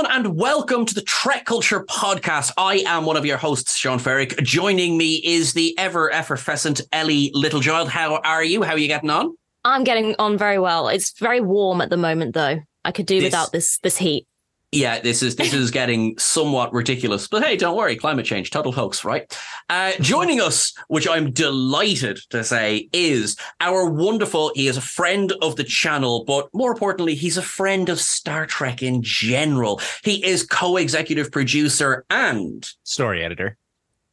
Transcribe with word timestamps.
Everyone, 0.00 0.26
and 0.26 0.38
welcome 0.38 0.86
to 0.86 0.94
the 0.94 1.02
Trek 1.02 1.44
Culture 1.44 1.84
Podcast. 1.84 2.52
I 2.56 2.82
am 2.86 3.04
one 3.04 3.18
of 3.18 3.26
your 3.26 3.36
hosts, 3.36 3.76
Sean 3.76 3.98
Ferrick. 3.98 4.38
Joining 4.42 4.96
me 4.96 5.16
is 5.24 5.52
the 5.52 5.76
ever 5.78 6.10
effervescent 6.12 6.80
Ellie 6.90 7.30
Littlechild. 7.34 7.88
How 7.88 8.16
are 8.16 8.42
you? 8.42 8.62
How 8.62 8.72
are 8.72 8.78
you 8.78 8.88
getting 8.88 9.10
on? 9.10 9.36
I'm 9.64 9.84
getting 9.84 10.14
on 10.18 10.38
very 10.38 10.58
well. 10.58 10.88
It's 10.88 11.18
very 11.18 11.42
warm 11.42 11.82
at 11.82 11.90
the 11.90 11.98
moment, 11.98 12.34
though. 12.34 12.60
I 12.84 12.92
could 12.92 13.04
do 13.04 13.16
This- 13.20 13.26
without 13.26 13.52
this 13.52 13.78
this 13.82 13.98
heat. 13.98 14.26
Yeah, 14.72 15.00
this 15.00 15.20
is 15.20 15.34
this 15.34 15.52
is 15.52 15.72
getting 15.72 16.16
somewhat 16.16 16.72
ridiculous, 16.72 17.26
but 17.26 17.42
hey, 17.42 17.56
don't 17.56 17.76
worry, 17.76 17.96
climate 17.96 18.24
change, 18.24 18.50
total 18.50 18.70
hoax, 18.70 19.04
right? 19.04 19.36
Uh, 19.68 19.92
joining 20.00 20.40
us, 20.40 20.72
which 20.86 21.08
I'm 21.08 21.32
delighted 21.32 22.18
to 22.30 22.44
say, 22.44 22.88
is 22.92 23.36
our 23.58 23.90
wonderful. 23.90 24.52
He 24.54 24.68
is 24.68 24.76
a 24.76 24.80
friend 24.80 25.32
of 25.42 25.56
the 25.56 25.64
channel, 25.64 26.22
but 26.24 26.48
more 26.54 26.70
importantly, 26.70 27.16
he's 27.16 27.36
a 27.36 27.42
friend 27.42 27.88
of 27.88 27.98
Star 28.00 28.46
Trek 28.46 28.80
in 28.80 29.02
general. 29.02 29.80
He 30.04 30.24
is 30.24 30.46
co-executive 30.46 31.32
producer 31.32 32.04
and 32.08 32.68
story 32.84 33.24
editor. 33.24 33.56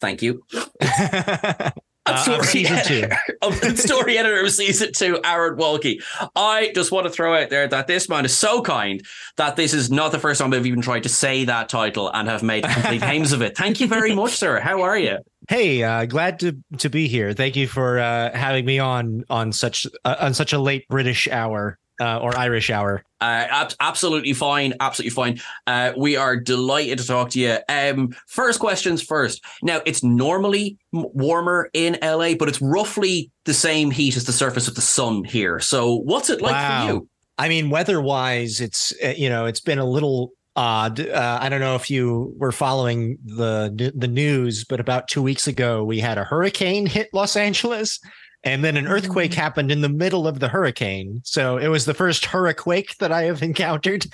thank 0.02 0.24
you, 0.24 0.44
Uh, 2.08 2.38
of 2.40 2.46
season 2.46 2.78
editor 2.78 3.18
of 3.42 3.60
the 3.62 3.76
story 3.76 4.18
editor 4.18 4.42
of 4.42 4.52
season 4.52 4.92
two, 4.94 5.20
Aaron 5.24 5.58
Waltke. 5.58 6.02
I 6.36 6.72
just 6.74 6.92
want 6.92 7.06
to 7.06 7.10
throw 7.12 7.36
out 7.36 7.50
there 7.50 7.68
that 7.68 7.88
this 7.88 8.08
man 8.10 8.26
is 8.26 8.38
so 8.38 8.62
kind 8.62 9.06
that 9.38 9.56
this 9.56 9.74
is 9.74 9.92
not 9.92 10.12
the 10.12 10.20
first 10.20 10.40
time 10.40 10.54
I've 10.54 10.66
even 10.66 10.82
tried 10.82 11.04
to 11.04 11.10
say 11.10 11.46
that 11.46 11.70
title 11.70 12.10
and 12.14 12.28
have 12.28 12.44
made 12.44 12.64
complete 12.64 13.02
games 13.12 13.32
of 13.32 13.42
it. 13.42 13.58
Thank 13.58 13.80
you 13.80 13.88
very 13.88 14.16
much, 14.16 14.36
sir. 14.36 14.60
How 14.60 14.82
are 14.82 14.98
you? 14.98 15.18
Hey, 15.50 15.84
uh, 15.84 16.06
glad 16.06 16.40
to 16.42 16.58
to 16.80 16.90
be 16.90 17.08
here. 17.08 17.34
Thank 17.34 17.56
you 17.56 17.68
for 17.68 18.00
uh, 18.00 18.36
having 18.36 18.66
me 18.66 18.80
on 18.80 19.24
on 19.30 19.52
such 19.52 19.88
uh, 20.04 20.16
on 20.20 20.34
such 20.34 20.54
a 20.54 20.60
late 20.60 20.88
British 20.90 21.28
hour 21.28 21.78
uh, 22.00 22.20
or 22.20 22.38
Irish 22.38 22.70
hour. 22.70 23.04
Uh, 23.20 23.46
ab- 23.50 23.74
absolutely 23.80 24.34
fine. 24.34 24.74
Absolutely 24.80 25.10
fine. 25.10 25.40
Uh, 25.66 25.92
we 25.98 26.16
are 26.16 26.36
delighted 26.38 27.00
to 27.00 27.08
talk 27.08 27.30
to 27.32 27.40
you. 27.40 27.58
Um, 27.68 28.16
first 28.28 28.60
questions 28.60 29.02
first. 29.02 29.44
Now, 29.64 29.82
it's 29.86 30.04
normally 30.04 30.78
warmer 30.92 31.70
in 31.74 31.98
LA, 32.04 32.36
but 32.36 32.48
it's 32.48 32.62
roughly 32.62 33.32
the 33.46 33.54
same 33.54 33.90
heat 33.92 34.16
as 34.18 34.26
the 34.26 34.32
surface 34.34 34.68
of 34.68 34.76
the 34.76 34.82
sun 34.82 35.24
here. 35.24 35.60
So, 35.60 35.96
what's 35.96 36.30
it 36.30 36.42
like 36.42 36.52
Wow. 36.54 36.88
for 36.88 36.94
you? 36.94 37.10
I 37.40 37.50
mean, 37.50 37.70
weather 37.70 38.02
wise, 38.02 38.62
it's 38.62 38.94
uh, 39.04 39.10
you 39.10 39.30
know 39.30 39.46
it's 39.46 39.60
been 39.62 39.80
a 39.80 39.86
little 39.86 40.32
odd. 40.56 41.00
Uh, 41.00 41.38
I 41.40 41.50
don't 41.50 41.60
know 41.60 41.76
if 41.76 41.90
you 41.90 42.34
were 42.38 42.52
following 42.52 43.18
the 43.24 43.92
the 43.96 44.08
news, 44.08 44.64
but 44.64 44.80
about 44.80 45.08
two 45.08 45.22
weeks 45.22 45.48
ago 45.48 45.84
we 45.84 46.00
had 46.00 46.18
a 46.18 46.24
hurricane 46.24 46.86
hit 46.88 47.10
Los 47.14 47.36
Angeles. 47.36 48.00
And 48.48 48.64
then 48.64 48.78
an 48.78 48.88
earthquake 48.88 49.34
happened 49.34 49.72
in 49.72 49.82
the 49.82 49.90
middle 49.90 50.28
of 50.28 50.40
the 50.40 50.48
hurricane. 50.48 51.22
So 51.26 51.58
it 51.58 51.68
was 51.68 51.86
the 51.86 51.94
first 51.94 52.26
hurricane 52.26 52.86
that 53.00 53.12
I 53.12 53.24
have 53.24 53.44
encountered. 53.52 54.06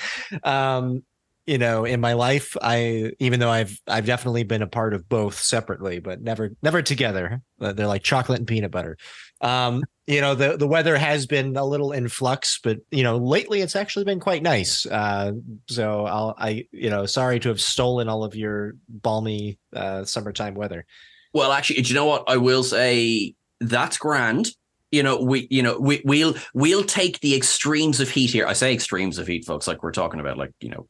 Um, 0.43 1.03
you 1.45 1.57
know, 1.57 1.83
in 1.83 1.99
my 1.99 2.13
life, 2.13 2.55
I 2.61 3.11
even 3.19 3.39
though 3.39 3.49
I've 3.49 3.77
I've 3.87 4.05
definitely 4.05 4.43
been 4.43 4.61
a 4.61 4.67
part 4.67 4.93
of 4.93 5.09
both 5.09 5.37
separately, 5.39 5.99
but 5.99 6.21
never 6.21 6.51
never 6.61 6.81
together. 6.81 7.41
Uh, 7.59 7.73
They're 7.73 7.87
like 7.87 8.03
chocolate 8.03 8.39
and 8.39 8.47
peanut 8.47 8.71
butter. 8.71 8.97
Um, 9.41 9.83
you 10.07 10.21
know, 10.21 10.35
the 10.35 10.55
the 10.55 10.67
weather 10.67 10.97
has 10.97 11.25
been 11.25 11.57
a 11.57 11.65
little 11.65 11.91
in 11.91 12.07
flux, 12.07 12.59
but 12.63 12.79
you 12.91 13.03
know, 13.03 13.17
lately 13.17 13.59
it's 13.61 13.75
actually 13.75 14.05
been 14.05 14.21
quite 14.21 14.41
nice. 14.41 14.85
Uh, 14.85 15.33
so 15.67 16.05
I'll 16.05 16.33
I 16.37 16.65
you 16.71 16.89
know, 16.89 17.05
sorry 17.05 17.39
to 17.41 17.49
have 17.49 17.59
stolen 17.59 18.07
all 18.07 18.23
of 18.23 18.35
your 18.35 18.75
balmy 18.87 19.59
uh, 19.75 20.05
summertime 20.05 20.55
weather. 20.55 20.85
Well, 21.33 21.51
actually, 21.51 21.81
do 21.81 21.89
you 21.89 21.95
know 21.95 22.05
what? 22.05 22.23
I 22.27 22.37
will 22.37 22.63
say 22.63 23.35
that's 23.69 23.97
grand. 23.97 24.49
You 24.91 25.01
know, 25.03 25.19
we, 25.21 25.47
you 25.49 25.63
know, 25.63 25.79
we, 25.79 26.01
we'll, 26.05 26.35
we'll 26.53 26.83
take 26.83 27.19
the 27.21 27.35
extremes 27.35 27.99
of 27.99 28.09
heat 28.09 28.29
here. 28.29 28.45
I 28.45 28.53
say 28.53 28.73
extremes 28.73 29.17
of 29.17 29.25
heat, 29.27 29.43
folks, 29.45 29.67
like 29.67 29.81
we're 29.81 29.91
talking 29.91 30.19
about, 30.19 30.37
like 30.37 30.51
you 30.59 30.69
know, 30.69 30.87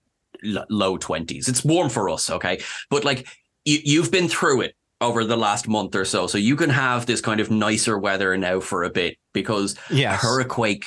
l- 0.57 0.65
low 0.69 0.97
twenties. 0.97 1.47
It's 1.47 1.63
warm 1.63 1.89
for 1.89 2.09
us, 2.09 2.29
okay? 2.29 2.61
But 2.89 3.05
like 3.05 3.27
you, 3.63 3.79
you've 3.83 4.11
been 4.11 4.27
through 4.27 4.61
it 4.61 4.75
over 4.99 5.23
the 5.23 5.37
last 5.37 5.67
month 5.69 5.95
or 5.95 6.03
so, 6.05 6.27
so 6.27 6.37
you 6.37 6.55
can 6.57 6.69
have 6.69 7.05
this 7.05 7.21
kind 7.21 7.39
of 7.39 7.49
nicer 7.49 7.97
weather 7.97 8.35
now 8.37 8.59
for 8.59 8.83
a 8.83 8.89
bit 8.89 9.17
because 9.31 9.75
Yes. 9.89 10.21
hurricane. 10.21 10.81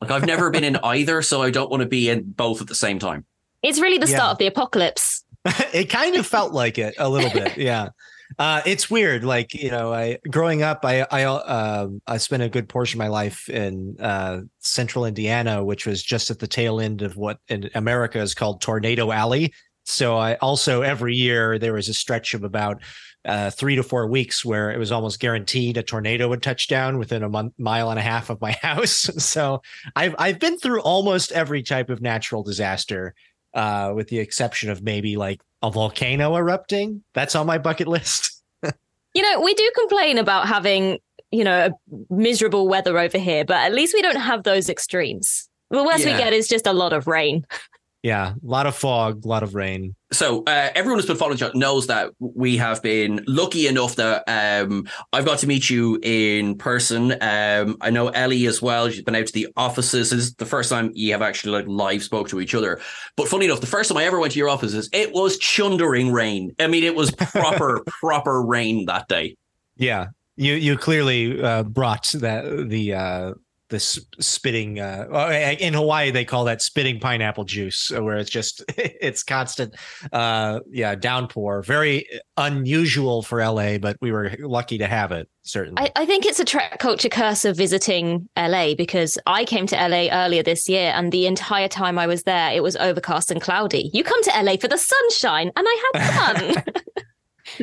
Like 0.00 0.10
I've 0.10 0.24
never 0.26 0.50
been 0.50 0.64
in 0.64 0.76
either, 0.76 1.20
so 1.22 1.42
I 1.42 1.50
don't 1.50 1.70
want 1.70 1.82
to 1.82 1.88
be 1.88 2.08
in 2.08 2.22
both 2.22 2.60
at 2.62 2.66
the 2.68 2.74
same 2.74 2.98
time. 2.98 3.24
It's 3.62 3.80
really 3.80 3.98
the 3.98 4.06
Yeah. 4.08 4.16
start 4.16 4.32
of 4.32 4.38
the 4.38 4.46
apocalypse. 4.46 5.24
it 5.74 5.90
kind 5.90 6.16
of 6.16 6.26
felt 6.26 6.52
like 6.52 6.78
it 6.78 6.94
a 6.98 7.08
little 7.08 7.30
bit 7.30 7.56
yeah 7.58 7.88
uh 8.38 8.60
it's 8.66 8.90
weird 8.90 9.24
like 9.24 9.54
you 9.54 9.70
know 9.70 9.92
i 9.92 10.18
growing 10.30 10.62
up 10.62 10.84
i 10.84 11.06
i 11.10 11.24
uh, 11.24 11.88
i 12.06 12.16
spent 12.16 12.42
a 12.42 12.48
good 12.48 12.68
portion 12.68 12.98
of 12.98 13.04
my 13.04 13.08
life 13.08 13.48
in 13.48 13.96
uh 14.00 14.40
central 14.60 15.04
indiana 15.04 15.64
which 15.64 15.86
was 15.86 16.02
just 16.02 16.30
at 16.30 16.38
the 16.38 16.46
tail 16.46 16.80
end 16.80 17.02
of 17.02 17.16
what 17.16 17.38
in 17.48 17.68
america 17.74 18.20
is 18.20 18.34
called 18.34 18.60
tornado 18.60 19.12
alley 19.12 19.52
so 19.84 20.16
i 20.16 20.34
also 20.36 20.82
every 20.82 21.14
year 21.14 21.58
there 21.58 21.72
was 21.72 21.88
a 21.88 21.94
stretch 21.94 22.34
of 22.34 22.44
about 22.44 22.82
uh, 23.26 23.50
three 23.50 23.74
to 23.74 23.82
four 23.82 24.06
weeks 24.06 24.44
where 24.44 24.70
it 24.70 24.78
was 24.78 24.92
almost 24.92 25.18
guaranteed 25.18 25.76
a 25.76 25.82
tornado 25.82 26.28
would 26.28 26.42
touch 26.42 26.68
down 26.68 26.96
within 26.96 27.24
a 27.24 27.28
month, 27.28 27.52
mile 27.58 27.90
and 27.90 27.98
a 27.98 28.02
half 28.02 28.30
of 28.30 28.40
my 28.40 28.52
house. 28.62 29.10
So 29.18 29.62
I've 29.96 30.14
I've 30.18 30.38
been 30.38 30.58
through 30.58 30.80
almost 30.82 31.32
every 31.32 31.64
type 31.64 31.90
of 31.90 32.00
natural 32.00 32.44
disaster 32.44 33.14
uh, 33.52 33.92
with 33.94 34.08
the 34.08 34.20
exception 34.20 34.70
of 34.70 34.82
maybe 34.82 35.16
like 35.16 35.40
a 35.66 35.70
volcano 35.70 36.36
erupting. 36.36 37.02
That's 37.12 37.34
on 37.34 37.46
my 37.46 37.58
bucket 37.58 37.88
list. 37.88 38.32
You 39.14 39.22
know, 39.22 39.40
we 39.40 39.54
do 39.54 39.70
complain 39.74 40.18
about 40.18 40.46
having, 40.46 40.98
you 41.30 41.42
know, 41.42 41.70
miserable 42.10 42.68
weather 42.68 42.98
over 42.98 43.16
here, 43.16 43.46
but 43.46 43.56
at 43.56 43.72
least 43.72 43.94
we 43.94 44.02
don't 44.02 44.20
have 44.20 44.42
those 44.42 44.68
extremes. 44.68 45.48
The 45.70 45.82
worst 45.82 46.04
Yeah. 46.04 46.12
we 46.12 46.18
get 46.22 46.34
is 46.34 46.46
just 46.46 46.66
a 46.66 46.74
lot 46.74 46.92
of 46.92 47.06
rain. 47.06 47.46
Yeah, 48.02 48.34
a 48.34 48.46
lot 48.46 48.66
of 48.66 48.76
fog, 48.76 49.24
a 49.24 49.28
lot 49.28 49.42
of 49.42 49.54
rain. 49.54 49.95
So 50.16 50.42
uh, 50.46 50.70
everyone 50.74 50.98
who's 50.98 51.06
been 51.06 51.18
following 51.18 51.36
show 51.36 51.50
knows 51.54 51.88
that 51.88 52.10
we 52.18 52.56
have 52.56 52.82
been 52.82 53.22
lucky 53.26 53.66
enough 53.66 53.96
that 53.96 54.24
um, 54.26 54.88
I've 55.12 55.26
got 55.26 55.40
to 55.40 55.46
meet 55.46 55.68
you 55.68 55.98
in 56.02 56.56
person. 56.56 57.12
Um, 57.20 57.76
I 57.82 57.90
know 57.90 58.08
Ellie 58.08 58.46
as 58.46 58.62
well. 58.62 58.88
She's 58.88 59.02
been 59.02 59.14
out 59.14 59.26
to 59.26 59.32
the 59.34 59.48
offices. 59.58 60.08
This 60.08 60.18
is 60.18 60.34
the 60.36 60.46
first 60.46 60.70
time 60.70 60.90
you 60.94 61.12
have 61.12 61.20
actually 61.20 61.52
like 61.52 61.66
live 61.68 62.02
spoke 62.02 62.30
to 62.30 62.40
each 62.40 62.54
other. 62.54 62.80
But 63.18 63.28
funny 63.28 63.44
enough, 63.44 63.60
the 63.60 63.66
first 63.66 63.90
time 63.90 63.98
I 63.98 64.04
ever 64.04 64.18
went 64.18 64.32
to 64.32 64.38
your 64.38 64.48
offices, 64.48 64.88
it 64.94 65.12
was 65.12 65.36
chundering 65.36 66.10
rain. 66.10 66.54
I 66.58 66.66
mean, 66.66 66.82
it 66.82 66.94
was 66.94 67.10
proper 67.10 67.84
proper 68.00 68.42
rain 68.42 68.86
that 68.86 69.08
day. 69.08 69.36
Yeah, 69.76 70.06
you 70.36 70.54
you 70.54 70.78
clearly 70.78 71.42
uh, 71.42 71.62
brought 71.64 72.10
that 72.14 72.70
the 72.70 72.94
uh, 72.94 73.34
this 73.68 73.98
spitting 74.20 74.80
uh 74.80 75.56
in 75.58 75.74
hawaii 75.74 76.10
they 76.10 76.24
call 76.24 76.44
that 76.44 76.62
spitting 76.62 77.00
pineapple 77.00 77.44
juice 77.44 77.90
uh, 77.94 78.02
where 78.02 78.16
it's 78.16 78.30
just 78.30 78.64
it's 78.76 79.22
constant 79.22 79.74
uh 80.12 80.60
yeah 80.70 80.94
downpour 80.94 81.62
very 81.62 82.06
unusual 82.36 83.22
for 83.22 83.44
la 83.44 83.78
but 83.78 83.96
we 84.00 84.12
were 84.12 84.32
lucky 84.40 84.78
to 84.78 84.86
have 84.86 85.12
it 85.12 85.28
certainly 85.42 85.82
I, 85.82 86.02
I 86.02 86.06
think 86.06 86.26
it's 86.26 86.40
a 86.40 86.44
trek 86.44 86.78
culture 86.78 87.08
curse 87.08 87.44
of 87.44 87.56
visiting 87.56 88.28
LA 88.36 88.74
because 88.74 89.18
I 89.26 89.44
came 89.44 89.66
to 89.68 89.76
LA 89.76 90.08
earlier 90.12 90.42
this 90.42 90.68
year 90.68 90.92
and 90.94 91.12
the 91.12 91.26
entire 91.26 91.68
time 91.68 91.98
I 91.98 92.06
was 92.06 92.24
there, 92.24 92.52
it 92.52 92.62
was 92.62 92.76
overcast 92.76 93.30
and 93.30 93.40
cloudy. 93.40 93.90
You 93.92 94.04
come 94.04 94.22
to 94.24 94.42
LA 94.42 94.56
for 94.56 94.68
the 94.68 94.78
sunshine, 94.78 95.50
and 95.56 95.66
I 95.68 95.90
had 95.94 96.54
fun. 96.54 96.64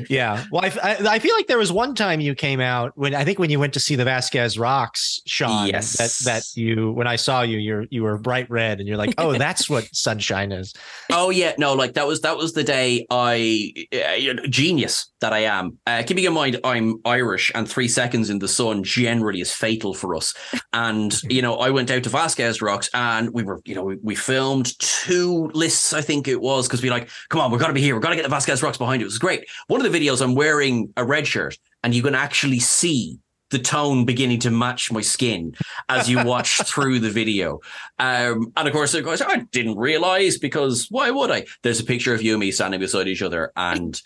yeah 0.09 0.43
well 0.51 0.63
I, 0.63 0.97
I, 1.07 1.19
feel 1.19 1.35
like 1.35 1.47
there 1.47 1.57
was 1.57 1.71
one 1.71 1.95
time 1.95 2.19
you 2.19 2.35
came 2.35 2.59
out 2.59 2.93
when 2.95 3.13
i 3.15 3.23
think 3.23 3.39
when 3.39 3.49
you 3.49 3.59
went 3.59 3.73
to 3.73 3.79
see 3.79 3.95
the 3.95 4.05
vasquez 4.05 4.57
rocks 4.57 5.21
sean 5.25 5.67
Yes. 5.67 5.97
that 5.97 6.11
that 6.25 6.43
you 6.55 6.91
when 6.91 7.07
i 7.07 7.15
saw 7.15 7.41
you 7.41 7.57
you're 7.57 7.85
you 7.89 8.03
were 8.03 8.17
bright 8.17 8.49
red 8.49 8.79
and 8.79 8.87
you're 8.87 8.97
like 8.97 9.13
oh 9.17 9.33
that's 9.37 9.69
what 9.69 9.87
sunshine 9.93 10.51
is 10.51 10.73
Oh 11.09 11.29
yeah, 11.29 11.53
no, 11.57 11.73
like 11.73 11.93
that 11.93 12.07
was 12.07 12.21
that 12.21 12.37
was 12.37 12.53
the 12.53 12.63
day 12.63 13.05
I 13.09 13.71
uh, 13.93 14.47
genius 14.49 15.11
that 15.19 15.31
I 15.33 15.39
am. 15.39 15.77
Uh, 15.85 16.03
keeping 16.05 16.23
in 16.23 16.33
mind 16.33 16.59
I'm 16.63 16.95
Irish 17.05 17.51
and 17.53 17.69
three 17.69 17.87
seconds 17.87 18.29
in 18.29 18.39
the 18.39 18.47
sun 18.47 18.83
generally 18.83 19.41
is 19.41 19.51
fatal 19.51 19.93
for 19.93 20.15
us. 20.15 20.33
And 20.71 21.13
you 21.29 21.41
know 21.41 21.55
I 21.57 21.69
went 21.69 21.91
out 21.91 22.03
to 22.03 22.09
Vasquez 22.09 22.61
Rocks 22.61 22.89
and 22.93 23.31
we 23.33 23.43
were 23.43 23.61
you 23.65 23.75
know 23.75 23.83
we, 23.83 23.97
we 24.01 24.15
filmed 24.15 24.77
two 24.79 25.51
lists 25.53 25.93
I 25.93 26.01
think 26.01 26.27
it 26.27 26.41
was 26.41 26.67
because 26.67 26.81
we 26.81 26.89
like 26.89 27.09
come 27.29 27.41
on 27.41 27.51
we're 27.51 27.59
gonna 27.59 27.73
be 27.73 27.81
here 27.81 27.95
we're 27.95 28.01
gonna 28.01 28.15
get 28.15 28.23
the 28.23 28.29
Vasquez 28.29 28.63
Rocks 28.63 28.77
behind 28.77 29.01
it. 29.01 29.05
It 29.05 29.07
was 29.07 29.19
great. 29.19 29.45
One 29.73 29.83
of 29.83 29.91
the 29.91 29.99
videos 29.99 30.21
I'm 30.21 30.35
wearing 30.35 30.93
a 30.97 31.03
red 31.03 31.25
shirt 31.25 31.57
and 31.83 31.95
you 31.95 32.03
can 32.03 32.13
actually 32.13 32.59
see 32.59 33.17
the 33.49 33.57
tone 33.57 34.05
beginning 34.05 34.37
to 34.41 34.51
match 34.51 34.91
my 34.91 35.01
skin 35.01 35.55
as 35.89 36.07
you 36.07 36.23
watch 36.23 36.57
through 36.65 36.99
the 36.99 37.09
video. 37.09 37.59
Um, 37.97 38.53
and 38.55 38.67
of 38.67 38.71
course, 38.71 38.93
it 38.93 39.03
goes, 39.03 39.19
I 39.23 39.37
didn't 39.51 39.79
realize 39.79 40.37
because 40.37 40.85
why 40.91 41.09
would 41.09 41.31
I? 41.31 41.45
There's 41.63 41.79
a 41.79 41.83
picture 41.83 42.13
of 42.13 42.21
you 42.21 42.33
and 42.33 42.39
me 42.39 42.51
standing 42.51 42.81
beside 42.81 43.07
each 43.07 43.23
other, 43.23 43.51
and 43.55 43.99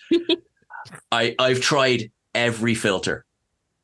I 1.11 1.35
I've 1.37 1.59
tried 1.59 2.13
every 2.33 2.73
filter. 2.73 3.25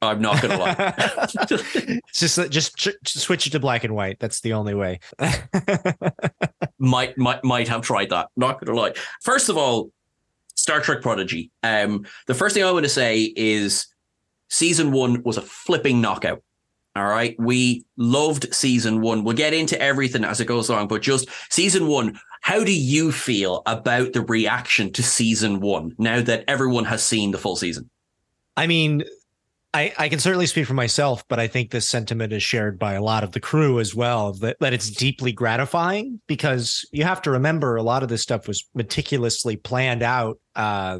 I'm 0.01 0.21
not 0.21 0.41
gonna 0.41 0.57
lie. 0.57 1.99
just 2.13 2.49
just 2.49 2.77
ch- 2.77 2.95
switch 3.05 3.45
it 3.45 3.49
to 3.49 3.59
black 3.59 3.83
and 3.83 3.93
white 3.93 4.21
that's 4.21 4.39
the 4.39 4.53
only 4.53 4.73
way 4.73 5.01
might 6.79 7.17
might 7.17 7.43
might 7.43 7.67
have 7.67 7.81
tried 7.81 8.09
that. 8.11 8.29
Not 8.37 8.63
gonna 8.63 8.79
lie. 8.79 8.93
First 9.21 9.49
of 9.49 9.57
all, 9.57 9.91
Star 10.63 10.79
Trek 10.79 11.01
Prodigy. 11.01 11.51
Um, 11.61 12.05
the 12.25 12.33
first 12.33 12.55
thing 12.55 12.63
I 12.63 12.71
want 12.71 12.85
to 12.85 12.89
say 12.89 13.33
is 13.35 13.85
season 14.49 14.93
one 14.93 15.21
was 15.23 15.35
a 15.35 15.41
flipping 15.41 15.99
knockout. 15.99 16.41
All 16.95 17.03
right, 17.03 17.35
we 17.37 17.85
loved 17.97 18.55
season 18.55 19.01
one. 19.01 19.25
We'll 19.25 19.35
get 19.35 19.53
into 19.53 19.79
everything 19.81 20.23
as 20.23 20.39
it 20.39 20.45
goes 20.45 20.69
along, 20.69 20.87
but 20.87 21.01
just 21.01 21.27
season 21.51 21.87
one. 21.87 22.17
How 22.39 22.63
do 22.63 22.73
you 22.73 23.11
feel 23.11 23.61
about 23.65 24.13
the 24.13 24.21
reaction 24.21 24.93
to 24.93 25.03
season 25.03 25.59
one 25.59 25.95
now 25.97 26.21
that 26.21 26.45
everyone 26.47 26.85
has 26.85 27.03
seen 27.03 27.31
the 27.31 27.37
full 27.37 27.57
season? 27.57 27.89
I 28.55 28.65
mean, 28.65 29.03
I, 29.73 29.91
I 29.97 30.09
can 30.09 30.19
certainly 30.19 30.45
speak 30.45 30.67
for 30.67 30.75
myself, 30.75 31.23
but 31.27 31.39
I 31.39 31.47
think 31.47 31.71
this 31.71 31.89
sentiment 31.89 32.31
is 32.31 32.43
shared 32.43 32.77
by 32.77 32.93
a 32.93 33.01
lot 33.01 33.23
of 33.23 33.31
the 33.31 33.39
crew 33.39 33.79
as 33.79 33.95
well. 33.95 34.33
That, 34.33 34.57
that 34.59 34.73
it's 34.73 34.91
deeply 34.91 35.31
gratifying 35.31 36.21
because 36.27 36.87
you 36.91 37.03
have 37.03 37.23
to 37.23 37.31
remember 37.31 37.75
a 37.75 37.83
lot 37.83 38.03
of 38.03 38.09
this 38.09 38.21
stuff 38.21 38.47
was 38.47 38.69
meticulously 38.75 39.57
planned 39.57 40.03
out, 40.03 40.39
uh, 40.55 40.99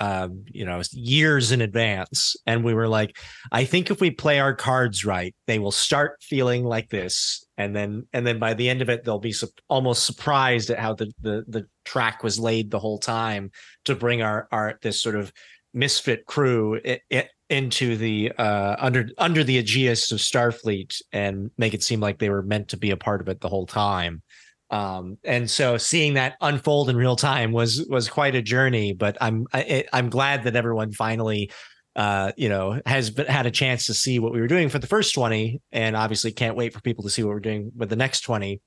uh, 0.00 0.28
you 0.50 0.64
know, 0.64 0.80
years 0.92 1.52
in 1.52 1.60
advance. 1.60 2.34
And 2.46 2.64
we 2.64 2.72
were 2.72 2.88
like, 2.88 3.18
I 3.52 3.66
think 3.66 3.90
if 3.90 4.00
we 4.00 4.10
play 4.10 4.40
our 4.40 4.54
cards 4.54 5.04
right, 5.04 5.34
they 5.46 5.58
will 5.58 5.70
start 5.70 6.22
feeling 6.22 6.64
like 6.64 6.88
this, 6.88 7.44
and 7.58 7.76
then 7.76 8.08
and 8.14 8.26
then 8.26 8.38
by 8.38 8.54
the 8.54 8.70
end 8.70 8.80
of 8.80 8.88
it, 8.88 9.04
they'll 9.04 9.18
be 9.18 9.32
su- 9.32 9.48
almost 9.68 10.04
surprised 10.04 10.70
at 10.70 10.78
how 10.78 10.94
the 10.94 11.12
the 11.20 11.44
the 11.46 11.66
track 11.84 12.24
was 12.24 12.40
laid 12.40 12.70
the 12.70 12.78
whole 12.78 12.98
time 12.98 13.50
to 13.84 13.94
bring 13.94 14.22
our 14.22 14.48
our 14.50 14.78
this 14.82 15.00
sort 15.00 15.14
of 15.14 15.30
misfit 15.74 16.24
crew 16.24 16.80
i 16.86 17.00
i 17.12 17.28
into 17.50 17.96
the 17.96 18.32
uh 18.38 18.76
under 18.78 19.08
under 19.18 19.44
the 19.44 19.58
aegis 19.58 20.10
of 20.10 20.18
starfleet 20.18 21.02
and 21.12 21.50
make 21.58 21.74
it 21.74 21.82
seem 21.82 22.00
like 22.00 22.18
they 22.18 22.30
were 22.30 22.42
meant 22.42 22.68
to 22.68 22.76
be 22.76 22.90
a 22.90 22.96
part 22.96 23.20
of 23.20 23.28
it 23.28 23.40
the 23.40 23.48
whole 23.48 23.66
time. 23.66 24.22
Um 24.70 25.18
and 25.24 25.50
so 25.50 25.76
seeing 25.76 26.14
that 26.14 26.36
unfold 26.40 26.88
in 26.88 26.96
real 26.96 27.16
time 27.16 27.52
was 27.52 27.86
was 27.88 28.08
quite 28.08 28.34
a 28.34 28.42
journey 28.42 28.94
but 28.94 29.18
i'm 29.20 29.46
I, 29.52 29.84
i'm 29.92 30.08
glad 30.08 30.44
that 30.44 30.56
everyone 30.56 30.92
finally 30.92 31.50
uh 31.96 32.32
you 32.36 32.48
know 32.48 32.80
has 32.86 33.10
been, 33.10 33.26
had 33.26 33.44
a 33.44 33.50
chance 33.50 33.86
to 33.86 33.94
see 33.94 34.18
what 34.18 34.32
we 34.32 34.40
were 34.40 34.48
doing 34.48 34.70
for 34.70 34.78
the 34.78 34.86
first 34.86 35.14
20 35.14 35.60
and 35.70 35.94
obviously 35.94 36.32
can't 36.32 36.56
wait 36.56 36.72
for 36.72 36.80
people 36.80 37.04
to 37.04 37.10
see 37.10 37.22
what 37.22 37.34
we're 37.34 37.40
doing 37.40 37.72
with 37.76 37.90
the 37.90 37.96
next 37.96 38.22
20 38.22 38.60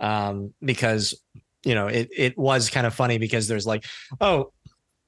um 0.00 0.52
because 0.60 1.14
you 1.64 1.74
know 1.74 1.86
it 1.86 2.08
it 2.14 2.36
was 2.36 2.68
kind 2.68 2.86
of 2.86 2.94
funny 2.94 3.16
because 3.16 3.46
there's 3.46 3.66
like 3.66 3.84
oh 4.20 4.52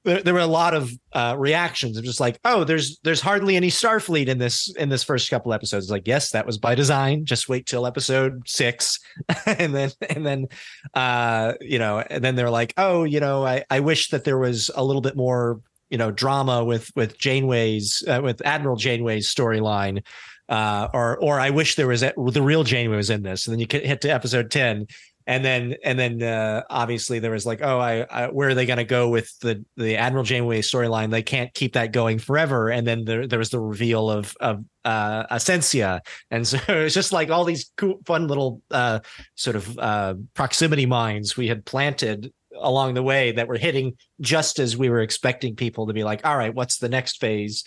there, 0.07 0.23
there 0.23 0.33
were 0.33 0.39
a 0.39 0.47
lot 0.47 0.73
of 0.73 0.91
uh, 1.11 1.35
reactions 1.37 1.97
of 1.97 2.03
just 2.05 2.19
like, 2.19 2.39
oh, 2.45 2.63
there's 2.63 2.99
there's 3.03 3.19
hardly 3.19 3.55
any 3.57 3.69
Starfleet 3.69 4.27
in 4.27 4.37
this 4.37 4.73
in 4.75 4.89
this 4.89 5.03
first 5.03 5.29
couple 5.29 5.53
episodes. 5.53 5.91
Like, 5.91 6.07
yes, 6.07 6.31
that 6.31 6.45
was 6.45 6.57
by 6.57 6.75
design. 6.75 7.25
Just 7.25 7.49
wait 7.49 7.65
till 7.65 7.85
episode 7.85 8.41
six, 8.47 8.99
and 9.45 9.75
then 9.75 9.91
and 10.09 10.25
then 10.25 10.47
uh, 10.93 11.53
you 11.61 11.77
know, 11.77 11.99
and 11.99 12.23
then 12.23 12.35
they're 12.35 12.49
like, 12.49 12.73
oh, 12.77 13.03
you 13.03 13.19
know, 13.19 13.45
I 13.45 13.65
I 13.69 13.81
wish 13.81 14.09
that 14.09 14.23
there 14.23 14.37
was 14.37 14.71
a 14.73 14.83
little 14.83 15.01
bit 15.01 15.17
more 15.17 15.59
you 15.89 15.97
know 15.97 16.11
drama 16.11 16.63
with 16.63 16.89
with 16.95 17.17
Janeway's 17.17 18.03
uh, 18.07 18.21
with 18.23 18.41
Admiral 18.45 18.77
Janeway's 18.77 19.33
storyline. 19.33 20.03
Uh, 20.49 20.87
or 20.93 21.17
or 21.17 21.41
I 21.41 21.49
wish 21.49 21.75
there 21.75 21.87
was 21.87 22.03
a, 22.03 22.13
the 22.15 22.41
real 22.41 22.63
Janeway 22.63 22.95
was 22.95 23.09
in 23.09 23.21
this, 23.21 23.47
and 23.47 23.53
then 23.53 23.59
you 23.59 23.67
hit 23.69 23.99
to 24.01 24.09
episode 24.09 24.49
ten, 24.49 24.87
and 25.27 25.43
then 25.43 25.75
and 25.83 25.99
then 25.99 26.23
uh, 26.23 26.63
obviously 26.69 27.19
there 27.19 27.31
was 27.31 27.45
like 27.45 27.61
oh 27.61 27.79
I, 27.79 28.05
I 28.09 28.27
where 28.27 28.49
are 28.49 28.55
they 28.55 28.65
going 28.65 28.77
to 28.77 28.85
go 28.85 29.09
with 29.09 29.37
the 29.39 29.63
the 29.75 29.97
admiral 29.97 30.23
janeway 30.23 30.61
storyline? 30.61 31.11
They 31.11 31.21
can't 31.21 31.53
keep 31.53 31.73
that 31.73 31.91
going 31.91 32.17
forever. 32.17 32.69
And 32.69 32.87
then 32.87 33.03
there, 33.03 33.27
there 33.27 33.37
was 33.37 33.49
the 33.49 33.59
reveal 33.59 34.09
of 34.09 34.33
of 34.39 34.63
uh 34.85 35.25
and 35.29 36.47
so 36.47 36.57
it 36.67 36.83
was 36.83 36.93
just 36.93 37.11
like 37.11 37.29
all 37.29 37.43
these 37.43 37.71
cool 37.75 37.99
fun 38.05 38.27
little 38.27 38.61
uh 38.71 38.99
sort 39.35 39.57
of 39.57 39.77
uh 39.77 40.15
proximity 40.33 40.85
mines 40.85 41.35
we 41.35 41.47
had 41.47 41.65
planted 41.65 42.31
along 42.55 42.93
the 42.93 43.03
way 43.03 43.33
that 43.33 43.49
were 43.49 43.57
hitting 43.57 43.97
just 44.21 44.59
as 44.59 44.77
we 44.77 44.89
were 44.89 45.01
expecting 45.01 45.57
people 45.57 45.87
to 45.87 45.93
be 45.93 46.05
like 46.05 46.25
all 46.25 46.37
right 46.37 46.55
what's 46.55 46.77
the 46.77 46.89
next 46.89 47.19
phase 47.19 47.65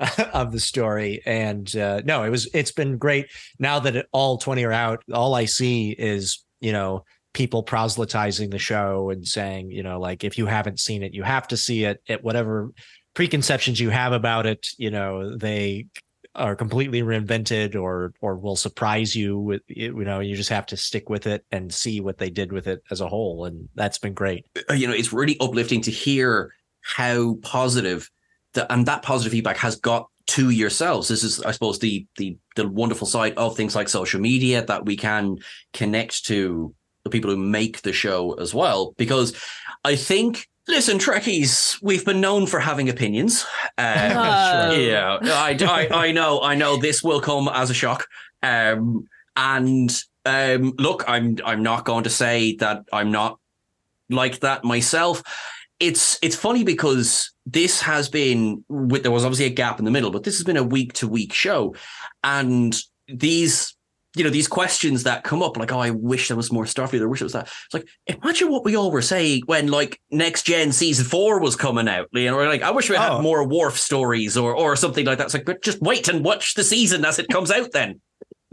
of 0.32 0.50
the 0.50 0.58
story? 0.58 1.20
And 1.26 1.76
uh 1.76 2.00
no 2.06 2.22
it 2.22 2.30
was 2.30 2.48
it's 2.54 2.72
been 2.72 2.96
great. 2.96 3.26
Now 3.58 3.78
that 3.80 3.94
it, 3.94 4.06
all 4.12 4.38
20 4.38 4.64
are 4.64 4.72
out 4.72 5.04
all 5.12 5.34
i 5.34 5.44
see 5.44 5.90
is 5.90 6.42
you 6.62 6.72
know 6.72 7.04
people 7.34 7.62
proselytizing 7.62 8.50
the 8.50 8.58
show 8.58 9.10
and 9.10 9.26
saying 9.26 9.70
you 9.70 9.82
know 9.82 9.98
like 10.00 10.24
if 10.24 10.38
you 10.38 10.46
haven't 10.46 10.80
seen 10.80 11.02
it 11.02 11.14
you 11.14 11.22
have 11.22 11.48
to 11.48 11.56
see 11.56 11.84
it. 11.84 12.02
At 12.08 12.22
whatever 12.22 12.70
preconceptions 13.14 13.78
you 13.78 13.90
have 13.90 14.12
about 14.12 14.46
it 14.46 14.68
you 14.78 14.90
know 14.90 15.36
they 15.36 15.86
are 16.34 16.56
completely 16.56 17.02
reinvented 17.02 17.74
or 17.74 18.14
or 18.22 18.36
will 18.36 18.56
surprise 18.56 19.14
you 19.14 19.38
with 19.38 19.60
you 19.66 19.92
know 19.92 20.20
you 20.20 20.34
just 20.34 20.48
have 20.48 20.64
to 20.66 20.76
stick 20.76 21.10
with 21.10 21.26
it 21.26 21.44
and 21.50 21.72
see 21.72 22.00
what 22.00 22.16
they 22.16 22.30
did 22.30 22.52
with 22.52 22.66
it 22.66 22.82
as 22.90 23.02
a 23.02 23.08
whole 23.08 23.44
and 23.44 23.68
that's 23.74 23.98
been 23.98 24.14
great. 24.14 24.46
Uh, 24.70 24.74
you 24.74 24.86
know, 24.86 24.94
it's 24.94 25.12
really 25.12 25.36
uplifting 25.40 25.82
to 25.82 25.90
hear 25.90 26.52
how 26.82 27.36
positive 27.42 28.10
the, 28.54 28.70
and 28.72 28.86
that 28.86 29.02
positive 29.02 29.32
feedback 29.32 29.56
has 29.56 29.76
got 29.76 30.08
to 30.28 30.50
yourselves. 30.50 31.08
This 31.08 31.24
is, 31.24 31.40
I 31.42 31.52
suppose, 31.52 31.78
the 31.78 32.06
the 32.16 32.36
the 32.56 32.68
wonderful 32.68 33.06
side 33.06 33.34
of 33.36 33.56
things 33.56 33.74
like 33.74 33.88
social 33.88 34.20
media 34.20 34.64
that 34.66 34.86
we 34.86 34.96
can 34.96 35.38
connect 35.72 36.24
to 36.26 36.74
the 37.04 37.10
people 37.10 37.30
who 37.30 37.36
make 37.36 37.82
the 37.82 37.92
show 37.92 38.34
as 38.34 38.54
well. 38.54 38.94
Because 38.96 39.34
I 39.84 39.96
think, 39.96 40.48
listen, 40.68 40.98
Trekkies, 40.98 41.78
we've 41.82 42.04
been 42.04 42.20
known 42.20 42.46
for 42.46 42.60
having 42.60 42.88
opinions. 42.88 43.44
Um, 43.78 43.86
No. 44.12 44.72
Yeah, 44.76 45.18
I, 45.22 45.56
I, 45.60 46.06
I 46.08 46.12
know, 46.12 46.40
I 46.42 46.54
know. 46.54 46.76
This 46.76 47.02
will 47.02 47.20
come 47.20 47.48
as 47.52 47.70
a 47.70 47.74
shock. 47.74 48.06
Um, 48.42 49.08
and 49.36 50.02
um, 50.24 50.74
look, 50.78 51.04
I'm 51.08 51.38
I'm 51.44 51.62
not 51.62 51.84
going 51.84 52.04
to 52.04 52.10
say 52.10 52.56
that 52.56 52.84
I'm 52.92 53.10
not 53.10 53.38
like 54.10 54.40
that 54.40 54.64
myself. 54.64 55.22
It's 55.82 56.18
it's 56.22 56.36
funny 56.36 56.62
because 56.62 57.32
this 57.44 57.80
has 57.80 58.08
been 58.08 58.64
with 58.68 59.02
there 59.02 59.10
was 59.10 59.24
obviously 59.24 59.46
a 59.46 59.50
gap 59.50 59.78
in 59.80 59.84
the 59.84 59.90
middle, 59.90 60.12
but 60.12 60.22
this 60.22 60.36
has 60.36 60.44
been 60.44 60.56
a 60.56 60.62
week 60.62 60.92
to 60.94 61.08
week 61.08 61.32
show, 61.32 61.74
and 62.22 62.76
these 63.08 63.74
you 64.14 64.22
know 64.22 64.30
these 64.30 64.46
questions 64.46 65.02
that 65.04 65.24
come 65.24 65.42
up 65.42 65.56
like 65.56 65.72
oh 65.72 65.80
I 65.80 65.90
wish 65.90 66.28
there 66.28 66.36
was 66.36 66.52
more 66.52 66.64
Starfleet, 66.66 67.02
I 67.02 67.06
wish 67.06 67.20
it 67.20 67.24
was 67.24 67.32
that. 67.32 67.46
It's 67.64 67.74
like 67.74 67.88
imagine 68.06 68.48
what 68.50 68.64
we 68.64 68.76
all 68.76 68.92
were 68.92 69.02
saying 69.02 69.42
when 69.46 69.68
like 69.68 69.98
next 70.10 70.42
gen 70.44 70.70
season 70.70 71.04
four 71.04 71.40
was 71.40 71.56
coming 71.56 71.88
out. 71.88 72.08
You 72.12 72.26
know, 72.26 72.36
we're 72.36 72.46
like 72.46 72.62
I 72.62 72.70
wish 72.70 72.88
we 72.88 72.96
had 72.96 73.10
Oh. 73.12 73.22
more 73.22 73.44
Worf 73.48 73.76
stories 73.78 74.36
or 74.36 74.54
or 74.54 74.76
something 74.76 75.04
like 75.04 75.18
that. 75.18 75.24
It's 75.24 75.34
like 75.34 75.46
but 75.46 75.62
just 75.64 75.80
wait 75.80 76.06
and 76.08 76.24
watch 76.24 76.54
the 76.54 76.62
season 76.62 77.04
as 77.04 77.18
it 77.18 77.28
comes 77.28 77.50
out 77.50 77.72
then. 77.72 78.00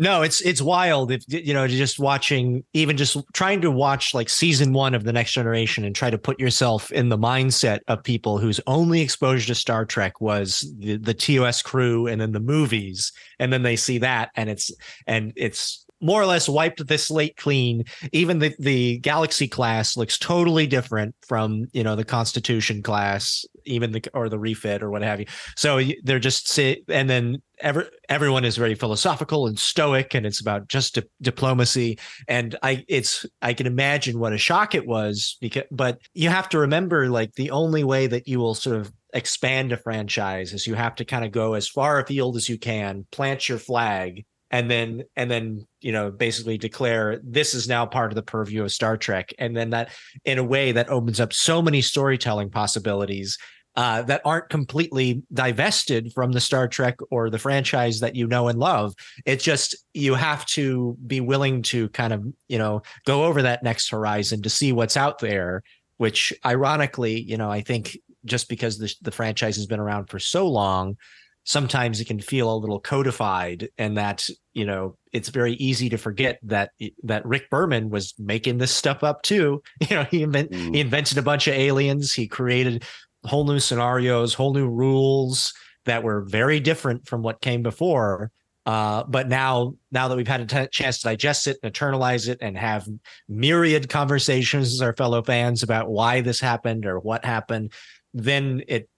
No, 0.01 0.21
it's 0.21 0.39
it's 0.39 0.61
wild. 0.61 1.11
If 1.11 1.25
you 1.27 1.53
know, 1.53 1.67
just 1.67 1.99
watching, 1.99 2.63
even 2.73 2.95
just 2.95 3.17
trying 3.33 3.59
to 3.61 3.69
watch 3.69 4.13
like 4.13 4.29
season 4.29 4.71
one 4.71 4.95
of 4.95 5.03
the 5.03 5.11
Next 5.11 5.33
Generation 5.33 5.83
and 5.83 5.93
try 5.93 6.09
to 6.09 6.17
put 6.17 6.39
yourself 6.39 6.89
in 6.93 7.09
the 7.09 7.17
mindset 7.17 7.79
of 7.89 8.01
people 8.01 8.37
whose 8.37 8.61
only 8.65 9.01
exposure 9.01 9.47
to 9.47 9.55
Star 9.55 9.85
Trek 9.85 10.21
was 10.21 10.73
the, 10.79 10.95
the 10.95 11.13
TOS 11.13 11.61
crew 11.61 12.07
and 12.07 12.21
then 12.21 12.31
the 12.31 12.39
movies, 12.39 13.11
and 13.39 13.51
then 13.51 13.63
they 13.63 13.75
see 13.75 13.97
that, 13.97 14.29
and 14.37 14.49
it's 14.49 14.71
and 15.05 15.33
it's 15.35 15.85
more 16.01 16.21
or 16.21 16.25
less 16.25 16.47
wiped 16.47 16.85
the 16.85 16.97
slate 16.97 17.37
clean. 17.37 17.83
Even 18.11 18.39
the 18.39 18.53
the 18.59 18.99
Galaxy 18.99 19.47
class 19.47 19.97
looks 19.97 20.17
totally 20.17 20.67
different 20.67 21.15
from 21.27 21.65
you 21.73 21.83
know 21.83 21.95
the 21.95 22.05
Constitution 22.05 22.81
class, 22.81 23.45
even 23.65 23.91
the 23.91 24.03
or 24.13 24.29
the 24.29 24.39
refit 24.39 24.81
or 24.81 24.89
what 24.89 25.01
have 25.01 25.19
you. 25.19 25.25
So 25.55 25.81
they're 26.03 26.19
just 26.19 26.49
sit 26.49 26.83
and 26.87 27.09
then 27.09 27.41
every 27.61 27.85
everyone 28.07 28.45
is 28.45 28.57
very 28.57 28.75
philosophical 28.75 29.47
and 29.47 29.59
stoic, 29.59 30.13
and 30.13 30.25
it's 30.25 30.41
about 30.41 30.67
just 30.67 30.95
di- 30.95 31.03
diplomacy. 31.21 31.99
And 32.27 32.55
I 32.63 32.85
it's 32.87 33.25
I 33.41 33.53
can 33.53 33.67
imagine 33.67 34.19
what 34.19 34.33
a 34.33 34.37
shock 34.37 34.75
it 34.75 34.87
was 34.87 35.37
because, 35.41 35.63
but 35.71 35.99
you 36.13 36.29
have 36.29 36.49
to 36.49 36.59
remember 36.59 37.09
like 37.09 37.33
the 37.33 37.51
only 37.51 37.83
way 37.83 38.07
that 38.07 38.27
you 38.27 38.39
will 38.39 38.55
sort 38.55 38.77
of 38.77 38.91
expand 39.13 39.71
a 39.71 39.77
franchise 39.77 40.53
is 40.53 40.67
you 40.67 40.75
have 40.75 40.95
to 40.95 41.05
kind 41.05 41.25
of 41.25 41.31
go 41.31 41.55
as 41.55 41.67
far 41.67 41.99
afield 41.99 42.35
as 42.35 42.47
you 42.47 42.57
can, 42.57 43.05
plant 43.11 43.49
your 43.49 43.57
flag 43.57 44.23
and 44.51 44.69
then 44.69 45.03
and 45.15 45.29
then 45.29 45.67
you 45.81 45.91
know 45.91 46.11
basically 46.11 46.57
declare 46.57 47.19
this 47.23 47.53
is 47.53 47.67
now 47.67 47.85
part 47.85 48.11
of 48.11 48.15
the 48.15 48.23
purview 48.23 48.63
of 48.63 48.71
Star 48.71 48.97
Trek, 48.97 49.33
and 49.39 49.55
then 49.55 49.71
that 49.71 49.91
in 50.25 50.37
a 50.37 50.43
way 50.43 50.71
that 50.71 50.89
opens 50.89 51.19
up 51.19 51.33
so 51.33 51.61
many 51.61 51.81
storytelling 51.81 52.49
possibilities 52.49 53.37
uh, 53.75 54.01
that 54.01 54.21
aren't 54.25 54.49
completely 54.49 55.23
divested 55.31 56.11
from 56.13 56.31
the 56.31 56.41
Star 56.41 56.67
Trek 56.67 56.97
or 57.11 57.29
the 57.29 57.37
franchise 57.37 57.99
that 57.99 58.15
you 58.15 58.27
know 58.27 58.47
and 58.47 58.59
love. 58.59 58.93
It's 59.25 59.43
just 59.43 59.75
you 59.93 60.15
have 60.15 60.45
to 60.47 60.97
be 61.05 61.21
willing 61.21 61.61
to 61.63 61.89
kind 61.89 62.11
of 62.11 62.25
you 62.47 62.57
know 62.57 62.81
go 63.05 63.25
over 63.25 63.41
that 63.43 63.63
next 63.63 63.89
horizon 63.89 64.41
to 64.41 64.49
see 64.49 64.71
what's 64.71 64.97
out 64.97 65.19
there. 65.19 65.63
Which 65.97 66.33
ironically, 66.45 67.21
you 67.21 67.37
know, 67.37 67.51
I 67.51 67.61
think 67.61 67.97
just 68.25 68.49
because 68.49 68.77
the 68.77 68.93
the 69.01 69.11
franchise 69.11 69.55
has 69.57 69.67
been 69.67 69.79
around 69.79 70.09
for 70.09 70.19
so 70.19 70.47
long, 70.47 70.97
sometimes 71.43 71.99
it 71.99 72.05
can 72.05 72.19
feel 72.19 72.53
a 72.53 72.57
little 72.57 72.79
codified 72.79 73.69
and 73.77 73.97
that 73.97 74.29
you 74.53 74.65
know 74.65 74.95
it's 75.11 75.29
very 75.29 75.53
easy 75.53 75.89
to 75.89 75.97
forget 75.97 76.39
that 76.43 76.71
that 77.03 77.25
Rick 77.25 77.49
Berman 77.49 77.89
was 77.89 78.13
making 78.17 78.57
this 78.57 78.71
stuff 78.71 79.03
up 79.03 79.21
too. 79.21 79.61
You 79.89 79.95
know 79.95 80.03
he 80.03 80.23
invent, 80.23 80.51
mm. 80.51 80.75
he 80.75 80.81
invented 80.81 81.17
a 81.17 81.23
bunch 81.23 81.47
of 81.47 81.55
aliens. 81.55 82.13
He 82.13 82.27
created 82.27 82.83
whole 83.25 83.45
new 83.45 83.59
scenarios 83.59 84.33
whole 84.33 84.53
new 84.53 84.69
rules 84.69 85.53
that 85.85 86.03
were 86.03 86.21
very 86.21 86.59
different 86.59 87.07
from 87.07 87.21
what 87.21 87.41
came 87.41 87.63
before. 87.63 88.31
Uh, 88.65 89.03
but 89.07 89.27
now 89.27 89.73
now 89.91 90.07
that 90.07 90.15
we've 90.17 90.27
had 90.27 90.41
a 90.41 90.45
t- 90.45 90.67
chance 90.71 90.99
to 90.99 91.07
digest 91.07 91.47
it 91.47 91.57
and 91.63 91.73
internalize 91.73 92.29
it 92.29 92.37
and 92.41 92.57
have 92.57 92.87
myriad 93.27 93.89
conversations 93.89 94.73
with 94.73 94.81
our 94.81 94.93
fellow 94.93 95.23
fans 95.23 95.63
about 95.63 95.89
why 95.89 96.21
this 96.21 96.39
happened 96.39 96.85
or 96.85 96.99
what 96.99 97.25
happened 97.25 97.71
then 98.13 98.61
it 98.67 98.89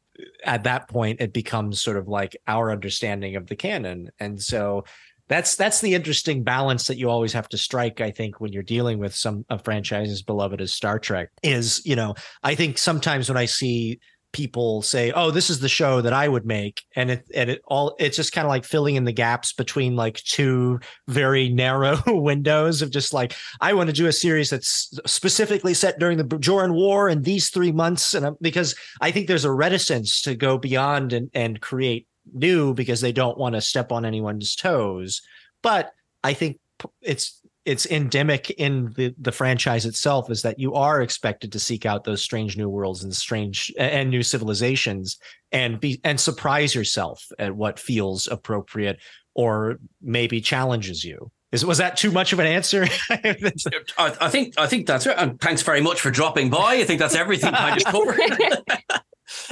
at 0.44 0.64
that 0.64 0.90
point 0.90 1.22
it 1.22 1.34
becomes 1.34 1.82
sort 1.82 1.98
of 1.98 2.08
like 2.08 2.36
our 2.48 2.72
understanding 2.72 3.36
of 3.36 3.48
the 3.48 3.56
canon. 3.56 4.10
And 4.20 4.42
so 4.42 4.84
that's 5.32 5.56
that's 5.56 5.80
the 5.80 5.94
interesting 5.94 6.44
balance 6.44 6.88
that 6.88 6.98
you 6.98 7.10
always 7.10 7.32
have 7.32 7.48
to 7.48 7.58
strike 7.58 8.02
i 8.02 8.12
think 8.12 8.42
when 8.42 8.52
you're 8.52 8.62
dealing 8.62 9.00
with 9.00 9.16
some 9.16 9.46
a 9.50 9.58
franchise 9.58 10.12
as 10.12 10.22
beloved 10.22 10.60
as 10.60 10.74
star 10.74 11.00
trek 11.00 11.30
is 11.42 11.82
you 11.86 11.96
know 11.96 12.14
i 12.44 12.54
think 12.54 12.78
sometimes 12.78 13.30
when 13.30 13.38
i 13.38 13.46
see 13.46 13.98
people 14.34 14.82
say, 14.82 15.12
"Oh, 15.12 15.32
this 15.32 15.50
is 15.50 15.60
the 15.60 15.70
show 15.70 16.02
that 16.02 16.14
I 16.14 16.28
would 16.28 16.46
make," 16.46 16.84
and 16.96 17.12
it 17.12 17.28
and 17.34 17.50
it 17.50 17.62
all 17.68 17.96
it's 18.00 18.18
just 18.18 18.34
kind 18.34 18.46
of 18.46 18.50
like 18.50 18.66
filling 18.66 18.96
in 18.96 19.06
the 19.06 19.12
gaps 19.12 19.54
between 19.54 19.96
like 19.96 20.18
two 20.24 20.80
very 21.08 21.50
narrow 21.64 22.02
windows 22.08 22.82
of 22.82 22.92
just 22.92 23.14
like 23.14 23.34
I 23.60 23.74
want 23.74 23.90
to 23.90 23.96
do 23.96 24.08
a 24.08 24.12
series 24.12 24.50
that's 24.50 24.92
specifically 25.06 25.74
set 25.74 26.00
during 26.00 26.18
the 26.18 26.24
Bajoran 26.24 26.74
War 26.74 27.10
in 27.10 27.22
these 27.22 27.50
three 27.50 27.72
months, 27.72 28.14
and 28.14 28.36
because 28.42 28.76
I 29.02 29.12
think 29.12 29.28
there's 29.28 29.46
a 29.46 29.52
reticence 29.52 30.22
to 30.24 30.36
go 30.36 30.58
beyond 30.58 31.14
and 31.14 31.30
and 31.34 31.62
create 31.62 32.08
new 32.34 32.74
because 32.74 33.02
they 33.02 33.12
don't 33.12 33.38
want 33.38 33.56
to 33.56 33.62
step 33.62 33.92
on 33.92 34.06
anyone's 34.06 34.56
toes, 34.56 35.22
but 35.64 35.92
I 36.24 36.34
think 36.34 36.60
it's 37.02 37.41
it's 37.66 37.86
endemic 37.86 38.50
in 38.52 38.92
the 38.96 39.14
the 39.20 39.32
franchise 39.32 39.86
itself 39.86 40.32
is 40.32 40.42
that 40.42 40.60
you 40.60 40.74
are 40.74 41.02
expected 41.02 41.52
to 41.52 41.60
seek 41.60 41.86
out 41.86 42.04
those 42.04 42.22
strange 42.22 42.58
new 42.58 42.70
worlds 42.70 43.04
and 43.04 43.16
strange 43.16 43.72
and 43.78 44.10
new 44.10 44.24
civilizations 44.24 45.18
and 45.52 45.80
be 45.80 46.00
and 46.04 46.20
surprise 46.20 46.74
yourself 46.74 47.24
at 47.38 47.56
what 47.56 47.80
feels 47.80 48.28
appropriate 48.28 49.00
or 49.36 49.78
maybe 50.02 50.42
challenges 50.42 51.04
you 51.04 51.32
is 51.52 51.66
was 51.66 51.78
that 51.80 51.98
too 51.98 52.12
much 52.12 52.32
of 52.32 52.40
an 52.40 52.48
answer? 52.48 52.88
I, 53.10 53.76
I, 53.98 54.30
think 54.30 54.58
I 54.58 54.68
think 54.68 54.88
that's 54.88 55.06
it. 55.06 55.16
And 55.18 55.40
thanks 55.42 55.62
very 55.62 55.82
much 55.82 56.00
for 56.00 56.10
dropping 56.10 56.50
by. 56.50 56.76
I 56.76 56.86
think 56.86 57.00
that's 57.00 57.16
everything 57.16 57.54
kind 57.54 57.78
of 57.78 57.84
covered. 57.84 58.20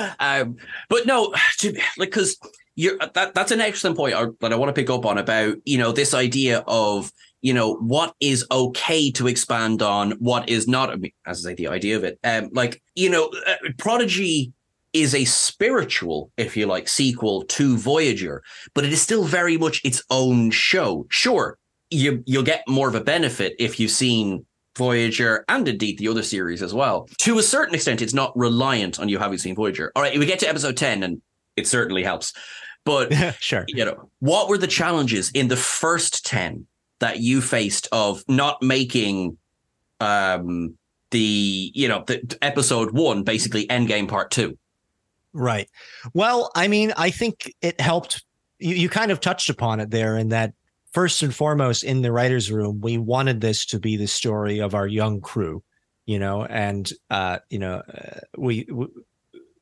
um, 0.19 0.55
but 0.87 1.05
no, 1.05 1.33
like 1.97 2.09
because 2.09 2.39
you're 2.75 2.97
that 2.97 3.33
that's 3.33 3.51
an 3.51 3.59
excellent 3.59 3.97
point 3.97 4.15
that 4.39 4.53
I 4.53 4.55
want 4.55 4.73
to 4.73 4.81
pick 4.81 4.89
up 4.89 5.05
on 5.05 5.17
about 5.17 5.57
you 5.65 5.77
know 5.77 5.91
this 5.91 6.13
idea 6.13 6.63
of 6.67 7.11
you 7.41 7.53
know 7.53 7.75
what 7.75 8.13
is 8.19 8.46
okay 8.51 9.12
to 9.12 9.27
expand 9.27 9.81
on 9.81 10.12
what 10.13 10.48
is 10.50 10.67
not 10.67 10.93
as 11.25 11.46
i 11.46 11.50
say 11.50 11.55
the 11.55 11.67
idea 11.67 11.96
of 11.96 12.03
it 12.03 12.19
um 12.24 12.50
like 12.53 12.81
you 12.96 13.10
know 13.10 13.31
uh, 13.48 13.55
prodigy 13.77 14.51
is 14.91 15.13
a 15.13 15.25
spiritual 15.25 16.31
if 16.38 16.58
you 16.58 16.65
like 16.65 16.88
sequel 16.88 17.43
to 17.43 17.77
voyager 17.77 18.41
but 18.74 18.84
it 18.84 18.91
is 18.91 19.01
still 19.01 19.24
very 19.24 19.58
much 19.58 19.81
its 19.84 20.03
own 20.10 20.50
show 20.50 21.05
sure 21.10 21.58
you 21.89 22.24
you'll 22.25 22.43
get 22.43 22.63
more 22.67 22.88
of 22.88 22.96
a 22.96 23.03
benefit 23.03 23.55
if 23.60 23.79
you've 23.79 23.91
seen 23.91 24.46
Voyager 24.77 25.43
and 25.50 25.67
indeed 25.67 25.98
the 25.98 26.08
other 26.08 26.24
series 26.24 26.62
as 26.62 26.74
well. 26.74 27.08
To 27.19 27.38
a 27.38 27.43
certain 27.43 27.75
extent, 27.75 28.01
it's 28.01 28.13
not 28.13 28.31
reliant 28.38 29.00
on 29.00 29.10
you 29.10 29.19
having 29.19 29.38
seen 29.38 29.55
Voyager. 29.55 29.91
All 29.96 30.01
right, 30.01 30.17
we 30.17 30.25
get 30.25 30.39
to 30.39 30.48
episode 30.48 30.77
10 30.77 31.03
and 31.03 31.22
it 31.58 31.67
certainly 31.67 32.03
helps. 32.03 32.34
But 32.86 33.13
sure. 33.39 33.65
You 33.67 33.86
know, 33.86 34.10
what 34.19 34.48
were 34.48 34.58
the 34.58 34.67
challenges 34.67 35.31
in 35.31 35.50
the 35.50 35.58
first 35.58 36.25
10 36.25 36.65
that 36.99 37.19
you 37.19 37.41
faced 37.41 37.87
of 37.91 38.23
not 38.27 38.61
making 38.61 39.37
um 39.99 40.77
the 41.11 41.71
you 41.73 41.87
know 41.87 42.03
the 42.07 42.37
episode 42.41 42.91
one 42.91 43.23
basically 43.23 43.67
endgame 43.67 44.07
part 44.07 44.31
two. 44.31 44.57
Right. 45.33 45.69
Well 46.13 46.51
i 46.55 46.67
mean 46.67 46.93
i 46.97 47.09
think 47.09 47.53
it 47.61 47.79
helped 47.79 48.23
you, 48.59 48.75
you 48.75 48.89
kind 48.89 49.11
of 49.11 49.19
touched 49.19 49.49
upon 49.49 49.79
it 49.79 49.91
there 49.91 50.17
in 50.17 50.29
that 50.29 50.53
first 50.91 51.21
and 51.21 51.33
foremost 51.33 51.83
in 51.83 52.01
the 52.01 52.11
writers 52.11 52.51
room 52.51 52.81
we 52.81 52.97
wanted 52.97 53.41
this 53.41 53.65
to 53.67 53.79
be 53.79 53.95
the 53.95 54.07
story 54.07 54.59
of 54.59 54.73
our 54.73 54.87
young 54.87 55.21
crew 55.21 55.63
you 56.05 56.17
know 56.17 56.45
and 56.45 56.91
uh 57.09 57.37
you 57.49 57.59
know 57.59 57.81
uh, 57.93 58.19
we, 58.37 58.67
we 58.71 58.87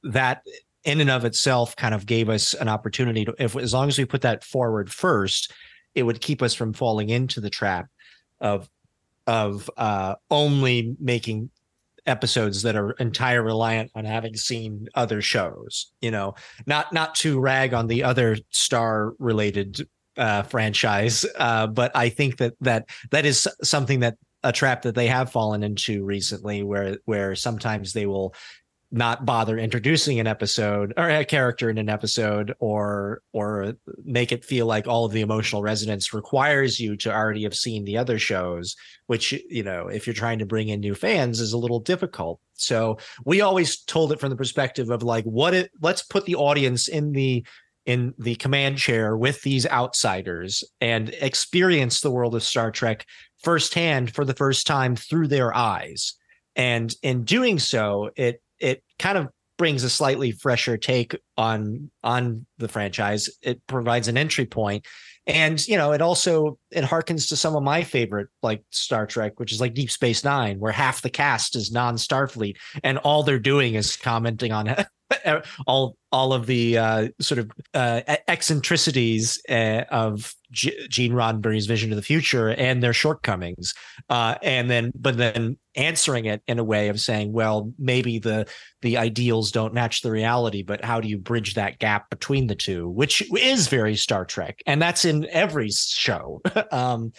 that 0.03 0.41
in 0.85 1.01
and 1.01 1.09
of 1.09 1.25
itself 1.25 1.75
kind 1.75 1.93
of 1.93 2.05
gave 2.05 2.29
us 2.29 2.53
an 2.53 2.69
opportunity 2.69 3.25
to 3.25 3.35
if 3.39 3.55
as 3.57 3.73
long 3.73 3.89
as 3.89 3.97
we 3.97 4.05
put 4.05 4.21
that 4.21 4.43
forward 4.43 4.89
first 4.91 5.51
it 5.97 6.03
would 6.03 6.21
keep 6.21 6.43
us 6.43 6.53
from 6.53 6.73
falling 6.73 7.09
into 7.09 7.41
the 7.41 7.49
trap 7.49 7.87
of 8.39 8.69
of 9.25 9.69
uh, 9.75 10.15
only 10.31 10.95
making 11.01 11.49
episodes 12.05 12.61
that 12.61 12.77
are 12.77 12.91
entire 12.91 13.43
reliant 13.43 13.91
on 13.95 14.05
having 14.05 14.37
seen 14.37 14.87
other 14.95 15.21
shows 15.21 15.91
you 16.01 16.11
know? 16.11 16.35
Not 16.67 16.93
not 16.93 17.15
to 17.15 17.39
rag 17.39 17.73
on 17.73 17.87
the 17.87 18.03
other 18.03 18.37
star 18.51 19.13
related 19.19 19.85
uh, 20.15 20.43
franchise 20.43 21.25
uh, 21.35 21.67
but 21.67 21.91
i 21.95 22.09
think 22.09 22.37
that 22.37 22.53
that 22.61 22.89
that 23.11 23.25
is 23.25 23.47
something 23.61 23.99
that 23.99 24.15
a 24.43 24.51
trap 24.51 24.83
that 24.83 24.95
they 24.95 25.07
have 25.07 25.31
fallen 25.31 25.63
into 25.63 26.03
recently 26.05 26.63
where 26.63 26.97
where 27.05 27.35
sometimes 27.35 27.93
they 27.93 28.05
will 28.05 28.33
not 28.89 29.25
bother 29.25 29.57
introducing 29.57 30.19
an 30.19 30.27
episode 30.27 30.93
or 30.95 31.09
a 31.09 31.25
character 31.25 31.69
in 31.69 31.77
an 31.77 31.89
episode 31.89 32.53
or 32.59 33.21
or 33.33 33.73
make 34.03 34.31
it 34.31 34.45
feel 34.45 34.65
like 34.65 34.87
all 34.87 35.05
of 35.05 35.11
the 35.11 35.21
emotional 35.21 35.61
resonance 35.61 36.13
requires 36.13 36.79
you 36.79 36.95
to 36.95 37.13
already 37.13 37.43
have 37.43 37.55
seen 37.55 37.83
the 37.83 37.97
other 37.97 38.17
shows 38.17 38.75
which 39.07 39.33
you 39.49 39.63
know 39.63 39.87
if 39.87 40.05
you're 40.05 40.13
trying 40.13 40.39
to 40.39 40.45
bring 40.45 40.69
in 40.69 40.79
new 40.79 40.95
fans 40.95 41.39
is 41.39 41.53
a 41.53 41.57
little 41.57 41.79
difficult. 41.79 42.39
So 42.53 42.97
we 43.25 43.41
always 43.41 43.81
told 43.81 44.11
it 44.11 44.19
from 44.19 44.29
the 44.29 44.35
perspective 44.35 44.89
of 44.89 45.03
like 45.03 45.25
what 45.25 45.53
it 45.53 45.71
let's 45.81 46.03
put 46.03 46.25
the 46.25 46.35
audience 46.35 46.87
in 46.87 47.13
the 47.13 47.45
in 47.85 48.13
the 48.19 48.35
command 48.35 48.77
chair 48.77 49.15
with 49.15 49.41
these 49.41 49.65
outsiders 49.65 50.63
and 50.81 51.09
experience 51.21 52.01
the 52.01 52.11
world 52.11 52.35
of 52.35 52.43
Star 52.43 52.69
Trek 52.69 53.05
firsthand 53.41 54.13
for 54.13 54.25
the 54.25 54.33
first 54.33 54.67
time 54.67 54.95
through 54.95 55.27
their 55.27 55.55
eyes. 55.55 56.13
And 56.55 56.93
in 57.01 57.23
doing 57.23 57.59
so 57.59 58.09
it 58.17 58.41
kind 58.99 59.17
of 59.17 59.27
brings 59.57 59.83
a 59.83 59.89
slightly 59.89 60.31
fresher 60.31 60.77
take 60.77 61.15
on 61.37 61.89
on 62.03 62.45
the 62.57 62.67
franchise. 62.67 63.29
It 63.41 63.61
provides 63.67 64.07
an 64.07 64.17
entry 64.17 64.45
point, 64.45 64.85
and 65.27 65.65
you 65.67 65.77
know 65.77 65.91
it 65.91 66.01
also 66.01 66.57
it 66.71 66.83
harkens 66.83 67.27
to 67.29 67.35
some 67.35 67.55
of 67.55 67.61
my 67.61 67.83
favorite 67.83 68.29
like 68.41 68.63
star 68.71 69.05
trek 69.05 69.39
which 69.39 69.51
is 69.51 69.61
like 69.61 69.73
deep 69.73 69.91
space 69.91 70.23
nine 70.23 70.59
where 70.59 70.71
half 70.71 71.01
the 71.01 71.09
cast 71.09 71.55
is 71.55 71.71
non-starfleet 71.71 72.55
and 72.83 72.97
all 72.99 73.23
they're 73.23 73.37
doing 73.37 73.75
is 73.75 73.97
commenting 73.97 74.51
on 74.51 74.67
all 75.67 75.97
all 76.11 76.33
of 76.33 76.45
the 76.45 76.77
uh, 76.77 77.07
sort 77.19 77.39
of 77.39 77.51
uh, 77.73 78.01
eccentricities 78.27 79.41
uh, 79.49 79.83
of 79.89 80.33
G- 80.51 80.87
Gene 80.89 81.13
Roddenberry's 81.13 81.65
vision 81.65 81.91
of 81.91 81.95
the 81.95 82.01
future 82.01 82.49
and 82.49 82.81
their 82.81 82.93
shortcomings, 82.93 83.73
uh, 84.09 84.35
and 84.41 84.69
then 84.69 84.91
but 84.95 85.17
then 85.17 85.57
answering 85.75 86.25
it 86.25 86.41
in 86.47 86.59
a 86.59 86.63
way 86.63 86.89
of 86.89 86.99
saying, 86.99 87.31
well, 87.31 87.71
maybe 87.77 88.19
the 88.19 88.47
the 88.81 88.97
ideals 88.97 89.51
don't 89.51 89.73
match 89.73 90.01
the 90.01 90.11
reality, 90.11 90.63
but 90.63 90.83
how 90.83 90.99
do 90.99 91.07
you 91.07 91.17
bridge 91.17 91.53
that 91.55 91.79
gap 91.79 92.09
between 92.09 92.47
the 92.47 92.55
two, 92.55 92.89
which 92.89 93.23
is 93.33 93.67
very 93.67 93.95
Star 93.95 94.25
Trek, 94.25 94.59
and 94.65 94.81
that's 94.81 95.05
in 95.05 95.27
every 95.29 95.69
show. 95.69 96.41
um, 96.71 97.11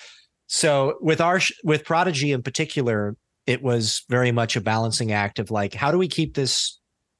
so 0.47 0.97
with 1.01 1.21
our 1.21 1.41
with 1.65 1.85
Prodigy 1.85 2.33
in 2.33 2.43
particular, 2.43 3.17
it 3.47 3.63
was 3.63 4.05
very 4.11 4.31
much 4.31 4.57
a 4.57 4.61
balancing 4.61 5.13
act 5.13 5.39
of 5.39 5.51
like, 5.51 5.73
how 5.73 5.91
do 5.91 5.97
we 5.97 6.09
keep 6.09 6.35
this 6.35 6.78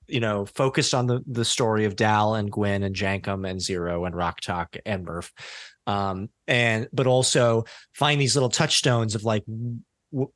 you 0.09 0.21
know, 0.21 0.47
focused 0.47 0.95
on 0.95 1.07
the 1.07 1.23
the 1.27 1.45
story 1.45 1.85
of 1.85 1.97
Dal 1.97 2.35
and 2.35 2.51
Gwyn 2.51 2.83
and 2.83 2.95
Jankom 2.95 3.49
and 3.49 3.61
Zero 3.61 4.05
and 4.05 4.15
Rok-Tahk 4.15 4.79
and 4.85 5.05
Murph, 5.05 5.33
um, 5.87 6.29
and 6.47 6.89
but 6.93 7.07
also 7.07 7.65
find 7.95 8.21
these 8.21 8.35
little 8.35 8.49
touchstones 8.49 9.15
of 9.15 9.25
like 9.25 9.45
w- 9.47 10.31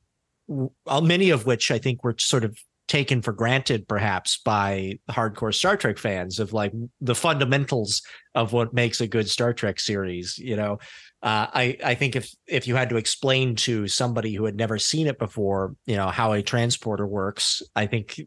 w- 0.49 0.71
uh, 0.87 1.01
many 1.01 1.31
of 1.31 1.47
which 1.47 1.71
I 1.71 1.79
think 1.79 2.05
were 2.05 2.15
sort 2.19 2.45
of 2.45 2.57
taken 2.89 3.23
for 3.23 3.33
granted 3.33 3.89
perhaps 3.89 4.41
by 4.45 4.99
hardcore 5.11 5.55
Star 5.55 5.77
Trek 5.77 5.99
fans 5.99 6.39
of 6.39 6.53
like 6.53 6.73
the 7.01 7.15
fundamentals 7.15 8.03
of 8.35 8.53
what 8.53 8.75
makes 8.75 9.01
a 9.01 9.07
good 9.07 9.29
Star 9.29 9.55
Trek 9.55 9.81
series. 9.81 10.37
You 10.39 10.57
know, 10.57 10.73
uh, 11.23 11.47
I 11.55 11.79
I 11.85 11.95
think 11.95 12.17
if 12.17 12.31
if 12.47 12.67
you 12.67 12.77
had 12.77 12.91
to 12.91 12.97
explain 12.97 13.57
to 13.57 13.89
somebody 13.89 14.35
who 14.35 14.45
had 14.45 14.57
never 14.57 14.79
seen 14.79 15.07
it 15.07 15.19
before, 15.19 15.75
you 15.87 15.97
know 15.97 16.09
how 16.09 16.33
a 16.33 16.43
transporter 16.43 17.07
works, 17.07 17.63
I 17.75 17.87
think 17.87 18.21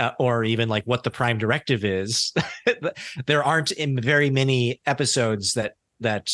uh, 0.00 0.12
or 0.18 0.42
even 0.44 0.68
like 0.68 0.84
what 0.84 1.04
the 1.04 1.10
prime 1.10 1.38
directive 1.38 1.84
is 1.84 2.32
there 3.26 3.44
aren't 3.44 3.70
in 3.72 4.00
very 4.00 4.30
many 4.30 4.80
episodes 4.86 5.54
that 5.54 5.74
that 6.00 6.30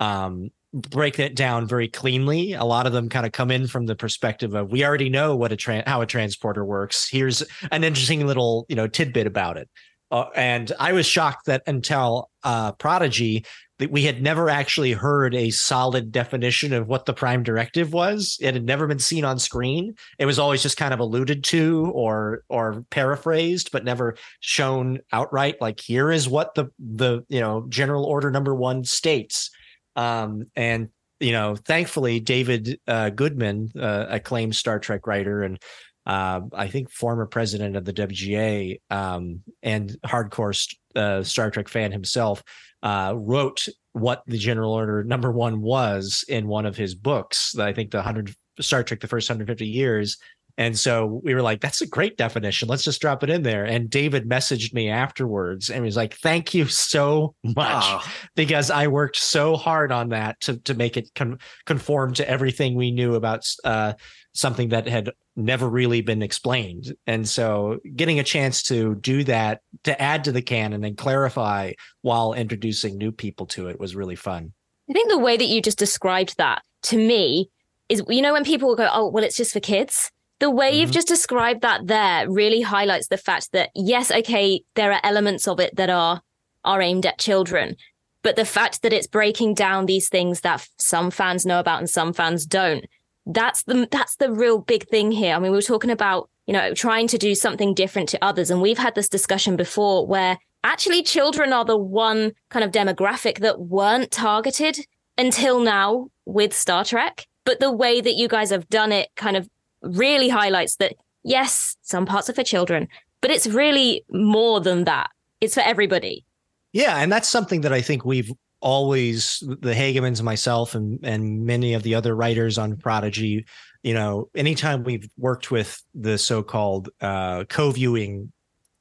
um 0.00 0.50
break 0.72 1.18
it 1.18 1.36
down 1.36 1.66
very 1.66 1.86
cleanly. 1.86 2.54
A 2.54 2.64
lot 2.64 2.86
of 2.86 2.94
them 2.94 3.10
kind 3.10 3.26
of 3.26 3.32
come 3.32 3.50
in 3.50 3.66
from 3.66 3.84
the 3.84 3.94
perspective 3.94 4.54
of 4.54 4.72
we 4.72 4.84
already 4.84 5.10
know 5.10 5.36
what 5.36 5.52
a 5.52 5.56
tra- 5.56 5.86
how 5.86 6.00
a 6.00 6.06
transporter 6.06 6.64
works. 6.64 7.08
Here's 7.10 7.42
an 7.70 7.84
interesting 7.84 8.26
little 8.26 8.64
you 8.68 8.76
know 8.76 8.86
tidbit 8.86 9.26
about 9.26 9.58
it 9.58 9.68
uh, 10.12 10.26
and 10.36 10.70
i 10.78 10.92
was 10.92 11.06
shocked 11.06 11.46
that 11.46 11.62
until 11.66 12.30
uh 12.44 12.70
prodigy 12.72 13.44
that 13.82 13.90
we 13.90 14.04
had 14.04 14.22
never 14.22 14.48
actually 14.48 14.92
heard 14.92 15.34
a 15.34 15.50
solid 15.50 16.12
definition 16.12 16.72
of 16.72 16.86
what 16.86 17.04
the 17.04 17.12
prime 17.12 17.42
directive 17.42 17.92
was. 17.92 18.38
It 18.40 18.54
had 18.54 18.64
never 18.64 18.86
been 18.86 19.00
seen 19.00 19.24
on 19.24 19.40
screen. 19.40 19.96
It 20.20 20.26
was 20.26 20.38
always 20.38 20.62
just 20.62 20.76
kind 20.76 20.94
of 20.94 21.00
alluded 21.00 21.42
to 21.42 21.90
or 21.92 22.44
or 22.48 22.84
paraphrased, 22.90 23.70
but 23.72 23.84
never 23.84 24.14
shown 24.38 25.00
outright. 25.10 25.56
Like 25.60 25.80
here 25.80 26.12
is 26.12 26.28
what 26.28 26.54
the 26.54 26.66
the 26.78 27.24
you 27.28 27.40
know 27.40 27.66
general 27.68 28.04
order 28.04 28.30
number 28.30 28.54
one 28.54 28.84
states. 28.84 29.50
Um, 29.96 30.44
and 30.54 30.88
you 31.18 31.32
know, 31.32 31.56
thankfully, 31.56 32.20
David 32.20 32.78
uh, 32.86 33.10
Goodman, 33.10 33.72
uh, 33.76 34.06
acclaimed 34.08 34.54
Star 34.54 34.78
Trek 34.78 35.08
writer 35.08 35.42
and 35.42 35.60
uh, 36.06 36.40
I 36.52 36.68
think 36.68 36.90
former 36.90 37.26
president 37.26 37.76
of 37.76 37.84
the 37.84 37.92
WGA 37.92 38.80
um, 38.90 39.40
and 39.62 39.96
hardcore 40.04 40.74
uh, 40.96 41.22
Star 41.22 41.50
Trek 41.50 41.68
fan 41.68 41.92
himself, 41.92 42.42
uh, 42.82 43.14
wrote 43.16 43.68
what 43.92 44.22
the 44.26 44.38
General 44.38 44.72
Order 44.72 45.04
number 45.04 45.30
one 45.30 45.60
was 45.60 46.24
in 46.28 46.48
one 46.48 46.66
of 46.66 46.76
his 46.76 46.94
books. 46.94 47.56
I 47.58 47.72
think 47.72 47.90
the 47.90 48.02
hundred 48.02 48.34
Star 48.60 48.82
Trek, 48.82 49.00
the 49.00 49.08
first 49.08 49.28
150 49.28 49.66
years. 49.66 50.18
And 50.58 50.78
so 50.78 51.20
we 51.24 51.34
were 51.34 51.42
like, 51.42 51.60
that's 51.60 51.80
a 51.80 51.86
great 51.86 52.16
definition. 52.16 52.68
Let's 52.68 52.84
just 52.84 53.00
drop 53.00 53.22
it 53.22 53.30
in 53.30 53.42
there. 53.42 53.64
And 53.64 53.88
David 53.88 54.28
messaged 54.28 54.74
me 54.74 54.88
afterwards 54.88 55.70
and 55.70 55.78
he 55.78 55.84
was 55.84 55.96
like, 55.96 56.14
thank 56.14 56.54
you 56.54 56.66
so 56.66 57.34
much 57.42 57.84
oh. 57.86 58.12
because 58.34 58.70
I 58.70 58.88
worked 58.88 59.16
so 59.16 59.56
hard 59.56 59.92
on 59.92 60.10
that 60.10 60.40
to, 60.42 60.58
to 60.58 60.74
make 60.74 60.96
it 60.96 61.10
con- 61.14 61.38
conform 61.64 62.14
to 62.14 62.28
everything 62.28 62.74
we 62.74 62.90
knew 62.90 63.14
about 63.14 63.46
uh, 63.64 63.94
something 64.32 64.70
that 64.70 64.86
had 64.86 65.10
never 65.36 65.68
really 65.68 66.02
been 66.02 66.22
explained. 66.22 66.94
And 67.06 67.28
so 67.28 67.78
getting 67.96 68.20
a 68.20 68.24
chance 68.24 68.62
to 68.64 68.94
do 68.96 69.24
that, 69.24 69.60
to 69.84 70.00
add 70.00 70.24
to 70.24 70.32
the 70.32 70.42
canon 70.42 70.84
and 70.84 70.96
clarify 70.96 71.72
while 72.02 72.34
introducing 72.34 72.98
new 72.98 73.12
people 73.12 73.46
to 73.46 73.68
it 73.68 73.80
was 73.80 73.96
really 73.96 74.16
fun. 74.16 74.52
I 74.90 74.92
think 74.92 75.08
the 75.08 75.18
way 75.18 75.36
that 75.36 75.46
you 75.46 75.62
just 75.62 75.78
described 75.78 76.36
that 76.36 76.62
to 76.84 76.96
me 76.96 77.50
is, 77.88 78.02
you 78.08 78.22
know, 78.22 78.32
when 78.32 78.44
people 78.44 78.74
go, 78.76 78.88
oh, 78.92 79.08
well, 79.08 79.24
it's 79.24 79.36
just 79.36 79.52
for 79.52 79.60
kids. 79.60 80.10
The 80.42 80.50
way 80.50 80.72
mm-hmm. 80.72 80.80
you've 80.80 80.90
just 80.90 81.06
described 81.06 81.62
that 81.62 81.86
there 81.86 82.28
really 82.28 82.62
highlights 82.62 83.06
the 83.06 83.16
fact 83.16 83.52
that, 83.52 83.70
yes, 83.76 84.10
okay, 84.10 84.62
there 84.74 84.92
are 84.92 85.00
elements 85.04 85.46
of 85.46 85.60
it 85.60 85.76
that 85.76 85.88
are 85.88 86.20
are 86.64 86.82
aimed 86.82 87.06
at 87.06 87.18
children, 87.18 87.76
but 88.24 88.34
the 88.34 88.44
fact 88.44 88.82
that 88.82 88.92
it's 88.92 89.06
breaking 89.06 89.54
down 89.54 89.86
these 89.86 90.08
things 90.08 90.40
that 90.40 90.68
some 90.78 91.12
fans 91.12 91.46
know 91.46 91.60
about 91.60 91.78
and 91.78 91.88
some 91.88 92.12
fans 92.12 92.44
don't 92.44 92.84
that's 93.26 93.62
the 93.64 93.86
that's 93.90 94.16
the 94.16 94.32
real 94.32 94.58
big 94.58 94.88
thing 94.88 95.12
here. 95.12 95.36
I 95.36 95.38
mean, 95.38 95.52
we 95.52 95.58
were 95.58 95.62
talking 95.62 95.90
about 95.90 96.28
you 96.46 96.52
know 96.52 96.74
trying 96.74 97.06
to 97.08 97.18
do 97.18 97.36
something 97.36 97.72
different 97.72 98.08
to 98.10 98.24
others, 98.24 98.50
and 98.50 98.60
we've 98.60 98.78
had 98.78 98.96
this 98.96 99.08
discussion 99.08 99.56
before 99.56 100.06
where 100.06 100.38
actually 100.64 101.04
children 101.04 101.52
are 101.52 101.64
the 101.64 101.76
one 101.76 102.32
kind 102.50 102.64
of 102.64 102.72
demographic 102.72 103.38
that 103.38 103.60
weren't 103.60 104.10
targeted 104.10 104.86
until 105.16 105.60
now 105.60 106.08
with 106.26 106.52
Star 106.52 106.84
Trek. 106.84 107.26
But 107.44 107.60
the 107.60 107.72
way 107.72 108.00
that 108.00 108.14
you 108.14 108.28
guys 108.28 108.50
have 108.50 108.68
done 108.68 108.92
it 108.92 109.08
kind 109.16 109.36
of 109.36 109.48
really 109.82 110.28
highlights 110.28 110.76
that 110.76 110.94
yes, 111.24 111.76
some 111.82 112.06
parts 112.06 112.28
are 112.30 112.34
for 112.34 112.42
children, 112.42 112.88
but 113.20 113.30
it's 113.30 113.46
really 113.46 114.04
more 114.10 114.60
than 114.60 114.84
that. 114.84 115.10
It's 115.40 115.54
for 115.54 115.60
everybody. 115.60 116.24
Yeah, 116.72 116.98
and 116.98 117.12
that's 117.12 117.28
something 117.28 117.62
that 117.62 117.72
I 117.72 117.82
think 117.82 118.04
we've 118.04 118.32
always 118.60 119.42
the 119.42 119.74
Hagemans, 119.74 120.22
myself, 120.22 120.74
and 120.74 120.98
and 121.02 121.44
many 121.44 121.74
of 121.74 121.82
the 121.82 121.94
other 121.94 122.14
writers 122.14 122.58
on 122.58 122.76
Prodigy. 122.76 123.44
You 123.82 123.94
know, 123.94 124.30
anytime 124.34 124.84
we've 124.84 125.08
worked 125.18 125.50
with 125.50 125.82
the 125.94 126.16
so-called 126.16 126.88
uh, 127.00 127.44
co-viewing 127.48 128.32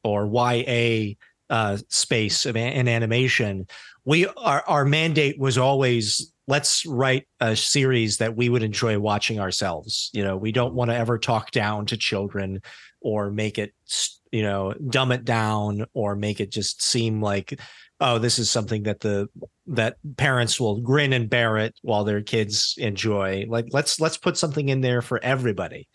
or 0.03 0.25
YA 0.27 1.15
uh, 1.49 1.77
space 1.89 2.45
in 2.45 2.87
animation, 2.87 3.67
we 4.05 4.27
our 4.27 4.63
our 4.67 4.85
mandate 4.85 5.39
was 5.39 5.57
always 5.57 6.30
let's 6.51 6.85
write 6.85 7.29
a 7.39 7.55
series 7.55 8.17
that 8.17 8.35
we 8.35 8.49
would 8.49 8.61
enjoy 8.61 8.99
watching 8.99 9.39
ourselves. 9.39 10.09
You 10.11 10.21
know, 10.21 10.35
we 10.35 10.51
don't 10.51 10.73
want 10.73 10.91
to 10.91 10.97
ever 10.97 11.17
talk 11.17 11.51
down 11.51 11.85
to 11.85 11.95
children 11.95 12.61
or 12.99 13.31
make 13.31 13.57
it 13.57 13.73
you 14.33 14.43
know 14.43 14.73
dumb 14.89 15.13
it 15.13 15.23
down 15.23 15.85
or 15.93 16.15
make 16.15 16.41
it 16.41 16.51
just 16.51 16.83
seem 16.83 17.21
like 17.21 17.59
oh 17.99 18.17
this 18.17 18.37
is 18.37 18.49
something 18.49 18.83
that 18.83 18.99
the 18.99 19.27
that 19.67 19.97
parents 20.17 20.59
will 20.59 20.79
grin 20.79 21.13
and 21.13 21.29
bear 21.29 21.57
it 21.57 21.73
while 21.81 22.03
their 22.03 22.21
kids 22.21 22.75
enjoy 22.77 23.45
like 23.49 23.65
let's 23.71 23.99
let's 23.99 24.17
put 24.17 24.37
something 24.37 24.69
in 24.69 24.81
there 24.81 25.01
for 25.01 25.21
everybody 25.23 25.87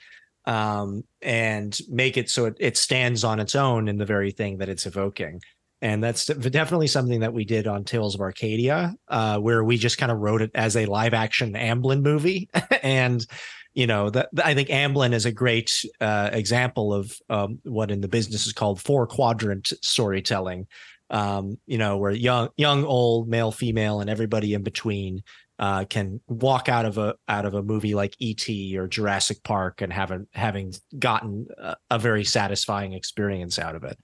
um, 0.44 1.02
and 1.22 1.78
make 1.88 2.16
it 2.16 2.28
so 2.28 2.44
it, 2.44 2.56
it 2.60 2.76
stands 2.76 3.24
on 3.24 3.40
its 3.40 3.54
own 3.54 3.88
in 3.88 3.96
the 3.96 4.04
very 4.04 4.30
thing 4.30 4.58
that 4.58 4.68
it's 4.68 4.86
evoking 4.86 5.40
and 5.82 6.02
that's 6.02 6.26
definitely 6.26 6.86
something 6.86 7.20
that 7.20 7.34
we 7.34 7.44
did 7.44 7.66
on 7.66 7.84
Tales 7.84 8.14
of 8.14 8.20
Arcadia, 8.20 8.94
uh, 9.08 9.38
where 9.38 9.62
we 9.62 9.76
just 9.76 9.98
kind 9.98 10.10
of 10.10 10.18
wrote 10.18 10.42
it 10.42 10.50
as 10.54 10.76
a 10.76 10.86
live 10.86 11.12
action 11.12 11.52
Amblin 11.52 12.02
movie. 12.02 12.48
and, 12.82 13.26
you 13.74 13.86
know, 13.86 14.08
that 14.10 14.30
I 14.42 14.54
think 14.54 14.70
Amblin 14.70 15.12
is 15.12 15.26
a 15.26 15.32
great 15.32 15.84
uh, 16.00 16.30
example 16.32 16.94
of 16.94 17.12
um, 17.28 17.58
what 17.64 17.90
in 17.90 18.00
the 18.00 18.08
business 18.08 18.46
is 18.46 18.54
called 18.54 18.80
four 18.80 19.06
quadrant 19.06 19.72
storytelling, 19.82 20.66
um, 21.10 21.58
you 21.66 21.76
know, 21.76 21.98
where 21.98 22.10
young, 22.10 22.48
young, 22.56 22.84
old, 22.84 23.28
male, 23.28 23.52
female, 23.52 24.00
and 24.00 24.08
everybody 24.08 24.54
in 24.54 24.62
between 24.62 25.22
uh, 25.58 25.84
can 25.84 26.20
walk 26.28 26.68
out 26.68 26.84
of 26.84 26.98
a 26.98 27.14
out 27.28 27.46
of 27.46 27.54
a 27.54 27.62
movie 27.62 27.94
like 27.94 28.14
E.T. 28.18 28.76
or 28.76 28.86
Jurassic 28.86 29.42
Park 29.42 29.80
and 29.80 29.92
having 29.92 30.26
having 30.32 30.74
gotten 30.98 31.46
a, 31.58 31.76
a, 31.90 31.98
very 31.98 32.24
satisfying 32.24 32.92
experience 32.92 33.58
out 33.58 33.74
of 33.74 33.84
it. 33.84 33.98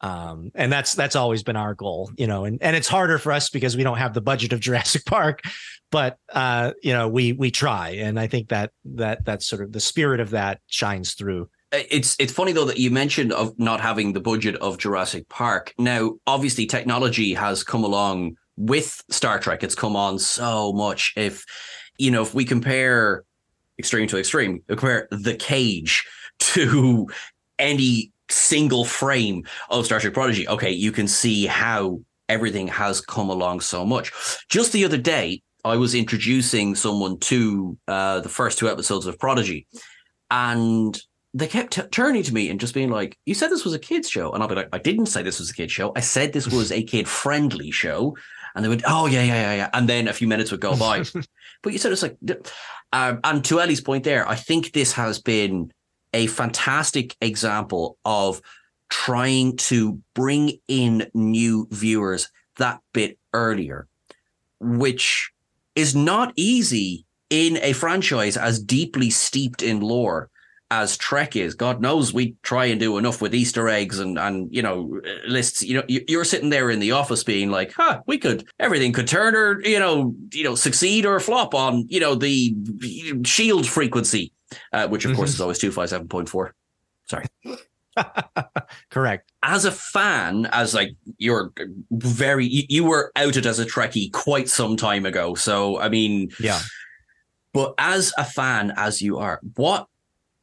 Um, 0.00 0.50
and 0.54 0.72
that's 0.72 0.94
that's 0.94 1.16
always 1.16 1.42
been 1.42 1.56
our 1.56 1.74
goal, 1.74 2.10
you 2.16 2.26
know. 2.26 2.44
And 2.44 2.62
and 2.62 2.76
it's 2.76 2.88
harder 2.88 3.18
for 3.18 3.32
us 3.32 3.48
because 3.50 3.76
we 3.76 3.82
don't 3.82 3.98
have 3.98 4.14
the 4.14 4.20
budget 4.20 4.52
of 4.52 4.60
Jurassic 4.60 5.04
Park, 5.06 5.42
but 5.90 6.18
uh, 6.32 6.72
you 6.82 6.92
know, 6.92 7.08
we 7.08 7.32
we 7.32 7.50
try, 7.50 7.90
and 7.90 8.18
I 8.18 8.26
think 8.26 8.48
that 8.48 8.72
that 8.84 9.24
that's 9.24 9.46
sort 9.46 9.62
of 9.62 9.72
the 9.72 9.80
spirit 9.80 10.20
of 10.20 10.30
that 10.30 10.60
shines 10.66 11.14
through. 11.14 11.48
It's 11.72 12.16
it's 12.18 12.32
funny 12.32 12.52
though 12.52 12.64
that 12.64 12.78
you 12.78 12.90
mentioned 12.90 13.32
of 13.32 13.58
not 13.58 13.80
having 13.80 14.12
the 14.12 14.20
budget 14.20 14.56
of 14.56 14.78
Jurassic 14.78 15.28
Park. 15.28 15.74
Now, 15.78 16.14
obviously, 16.26 16.66
technology 16.66 17.34
has 17.34 17.64
come 17.64 17.84
along 17.84 18.36
with 18.56 19.02
Star 19.10 19.38
Trek. 19.38 19.62
It's 19.62 19.74
come 19.74 19.96
on 19.96 20.18
so 20.18 20.72
much. 20.72 21.12
If 21.16 21.44
you 21.98 22.10
know, 22.10 22.22
if 22.22 22.34
we 22.34 22.44
compare 22.44 23.24
extreme 23.78 24.08
to 24.08 24.18
extreme, 24.18 24.62
compare 24.68 25.08
the 25.10 25.34
cage 25.34 26.06
to 26.38 27.08
any 27.58 28.12
single 28.28 28.84
frame 28.84 29.44
of 29.70 29.86
Star 29.86 30.00
Trek 30.00 30.14
Prodigy, 30.14 30.48
okay, 30.48 30.70
you 30.70 30.92
can 30.92 31.08
see 31.08 31.46
how 31.46 32.00
everything 32.28 32.68
has 32.68 33.00
come 33.00 33.28
along 33.28 33.60
so 33.60 33.84
much. 33.84 34.12
Just 34.48 34.72
the 34.72 34.84
other 34.84 34.98
day, 34.98 35.42
I 35.64 35.76
was 35.76 35.94
introducing 35.94 36.74
someone 36.74 37.18
to 37.20 37.76
uh, 37.88 38.20
the 38.20 38.28
first 38.28 38.58
two 38.58 38.68
episodes 38.68 39.06
of 39.06 39.18
Prodigy, 39.18 39.66
and 40.30 40.98
they 41.34 41.48
kept 41.48 41.72
t- 41.72 41.82
turning 41.90 42.22
to 42.22 42.32
me 42.32 42.48
and 42.48 42.60
just 42.60 42.74
being 42.74 42.90
like, 42.90 43.18
"You 43.26 43.34
said 43.34 43.50
this 43.50 43.64
was 43.64 43.74
a 43.74 43.78
kids 43.78 44.08
show," 44.08 44.32
and 44.32 44.42
I'll 44.42 44.48
be 44.48 44.54
like, 44.54 44.68
"I 44.72 44.78
didn't 44.78 45.06
say 45.06 45.22
this 45.22 45.40
was 45.40 45.50
a 45.50 45.54
kids 45.54 45.72
show. 45.72 45.92
I 45.96 46.00
said 46.00 46.32
this 46.32 46.48
was 46.48 46.70
a 46.70 46.82
kid 46.82 47.08
friendly 47.08 47.70
show." 47.70 48.16
And 48.54 48.64
they 48.64 48.68
would, 48.68 48.84
"Oh 48.86 49.06
yeah, 49.06 49.22
yeah, 49.22 49.42
yeah, 49.42 49.54
yeah," 49.54 49.70
and 49.72 49.88
then 49.88 50.08
a 50.08 50.12
few 50.12 50.28
minutes 50.28 50.50
would 50.50 50.60
go 50.60 50.76
by. 50.76 51.04
but 51.62 51.72
you 51.72 51.78
said 51.78 51.92
it's 51.92 52.02
like, 52.02 52.16
um, 52.92 53.20
and 53.24 53.44
to 53.46 53.60
Ellie's 53.60 53.80
point 53.80 54.04
there, 54.04 54.28
I 54.28 54.36
think 54.36 54.72
this 54.72 54.92
has 54.92 55.20
been 55.20 55.72
a 56.16 56.26
fantastic 56.28 57.14
example 57.20 57.98
of 58.06 58.40
trying 58.88 59.54
to 59.56 60.00
bring 60.14 60.58
in 60.66 61.06
new 61.12 61.68
viewers 61.70 62.30
that 62.56 62.80
bit 62.94 63.18
earlier, 63.34 63.86
which 64.58 65.30
is 65.74 65.94
not 65.94 66.32
easy 66.34 67.04
in 67.28 67.58
a 67.58 67.74
franchise 67.74 68.38
as 68.38 68.58
deeply 68.58 69.10
steeped 69.10 69.62
in 69.62 69.80
lore 69.80 70.30
as 70.70 70.96
Trek 70.96 71.36
is. 71.36 71.54
God 71.54 71.82
knows 71.82 72.14
we 72.14 72.34
try 72.42 72.64
and 72.64 72.80
do 72.80 72.96
enough 72.96 73.20
with 73.20 73.34
Easter 73.34 73.68
eggs 73.68 73.98
and 73.98 74.18
and 74.18 74.48
you 74.50 74.62
know 74.62 75.00
lists. 75.28 75.62
You 75.62 75.74
know, 75.74 75.84
you're 75.86 76.24
sitting 76.24 76.48
there 76.50 76.70
in 76.70 76.80
the 76.80 76.92
office 76.92 77.22
being 77.22 77.50
like, 77.50 77.72
"Huh, 77.72 78.00
we 78.06 78.16
could 78.16 78.46
everything 78.58 78.92
could 78.92 79.06
turn 79.06 79.36
or 79.36 79.60
you 79.62 79.78
know 79.78 80.14
you 80.32 80.44
know 80.44 80.54
succeed 80.54 81.04
or 81.04 81.20
flop 81.20 81.54
on 81.54 81.84
you 81.88 82.00
know 82.00 82.14
the 82.14 82.56
shield 83.24 83.66
frequency, 83.66 84.32
uh, 84.72 84.88
which 84.88 85.04
of 85.04 85.16
course 85.16 85.30
is 85.34 85.40
always 85.40 85.58
two 85.58 85.72
five 85.72 85.88
seven 85.88 86.08
point 86.08 86.28
four. 86.28 86.54
Sorry. 87.06 87.24
Correct. 88.90 89.32
As 89.42 89.64
a 89.64 89.72
fan, 89.72 90.46
as 90.52 90.74
like 90.74 90.90
you're 91.18 91.52
very, 91.90 92.46
you, 92.46 92.62
you 92.68 92.84
were 92.84 93.10
outed 93.16 93.46
as 93.46 93.58
a 93.58 93.64
Trekkie 93.64 94.12
quite 94.12 94.48
some 94.48 94.76
time 94.76 95.06
ago. 95.06 95.34
So 95.34 95.78
I 95.80 95.88
mean, 95.88 96.30
Yeah. 96.38 96.60
but 97.52 97.74
as 97.78 98.12
a 98.18 98.24
fan, 98.24 98.72
as 98.76 99.00
you 99.00 99.18
are, 99.18 99.40
what 99.54 99.86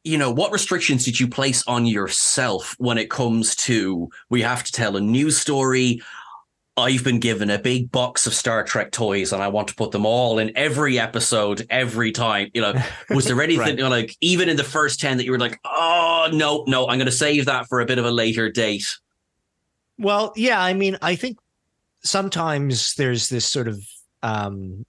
you 0.06 0.18
know, 0.18 0.30
what 0.30 0.52
restrictions 0.52 1.04
did 1.04 1.18
you 1.18 1.26
place 1.26 1.64
on 1.66 1.86
yourself 1.86 2.74
when 2.78 2.98
it 2.98 3.08
comes 3.08 3.56
to 3.56 4.10
we 4.28 4.42
have 4.42 4.62
to 4.64 4.72
tell 4.72 4.96
a 4.96 5.00
news 5.00 5.38
story? 5.38 6.02
I've 6.76 7.04
been 7.04 7.20
given 7.20 7.50
a 7.50 7.58
big 7.58 7.92
box 7.92 8.26
of 8.26 8.34
Star 8.34 8.64
Trek 8.64 8.90
toys 8.90 9.32
and 9.32 9.40
I 9.40 9.46
want 9.46 9.68
to 9.68 9.76
put 9.76 9.92
them 9.92 10.04
all 10.04 10.40
in 10.40 10.50
every 10.56 10.98
episode 10.98 11.64
every 11.70 12.10
time. 12.10 12.50
You 12.52 12.62
know, 12.62 12.74
was 13.10 13.26
there 13.26 13.40
anything 13.40 13.60
Right. 13.60 13.76
you 13.76 13.84
know, 13.84 13.88
like 13.88 14.16
even 14.20 14.48
in 14.48 14.56
the 14.56 14.64
first 14.64 14.98
10 15.00 15.18
that 15.18 15.24
you 15.24 15.30
were 15.30 15.38
like, 15.38 15.60
oh 15.64 16.28
no, 16.32 16.64
no, 16.66 16.88
I'm 16.88 16.98
gonna 16.98 17.12
save 17.12 17.44
that 17.46 17.68
for 17.68 17.80
a 17.80 17.86
bit 17.86 17.98
of 17.98 18.04
a 18.04 18.10
later 18.10 18.50
date? 18.50 18.86
Well, 19.98 20.32
yeah, 20.34 20.60
I 20.60 20.74
mean, 20.74 20.98
I 21.00 21.14
think 21.14 21.38
sometimes 22.02 22.94
there's 22.94 23.28
this 23.28 23.46
sort 23.46 23.68
of 23.68 23.80
um 24.22 24.84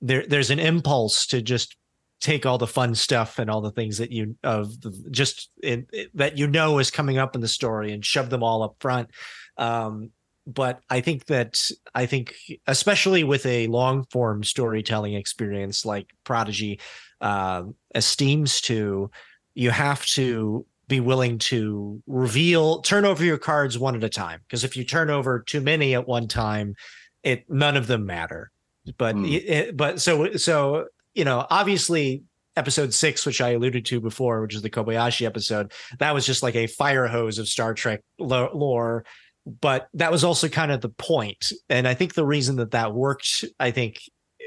there 0.00 0.24
there's 0.26 0.50
an 0.50 0.58
impulse 0.58 1.26
to 1.28 1.42
just 1.42 1.76
take 2.20 2.44
all 2.44 2.58
the 2.58 2.66
fun 2.66 2.94
stuff 2.94 3.38
and 3.38 3.50
all 3.50 3.62
the 3.62 3.70
things 3.70 3.96
that 3.98 4.12
you 4.12 4.36
of 4.44 4.78
the, 4.82 4.90
just 5.10 5.50
in, 5.62 5.86
that 6.14 6.36
you 6.36 6.46
know 6.46 6.78
is 6.78 6.90
coming 6.90 7.16
up 7.16 7.34
in 7.34 7.40
the 7.40 7.48
story 7.48 7.92
and 7.92 8.04
shove 8.04 8.28
them 8.28 8.42
all 8.42 8.62
up 8.62 8.76
front. 8.78 9.08
Um 9.56 10.10
but 10.52 10.80
I 10.90 11.00
think 11.00 11.26
that 11.26 11.60
I 11.94 12.06
think 12.06 12.34
especially 12.66 13.24
with 13.24 13.46
a 13.46 13.66
long 13.68 14.04
form 14.10 14.44
storytelling 14.44 15.14
experience 15.14 15.84
like 15.84 16.06
Prodigy 16.24 16.80
um 17.20 17.74
esteems 17.94 18.60
to 18.62 19.10
you 19.54 19.70
have 19.70 20.04
to 20.06 20.64
be 20.88 21.00
willing 21.00 21.38
to 21.38 22.02
reveal 22.06 22.80
turn 22.80 23.04
over 23.04 23.22
your 23.24 23.38
cards 23.38 23.78
one 23.78 23.94
at 23.94 24.02
a 24.02 24.08
time 24.08 24.40
because 24.46 24.64
if 24.64 24.76
you 24.76 24.84
turn 24.84 25.10
over 25.10 25.40
too 25.40 25.60
many 25.60 25.94
at 25.94 26.08
one 26.08 26.26
time 26.26 26.74
it 27.22 27.44
none 27.48 27.76
of 27.76 27.86
them 27.86 28.06
matter 28.06 28.50
but 28.96 29.14
Hmm. 29.14 29.26
it, 29.26 29.76
but 29.76 30.00
so 30.00 30.32
so 30.36 30.86
you 31.14 31.24
know 31.24 31.46
obviously 31.50 32.22
episode 32.56 32.92
6 32.92 33.26
which 33.26 33.40
I 33.40 33.50
alluded 33.50 33.84
to 33.86 34.00
before 34.00 34.40
which 34.42 34.54
is 34.54 34.62
the 34.62 34.70
Kobayashi 34.70 35.26
episode 35.26 35.72
that 35.98 36.14
was 36.14 36.26
just 36.26 36.42
like 36.42 36.56
a 36.56 36.66
fire 36.66 37.06
hose 37.06 37.38
of 37.38 37.46
Star 37.48 37.74
Trek 37.74 38.00
lore 38.18 39.04
but 39.46 39.88
that 39.94 40.12
was 40.12 40.24
also 40.24 40.48
kind 40.48 40.72
of 40.72 40.80
the 40.80 40.88
point. 40.88 41.52
And 41.68 41.86
I 41.88 41.94
think 41.94 42.14
the 42.14 42.26
reason 42.26 42.56
that 42.56 42.72
that 42.72 42.94
worked 42.94 43.44
I 43.58 43.70
think 43.70 44.00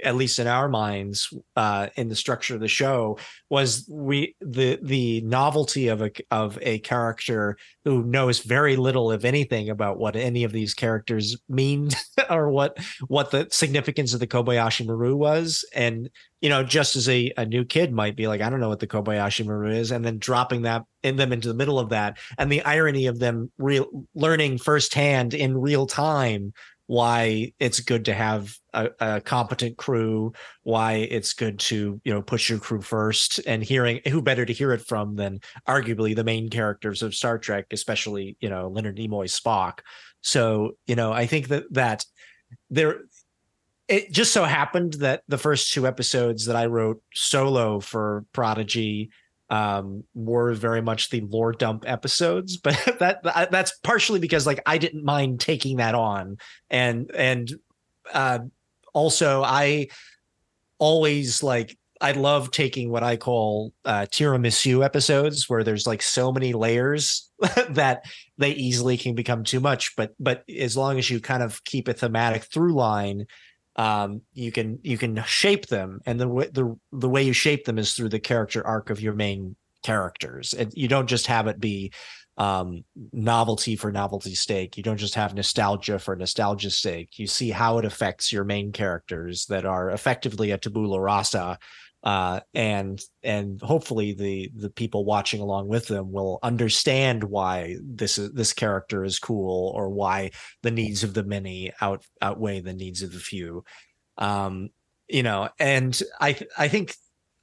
at 0.03 0.15
least 0.15 0.39
in 0.39 0.47
our 0.47 0.67
minds 0.67 1.33
uh 1.55 1.87
in 1.95 2.09
the 2.09 2.15
structure 2.15 2.55
of 2.55 2.61
the 2.61 2.67
show 2.67 3.17
was 3.49 3.87
we 3.89 4.35
the 4.41 4.79
the 4.81 5.21
novelty 5.21 5.87
of 5.87 6.01
a 6.01 6.11
of 6.31 6.57
a 6.61 6.79
character 6.79 7.57
who 7.85 8.03
knows 8.03 8.39
very 8.39 8.75
little 8.75 9.11
if 9.11 9.25
anything 9.25 9.69
about 9.69 9.97
what 9.97 10.15
any 10.15 10.43
of 10.43 10.51
these 10.51 10.73
characters 10.73 11.37
mean 11.49 11.89
or 12.29 12.49
what 12.49 12.77
what 13.07 13.31
the 13.31 13.47
significance 13.51 14.13
of 14.13 14.19
the 14.19 14.27
Kobayashi 14.27 14.85
Maru 14.85 15.15
was. 15.15 15.65
And 15.73 16.09
you 16.41 16.49
know 16.49 16.63
just 16.63 16.95
as 16.95 17.07
a, 17.09 17.31
a 17.37 17.45
new 17.45 17.65
kid 17.65 17.91
might 17.93 18.15
be 18.15 18.27
like 18.27 18.41
I 18.41 18.49
don't 18.49 18.59
know 18.59 18.69
what 18.69 18.79
the 18.79 18.87
Kobayashi 18.87 19.45
Maru 19.45 19.71
is 19.71 19.91
and 19.91 20.03
then 20.03 20.17
dropping 20.17 20.63
that 20.63 20.83
in 21.01 21.17
them 21.17 21.33
into 21.33 21.47
the 21.47 21.53
middle 21.53 21.79
of 21.79 21.89
that 21.89 22.17
and 22.37 22.51
the 22.51 22.63
irony 22.63 23.07
of 23.07 23.19
them 23.19 23.51
real 23.57 24.05
learning 24.15 24.57
firsthand 24.57 25.33
in 25.33 25.57
real 25.57 25.85
time 25.85 26.53
why 26.87 27.53
it's 27.59 27.79
good 27.79 28.05
to 28.05 28.13
have 28.13 28.53
a, 28.73 28.89
a 28.99 29.21
competent 29.21 29.77
crew 29.77 30.33
why 30.63 30.93
it's 30.93 31.33
good 31.33 31.57
to 31.59 32.01
you 32.03 32.13
know 32.13 32.21
push 32.21 32.49
your 32.49 32.59
crew 32.59 32.81
first 32.81 33.39
and 33.47 33.63
hearing 33.63 34.01
who 34.07 34.21
better 34.21 34.45
to 34.45 34.53
hear 34.53 34.73
it 34.73 34.81
from 34.81 35.15
than 35.15 35.39
arguably 35.67 36.15
the 36.15 36.23
main 36.23 36.49
characters 36.49 37.01
of 37.01 37.15
Star 37.15 37.37
Trek 37.37 37.65
especially 37.71 38.37
you 38.39 38.49
know 38.49 38.67
Leonard 38.67 38.97
Nimoy 38.97 39.25
Spock. 39.25 39.79
So 40.21 40.71
you 40.85 40.95
know 40.95 41.13
I 41.13 41.25
think 41.25 41.47
that 41.49 41.63
that 41.71 42.05
there 42.69 43.01
it 43.87 44.11
just 44.11 44.31
so 44.31 44.43
happened 44.43 44.93
that 44.93 45.23
the 45.27 45.37
first 45.37 45.73
two 45.73 45.85
episodes 45.85 46.45
that 46.45 46.55
I 46.55 46.67
wrote 46.67 47.01
solo 47.13 47.79
for 47.79 48.25
Prodigy 48.33 49.09
um 49.49 50.03
were 50.15 50.53
very 50.53 50.81
much 50.81 51.09
the 51.09 51.21
lore 51.21 51.51
dump 51.51 51.83
episodes 51.85 52.57
but 52.63 52.97
that 52.99 53.51
that's 53.51 53.77
partially 53.79 54.19
because 54.19 54.47
like 54.47 54.61
I 54.65 54.77
didn't 54.77 55.03
mind 55.03 55.39
taking 55.39 55.77
that 55.77 55.95
on 55.95 56.37
and 56.69 57.11
and 57.13 57.51
uh 58.13 58.39
also 58.93 59.43
I 59.43 59.87
always 60.79 61.43
like 61.43 61.77
I 62.03 62.11
love 62.11 62.51
taking 62.51 62.91
what 62.91 63.01
I 63.01 63.15
call 63.15 63.71
uh, 63.85 64.05
tiramisu 64.11 64.83
episodes, 64.83 65.49
where 65.49 65.63
there's 65.63 65.87
like 65.87 66.01
so 66.01 66.33
many 66.33 66.51
layers 66.51 67.31
that 67.69 68.03
they 68.37 68.51
easily 68.51 68.97
can 68.97 69.15
become 69.15 69.45
too 69.45 69.61
much. 69.61 69.95
But 69.95 70.13
but 70.19 70.43
as 70.49 70.75
long 70.75 70.99
as 70.99 71.09
you 71.09 71.21
kind 71.21 71.41
of 71.41 71.63
keep 71.63 71.87
a 71.87 71.93
thematic 71.93 72.43
through 72.43 72.73
line, 72.73 73.25
um, 73.75 74.21
you 74.33 74.51
can 74.51 74.79
you 74.83 74.97
can 74.97 75.23
shape 75.25 75.67
them, 75.67 75.99
and 76.05 76.19
the 76.19 76.27
way 76.27 76.47
the 76.47 76.77
the 76.91 77.09
way 77.09 77.23
you 77.23 77.33
shape 77.33 77.65
them 77.65 77.79
is 77.79 77.93
through 77.93 78.09
the 78.09 78.19
character 78.19 78.65
arc 78.65 78.89
of 78.89 79.01
your 79.01 79.13
main 79.13 79.55
characters, 79.83 80.53
and 80.53 80.71
you 80.75 80.87
don't 80.87 81.07
just 81.07 81.27
have 81.27 81.47
it 81.47 81.59
be 81.59 81.91
um 82.37 82.83
novelty 83.11 83.75
for 83.75 83.91
novelty's 83.91 84.41
sake. 84.41 84.75
You 84.77 84.83
don't 84.83 84.97
just 84.97 85.15
have 85.15 85.35
nostalgia 85.35 85.99
for 85.99 86.15
nostalgia's 86.15 86.79
sake. 86.79 87.19
You 87.19 87.27
see 87.27 87.51
how 87.51 87.77
it 87.77 87.85
affects 87.85 88.31
your 88.31 88.43
main 88.43 88.71
characters 88.71 89.45
that 89.47 89.65
are 89.65 89.91
effectively 89.91 90.51
a 90.51 90.57
tabula 90.57 90.99
rasa 90.99 91.59
uh 92.03 92.39
and 92.53 93.01
and 93.23 93.61
hopefully 93.61 94.13
the 94.13 94.51
the 94.55 94.69
people 94.69 95.05
watching 95.05 95.41
along 95.41 95.67
with 95.67 95.87
them 95.87 96.11
will 96.11 96.39
understand 96.43 97.23
why 97.23 97.75
this 97.81 98.17
is 98.17 98.31
this 98.33 98.53
character 98.53 99.03
is 99.03 99.19
cool 99.19 99.71
or 99.75 99.89
why 99.89 100.31
the 100.63 100.71
needs 100.71 101.03
of 101.03 101.13
the 101.13 101.23
many 101.23 101.71
out 101.81 102.05
outweigh 102.21 102.59
the 102.59 102.73
needs 102.73 103.01
of 103.01 103.11
the 103.13 103.19
few. 103.19 103.63
Um 104.17 104.69
you 105.07 105.23
know 105.23 105.49
and 105.59 106.01
i 106.19 106.37
i 106.57 106.67
think 106.67 106.95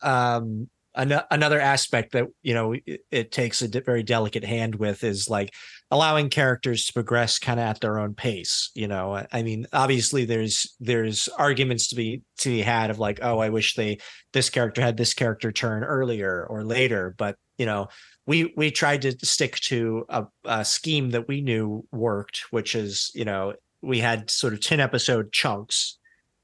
um 0.02 0.68
an- 1.00 1.22
another 1.30 1.60
aspect 1.60 2.12
that 2.12 2.26
you 2.42 2.54
know 2.54 2.72
it, 2.72 3.00
it 3.10 3.32
takes 3.32 3.62
a 3.62 3.68
de- 3.68 3.80
very 3.80 4.02
delicate 4.02 4.44
hand 4.44 4.74
with 4.74 5.02
is 5.02 5.28
like 5.28 5.54
allowing 5.90 6.28
characters 6.28 6.86
to 6.86 6.92
progress 6.92 7.38
kind 7.38 7.58
of 7.58 7.66
at 7.66 7.80
their 7.80 7.98
own 7.98 8.14
pace 8.14 8.70
you 8.74 8.86
know? 8.86 9.14
I- 9.32 9.42
mean 9.42 9.66
obviously 9.72 10.24
there's 10.24 10.76
there's 10.78 11.28
arguments 11.28 11.88
to 11.88 11.96
be 11.96 12.22
to 12.38 12.50
be 12.50 12.60
had 12.60 12.90
of 12.90 12.98
like 12.98 13.20
oh 13.22 13.38
i 13.38 13.48
wish 13.48 13.74
they 13.74 13.98
this 14.32 14.50
character 14.50 14.82
had 14.82 14.96
this 14.96 15.14
character 15.14 15.50
turn 15.50 15.82
earlier 15.82 16.46
or 16.48 16.64
later 16.64 17.14
but 17.16 17.36
you 17.56 17.66
know 17.66 17.88
we 18.26 18.52
we 18.56 18.70
tried 18.70 19.02
to 19.02 19.16
stick 19.24 19.56
to 19.56 20.04
a, 20.08 20.26
a 20.44 20.64
scheme 20.64 21.10
that 21.10 21.26
we 21.26 21.40
knew 21.40 21.84
worked 21.90 22.44
which 22.50 22.74
is 22.74 23.10
you 23.14 23.24
know 23.24 23.54
we 23.82 23.98
had 23.98 24.30
sort 24.30 24.52
of 24.52 24.60
10 24.60 24.78
episode 24.78 25.32
chunks 25.32 25.98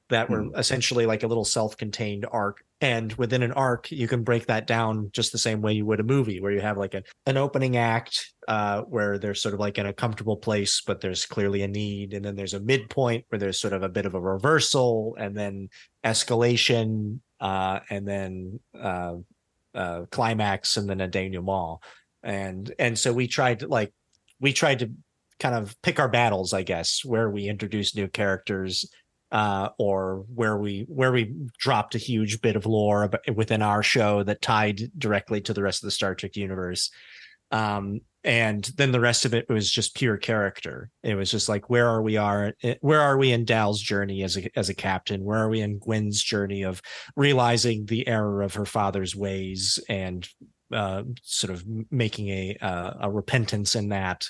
that 0.09 0.31
were 0.31 0.45
hmm. 0.45 0.57
essentially 0.57 1.05
like 1.07 1.23
a 1.23 1.27
little 1.27 1.45
self-contained 1.45 2.25
arc 2.31 2.64
and 2.80 3.12
within 3.14 3.42
an 3.42 3.52
arc 3.52 3.90
you 3.90 4.06
can 4.06 4.22
break 4.22 4.46
that 4.46 4.66
down 4.66 5.08
just 5.12 5.32
the 5.32 5.38
same 5.38 5.62
way 5.62 5.72
you 5.72 5.86
would 5.86 6.00
a 6.00 6.04
movie 6.04 6.40
where 6.40 6.52
you 6.52 6.60
have 6.60 6.76
like 6.76 6.94
a, 6.94 7.02
an 7.24 7.36
opening 7.36 7.76
act 7.76 8.32
uh, 8.48 8.82
where 8.82 9.18
they're 9.18 9.34
sort 9.34 9.54
of 9.54 9.60
like 9.60 9.78
in 9.78 9.86
a 9.86 9.92
comfortable 9.92 10.36
place 10.36 10.82
but 10.86 11.00
there's 11.00 11.24
clearly 11.24 11.62
a 11.62 11.68
need 11.68 12.12
and 12.12 12.24
then 12.24 12.36
there's 12.36 12.54
a 12.54 12.60
midpoint 12.60 13.24
where 13.28 13.38
there's 13.38 13.60
sort 13.60 13.72
of 13.72 13.82
a 13.82 13.88
bit 13.88 14.06
of 14.06 14.14
a 14.14 14.20
reversal 14.20 15.16
and 15.18 15.36
then 15.36 15.68
escalation 16.04 17.20
uh, 17.40 17.80
and 17.90 18.06
then 18.06 18.60
uh, 18.80 19.14
uh, 19.74 20.06
climax 20.10 20.76
and 20.76 20.88
then 20.88 21.00
a 21.00 21.08
denouement. 21.08 21.78
And 22.22 22.72
and 22.78 22.98
so 22.98 23.12
we 23.12 23.28
tried 23.28 23.60
to 23.60 23.68
like 23.68 23.92
we 24.40 24.52
tried 24.52 24.80
to 24.80 24.90
kind 25.38 25.54
of 25.54 25.80
pick 25.82 26.00
our 26.00 26.08
battles, 26.08 26.52
I 26.52 26.62
guess, 26.62 27.04
where 27.04 27.30
we 27.30 27.48
introduce 27.48 27.94
new 27.94 28.08
characters 28.08 28.90
uh, 29.32 29.70
or 29.78 30.24
where 30.34 30.56
we 30.56 30.84
where 30.88 31.12
we 31.12 31.34
dropped 31.58 31.94
a 31.94 31.98
huge 31.98 32.40
bit 32.40 32.56
of 32.56 32.66
lore 32.66 33.10
within 33.34 33.62
our 33.62 33.82
show 33.82 34.22
that 34.22 34.42
tied 34.42 34.90
directly 34.98 35.40
to 35.42 35.52
the 35.52 35.62
rest 35.62 35.82
of 35.82 35.86
the 35.86 35.92
Star 35.92 36.14
Trek 36.14 36.36
universe. 36.36 36.90
Um, 37.50 38.00
and 38.24 38.64
then 38.76 38.90
the 38.90 39.00
rest 39.00 39.24
of 39.24 39.34
it 39.34 39.48
was 39.48 39.70
just 39.70 39.94
pure 39.94 40.16
character. 40.16 40.90
It 41.04 41.14
was 41.14 41.30
just 41.30 41.48
like 41.48 41.70
where 41.70 41.88
are 41.88 42.02
we 42.02 42.16
are 42.16 42.54
eh, 42.62 42.74
where 42.80 43.00
are 43.00 43.16
we 43.16 43.30
in 43.30 43.44
Dal's 43.44 43.80
journey 43.80 44.22
as 44.24 44.36
a 44.36 44.50
as 44.58 44.68
a 44.68 44.74
captain? 44.74 45.24
Where 45.24 45.38
are 45.38 45.48
we 45.48 45.60
in 45.60 45.78
Gwyn's 45.78 46.22
journey 46.22 46.62
of 46.62 46.82
realizing 47.14 47.86
the 47.86 48.06
error 48.08 48.42
of 48.42 48.54
her 48.54 48.66
father's 48.66 49.14
ways 49.14 49.78
and 49.88 50.28
uh, 50.72 51.04
sort 51.22 51.52
of 51.52 51.64
making 51.90 52.28
a 52.28 52.56
uh, 52.60 52.94
a 53.02 53.10
repentance 53.10 53.76
in 53.76 53.90
that? 53.90 54.26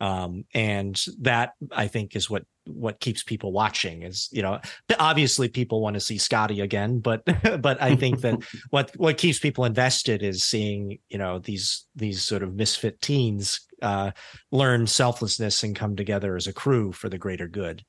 Um, 0.00 0.44
and 0.54 1.00
that 1.20 1.52
I 1.70 1.86
think 1.86 2.16
is 2.16 2.28
what 2.28 2.44
what 2.66 3.00
keeps 3.00 3.22
people 3.22 3.52
watching 3.52 4.02
is 4.02 4.28
you 4.32 4.42
know 4.42 4.60
obviously 4.98 5.48
people 5.48 5.80
want 5.80 5.94
to 5.94 6.00
see 6.00 6.18
Scotty 6.18 6.60
again 6.60 7.00
but 7.00 7.22
but 7.60 7.80
I 7.82 7.96
think 7.96 8.20
that 8.20 8.42
what 8.70 8.92
what 8.96 9.18
keeps 9.18 9.38
people 9.38 9.64
invested 9.64 10.22
is 10.22 10.42
seeing 10.42 10.98
you 11.08 11.18
know 11.18 11.38
these 11.38 11.86
these 11.94 12.22
sort 12.22 12.42
of 12.42 12.54
misfit 12.54 13.00
teens 13.00 13.60
uh, 13.82 14.10
learn 14.52 14.86
selflessness 14.86 15.62
and 15.62 15.74
come 15.74 15.96
together 15.96 16.36
as 16.36 16.46
a 16.46 16.52
crew 16.52 16.92
for 16.92 17.08
the 17.08 17.18
greater 17.18 17.48
good. 17.48 17.82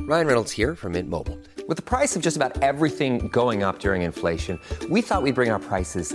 Ryan 0.00 0.26
Reynolds 0.26 0.52
here 0.52 0.74
from 0.74 0.92
Mint 0.92 1.08
Mobile. 1.08 1.38
With 1.66 1.76
the 1.76 1.82
price 1.82 2.16
of 2.16 2.22
just 2.22 2.36
about 2.36 2.62
everything 2.62 3.28
going 3.28 3.62
up 3.62 3.78
during 3.78 4.02
inflation, 4.02 4.58
we 4.88 5.02
thought 5.02 5.22
we'd 5.22 5.34
bring 5.34 5.50
our 5.50 5.58
prices 5.58 6.14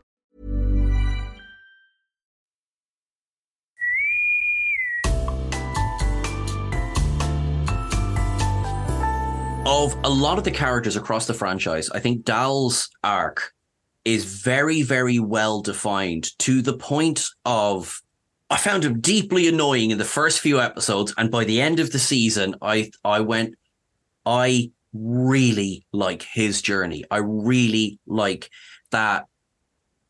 of 9.65 9.95
a 10.03 10.09
lot 10.09 10.37
of 10.37 10.43
the 10.43 10.51
characters 10.51 10.95
across 10.95 11.27
the 11.27 11.33
franchise, 11.33 11.89
I 11.91 11.99
think 11.99 12.25
Dal's 12.25 12.89
arc 13.03 13.53
is 14.05 14.41
very, 14.41 14.81
very 14.81 15.19
well 15.19 15.61
defined 15.61 16.37
to 16.39 16.61
the 16.61 16.77
point 16.77 17.25
of 17.45 18.01
I 18.49 18.57
found 18.57 18.83
him 18.83 18.99
deeply 18.99 19.47
annoying 19.47 19.91
in 19.91 19.97
the 19.97 20.03
first 20.03 20.41
few 20.41 20.59
episodes, 20.59 21.13
and 21.17 21.31
by 21.31 21.45
the 21.45 21.61
end 21.61 21.79
of 21.79 21.91
the 21.91 21.99
season, 21.99 22.55
I 22.61 22.91
I 23.05 23.21
went, 23.21 23.55
I 24.25 24.71
really 24.93 25.85
like 25.93 26.23
his 26.23 26.61
journey. 26.61 27.05
I 27.09 27.17
really 27.17 27.97
like 28.05 28.49
that 28.89 29.27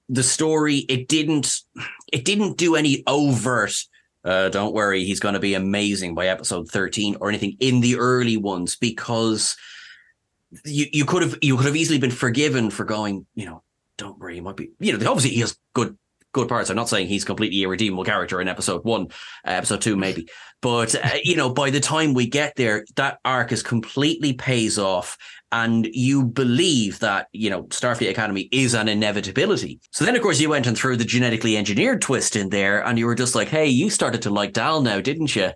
the 0.10 0.24
story. 0.24 0.78
It 0.90 1.08
didn't 1.08 1.60
it 2.12 2.26
didn't 2.26 2.58
do 2.58 2.76
any 2.76 3.04
overt 3.06 3.76
uh, 4.24 4.50
don't 4.50 4.74
worry, 4.74 5.04
he's 5.04 5.20
going 5.20 5.34
to 5.34 5.40
be 5.40 5.54
amazing 5.54 6.16
by 6.16 6.28
episode 6.28 6.70
13 6.70 7.18
or 7.20 7.30
anything 7.30 7.58
in 7.60 7.82
the 7.82 7.98
early 7.98 8.38
ones 8.38 8.76
because 8.76 9.56
you, 10.66 10.86
you 10.92 11.06
could 11.06 11.22
have 11.22 11.38
you 11.42 11.56
could 11.58 11.66
have 11.66 11.76
easily 11.76 12.00
been 12.00 12.12
forgiven 12.12 12.70
for 12.70 12.84
going, 12.84 13.26
you 13.36 13.46
know, 13.46 13.64
don't 13.98 14.20
worry, 14.20 14.36
he 14.36 14.42
might 14.42 14.58
be, 14.58 14.72
you 14.80 14.96
know, 14.96 15.10
obviously 15.10 15.32
he 15.32 15.40
has 15.40 15.58
good 15.74 15.98
good 16.34 16.48
parts. 16.48 16.70
I'm 16.70 16.76
not 16.76 16.90
saying 16.90 17.08
he's 17.08 17.26
completely 17.26 17.62
irredeemable 17.64 18.06
character 18.06 18.40
in 18.40 18.48
episode 18.48 18.84
one, 18.86 19.08
uh, 19.46 19.52
episode 19.52 19.82
two, 19.82 19.98
maybe. 19.98 20.30
But, 20.62 20.96
uh, 20.96 21.18
you 21.24 21.36
know, 21.36 21.50
by 21.50 21.70
the 21.70 21.80
time 21.80 22.14
we 22.14 22.28
get 22.28 22.56
there, 22.56 22.86
that 22.96 23.20
arc 23.26 23.52
is 23.52 23.64
completely 23.64 24.34
pays 24.34 24.80
off. 24.80 25.18
And 25.52 25.88
you 25.92 26.24
believe 26.24 27.00
that, 27.00 27.28
you 27.34 27.50
know, 27.50 27.64
Starfleet 27.64 28.10
Academy 28.10 28.48
is 28.52 28.74
an 28.74 28.88
inevitability. 28.88 29.80
So 29.92 30.06
then, 30.06 30.16
of 30.16 30.22
course, 30.22 30.40
you 30.40 30.50
went 30.50 30.68
and 30.68 30.78
threw 30.78 30.96
the 30.96 31.04
genetically 31.04 31.58
engineered 31.58 32.02
twist 32.02 32.36
in 32.36 32.50
there 32.50 32.86
and 32.86 32.98
you 32.98 33.06
were 33.06 33.16
just 33.16 33.36
like, 33.36 33.50
hey, 33.50 33.68
you 33.68 33.90
started 33.90 34.22
to 34.24 34.30
like 34.30 34.54
Dal 34.54 34.82
now, 34.82 35.02
didn't 35.02 35.36
you? 35.36 35.52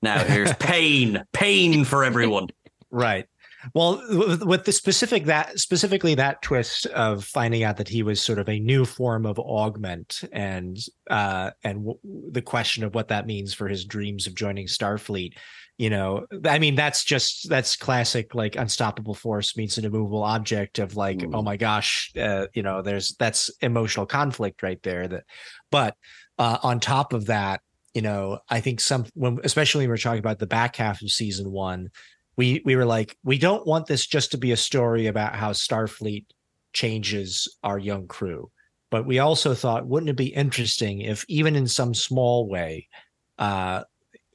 Now 0.00 0.18
here's 0.18 0.52
pain, 0.60 1.24
pain 1.32 1.84
for 1.84 2.04
everyone. 2.04 2.48
Right. 2.90 3.26
Well, 3.72 4.02
with 4.42 4.64
the 4.64 4.72
specific 4.72 5.24
that 5.24 5.58
specifically 5.58 6.14
that 6.16 6.42
twist 6.42 6.86
of 6.86 7.24
finding 7.24 7.62
out 7.62 7.78
that 7.78 7.88
he 7.88 8.02
was 8.02 8.20
sort 8.20 8.38
of 8.38 8.48
a 8.48 8.58
new 8.58 8.84
form 8.84 9.24
of 9.24 9.38
augment, 9.38 10.22
and 10.32 10.76
uh, 11.08 11.52
and 11.62 11.78
w- 11.78 11.98
the 12.30 12.42
question 12.42 12.84
of 12.84 12.94
what 12.94 13.08
that 13.08 13.26
means 13.26 13.54
for 13.54 13.68
his 13.68 13.86
dreams 13.86 14.26
of 14.26 14.34
joining 14.34 14.66
Starfleet, 14.66 15.34
you 15.76 15.90
know, 15.90 16.26
I 16.44 16.58
mean, 16.58 16.76
that's 16.76 17.04
just 17.04 17.48
that's 17.48 17.76
classic 17.76 18.34
like 18.34 18.56
unstoppable 18.56 19.14
force 19.14 19.56
meets 19.56 19.76
an 19.76 19.84
immovable 19.84 20.22
object 20.22 20.78
of 20.78 20.96
like, 20.96 21.24
oh 21.32 21.42
my 21.42 21.56
gosh, 21.56 22.12
uh, 22.16 22.46
you 22.54 22.62
know, 22.62 22.80
there's 22.80 23.16
that's 23.18 23.50
emotional 23.60 24.06
conflict 24.06 24.62
right 24.62 24.82
there. 24.82 25.08
That, 25.08 25.24
but 25.70 25.96
uh, 26.38 26.58
on 26.62 26.78
top 26.78 27.12
of 27.12 27.26
that, 27.26 27.60
you 27.92 28.02
know, 28.02 28.38
I 28.48 28.60
think 28.60 28.80
some 28.80 29.06
when 29.14 29.40
especially 29.42 29.84
when 29.84 29.90
we're 29.90 29.96
talking 29.96 30.20
about 30.20 30.38
the 30.38 30.46
back 30.46 30.76
half 30.76 31.02
of 31.02 31.10
season 31.10 31.50
one 31.50 31.90
we 32.36 32.62
we 32.64 32.76
were 32.76 32.84
like 32.84 33.16
we 33.22 33.38
don't 33.38 33.66
want 33.66 33.86
this 33.86 34.06
just 34.06 34.32
to 34.32 34.38
be 34.38 34.52
a 34.52 34.56
story 34.56 35.06
about 35.06 35.34
how 35.34 35.52
starfleet 35.52 36.26
changes 36.72 37.48
our 37.62 37.78
young 37.78 38.06
crew 38.06 38.50
but 38.90 39.06
we 39.06 39.18
also 39.18 39.54
thought 39.54 39.86
wouldn't 39.86 40.10
it 40.10 40.16
be 40.16 40.34
interesting 40.34 41.00
if 41.00 41.24
even 41.28 41.56
in 41.56 41.66
some 41.66 41.94
small 41.94 42.48
way 42.48 42.88
uh, 43.38 43.82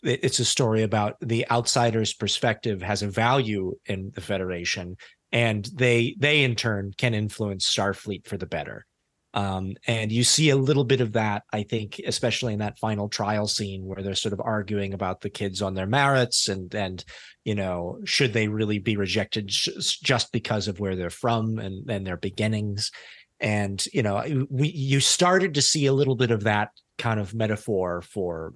it's 0.03 0.39
a 0.39 0.45
story 0.45 0.83
about 0.83 1.15
the 1.21 1.49
outsider's 1.49 2.13
perspective 2.13 2.81
has 2.81 3.01
a 3.01 3.07
value 3.07 3.75
in 3.85 4.11
the 4.15 4.21
federation 4.21 4.95
and 5.31 5.69
they 5.73 6.15
they 6.19 6.43
in 6.43 6.55
turn 6.55 6.91
can 6.97 7.13
influence 7.13 7.65
starfleet 7.65 8.27
for 8.27 8.37
the 8.37 8.45
better 8.45 8.85
um, 9.33 9.75
and 9.85 10.11
you 10.11 10.23
see 10.23 10.49
a 10.49 10.55
little 10.55 10.83
bit 10.83 11.01
of 11.01 11.13
that, 11.13 11.43
I 11.53 11.61
think, 11.63 12.01
especially 12.05 12.53
in 12.53 12.59
that 12.59 12.79
final 12.79 13.09
trial 13.09 13.47
scene 13.47 13.85
where 13.85 14.01
they're 14.01 14.15
sort 14.15 14.33
of 14.33 14.41
arguing 14.43 14.93
about 14.93 15.21
the 15.21 15.29
kids 15.29 15.61
on 15.61 15.75
their 15.75 15.85
merits 15.85 16.47
and 16.47 16.73
and 16.73 17.03
you 17.45 17.53
know 17.53 17.99
should 18.05 18.33
they 18.33 18.47
really 18.47 18.79
be 18.79 18.97
rejected 18.97 19.47
just 19.47 20.31
because 20.31 20.67
of 20.67 20.79
where 20.79 20.95
they're 20.95 21.11
from 21.11 21.59
and 21.59 21.89
and 21.89 22.07
their 22.07 22.17
beginnings. 22.17 22.91
And 23.39 23.83
you 23.93 24.01
know, 24.01 24.47
we 24.49 24.69
you 24.69 24.99
started 24.99 25.53
to 25.53 25.61
see 25.61 25.85
a 25.85 25.93
little 25.93 26.15
bit 26.15 26.31
of 26.31 26.45
that 26.45 26.69
kind 26.97 27.19
of 27.19 27.35
metaphor 27.35 28.01
for 28.01 28.53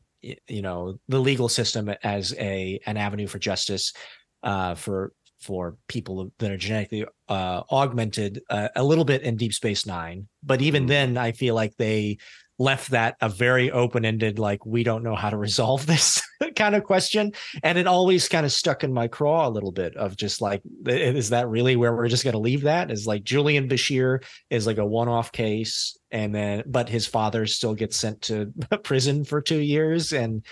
you 0.47 0.61
know 0.61 0.97
the 1.07 1.19
legal 1.19 1.49
system 1.49 1.89
as 2.03 2.33
a 2.39 2.79
an 2.85 2.97
avenue 2.97 3.27
for 3.27 3.39
justice 3.39 3.93
uh, 4.43 4.75
for 4.75 5.13
for 5.39 5.75
people 5.89 6.31
that 6.39 6.51
are 6.51 6.57
genetically 6.57 7.05
uh, 7.27 7.61
augmented 7.69 8.41
uh, 8.49 8.69
a 8.77 8.83
little 8.83 9.03
bit 9.03 9.23
in 9.23 9.35
Deep 9.35 9.53
Space 9.53 9.85
Nine, 9.85 10.27
but 10.41 10.61
even 10.61 10.85
mm. 10.85 10.87
then, 10.87 11.17
I 11.17 11.33
feel 11.33 11.53
like 11.53 11.75
they 11.77 12.17
left 12.59 12.91
that 12.91 13.15
a 13.21 13.29
very 13.29 13.71
open-ended, 13.71 14.39
like 14.39 14.65
we 14.65 14.83
don't 14.83 15.03
know 15.03 15.15
how 15.15 15.29
to 15.29 15.37
resolve 15.37 15.85
this 15.87 16.21
kind 16.55 16.75
of 16.75 16.83
question, 16.83 17.31
and 17.63 17.77
it 17.77 17.87
always 17.87 18.27
kind 18.27 18.45
of 18.45 18.51
stuck 18.51 18.83
in 18.83 18.93
my 18.93 19.07
craw 19.07 19.47
a 19.47 19.49
little 19.49 19.71
bit 19.71 19.95
of 19.97 20.15
just 20.15 20.41
like, 20.41 20.61
is 20.85 21.29
that 21.29 21.49
really 21.49 21.75
where 21.75 21.95
we're 21.95 22.07
just 22.07 22.23
going 22.23 22.33
to 22.33 22.39
leave 22.39 22.61
that? 22.61 22.91
Is 22.91 23.07
like 23.07 23.23
Julian 23.23 23.67
Bashir 23.67 24.23
is 24.49 24.67
like 24.67 24.77
a 24.77 24.85
one-off 24.85 25.31
case, 25.31 25.97
and 26.11 26.33
then 26.33 26.63
but 26.65 26.89
his 26.89 27.07
father 27.07 27.45
still 27.45 27.73
gets 27.73 27.97
sent 27.97 28.21
to 28.23 28.51
prison 28.83 29.23
for 29.23 29.41
two 29.41 29.59
years, 29.59 30.13
and 30.13 30.45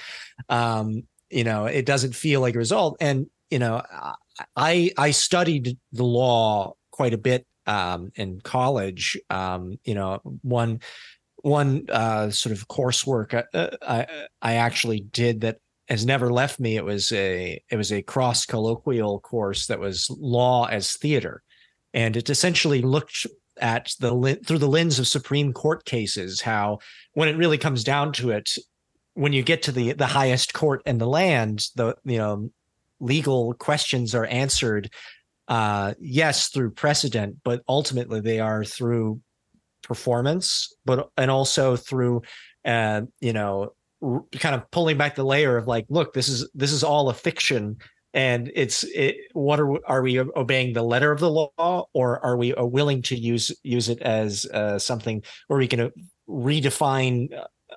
um, 0.49 1.03
you 1.29 1.43
know, 1.43 1.65
it 1.65 1.85
doesn't 1.85 2.15
feel 2.15 2.41
like 2.41 2.55
a 2.55 2.59
result, 2.59 2.97
and 2.99 3.27
you 3.49 3.59
know 3.59 3.81
I 4.55 4.91
I 4.97 5.11
studied 5.11 5.77
the 5.91 6.03
law 6.03 6.73
quite 6.91 7.13
a 7.13 7.17
bit 7.17 7.45
um, 7.67 8.11
in 8.15 8.41
college. 8.41 9.17
Um, 9.29 9.79
you 9.83 9.95
know, 9.95 10.19
one 10.41 10.79
one 11.43 11.85
uh, 11.89 12.29
sort 12.29 12.53
of 12.53 12.67
coursework 12.67 13.33
I, 13.33 13.57
uh, 13.57 13.77
I, 13.81 14.07
I 14.41 14.53
actually 14.55 15.01
did 15.01 15.41
that 15.41 15.57
has 15.87 16.05
never 16.05 16.31
left 16.31 16.59
me. 16.59 16.77
It 16.77 16.85
was 16.85 17.11
a 17.11 17.61
it 17.69 17.75
was 17.75 17.91
a 17.91 18.01
cross 18.01 18.45
colloquial 18.45 19.19
course 19.19 19.67
that 19.67 19.79
was 19.79 20.09
law 20.09 20.65
as 20.65 20.93
theater, 20.93 21.43
and 21.93 22.15
it 22.15 22.29
essentially 22.29 22.81
looked 22.81 23.25
at 23.59 23.93
the 23.99 24.39
through 24.45 24.59
the 24.59 24.67
lens 24.67 24.99
of 24.99 25.07
Supreme 25.07 25.53
Court 25.53 25.85
cases. 25.85 26.41
How 26.41 26.79
when 27.13 27.29
it 27.29 27.37
really 27.37 27.57
comes 27.57 27.83
down 27.83 28.13
to 28.13 28.31
it, 28.31 28.51
when 29.15 29.33
you 29.33 29.43
get 29.43 29.63
to 29.63 29.71
the 29.71 29.93
the 29.93 30.07
highest 30.07 30.53
court 30.53 30.81
in 30.85 30.97
the 30.97 31.07
land, 31.07 31.67
the 31.75 31.95
you 32.05 32.17
know 32.17 32.49
legal 33.01 33.53
questions 33.55 34.15
are 34.15 34.25
answered 34.25 34.89
uh, 35.47 35.93
yes 35.99 36.47
through 36.47 36.71
precedent 36.71 37.35
but 37.43 37.61
ultimately 37.67 38.21
they 38.21 38.39
are 38.39 38.63
through 38.63 39.19
performance 39.91 40.73
but 40.85 41.09
and 41.17 41.29
also 41.29 41.75
through 41.75 42.21
uh, 42.63 43.01
you 43.19 43.33
know 43.33 43.73
r- 44.01 44.23
kind 44.39 44.55
of 44.55 44.61
pulling 44.71 44.97
back 44.97 45.15
the 45.15 45.23
layer 45.25 45.57
of 45.57 45.67
like 45.67 45.85
look 45.89 46.13
this 46.13 46.29
is 46.29 46.49
this 46.53 46.71
is 46.71 46.81
all 46.81 47.09
a 47.09 47.13
fiction 47.13 47.75
and 48.13 48.49
it's 48.55 48.85
it, 48.85 49.17
what 49.33 49.59
are 49.59 49.85
are 49.85 50.01
we 50.01 50.17
obeying 50.17 50.71
the 50.71 50.81
letter 50.81 51.11
of 51.11 51.19
the 51.19 51.29
law 51.29 51.85
or 51.93 52.23
are 52.25 52.37
we 52.37 52.53
willing 52.57 53.01
to 53.01 53.17
use 53.17 53.51
use 53.63 53.89
it 53.89 54.01
as 54.01 54.45
uh, 54.53 54.79
something 54.79 55.21
where 55.47 55.59
we 55.59 55.67
can 55.67 55.81
uh, 55.81 55.89
redefine 56.29 57.27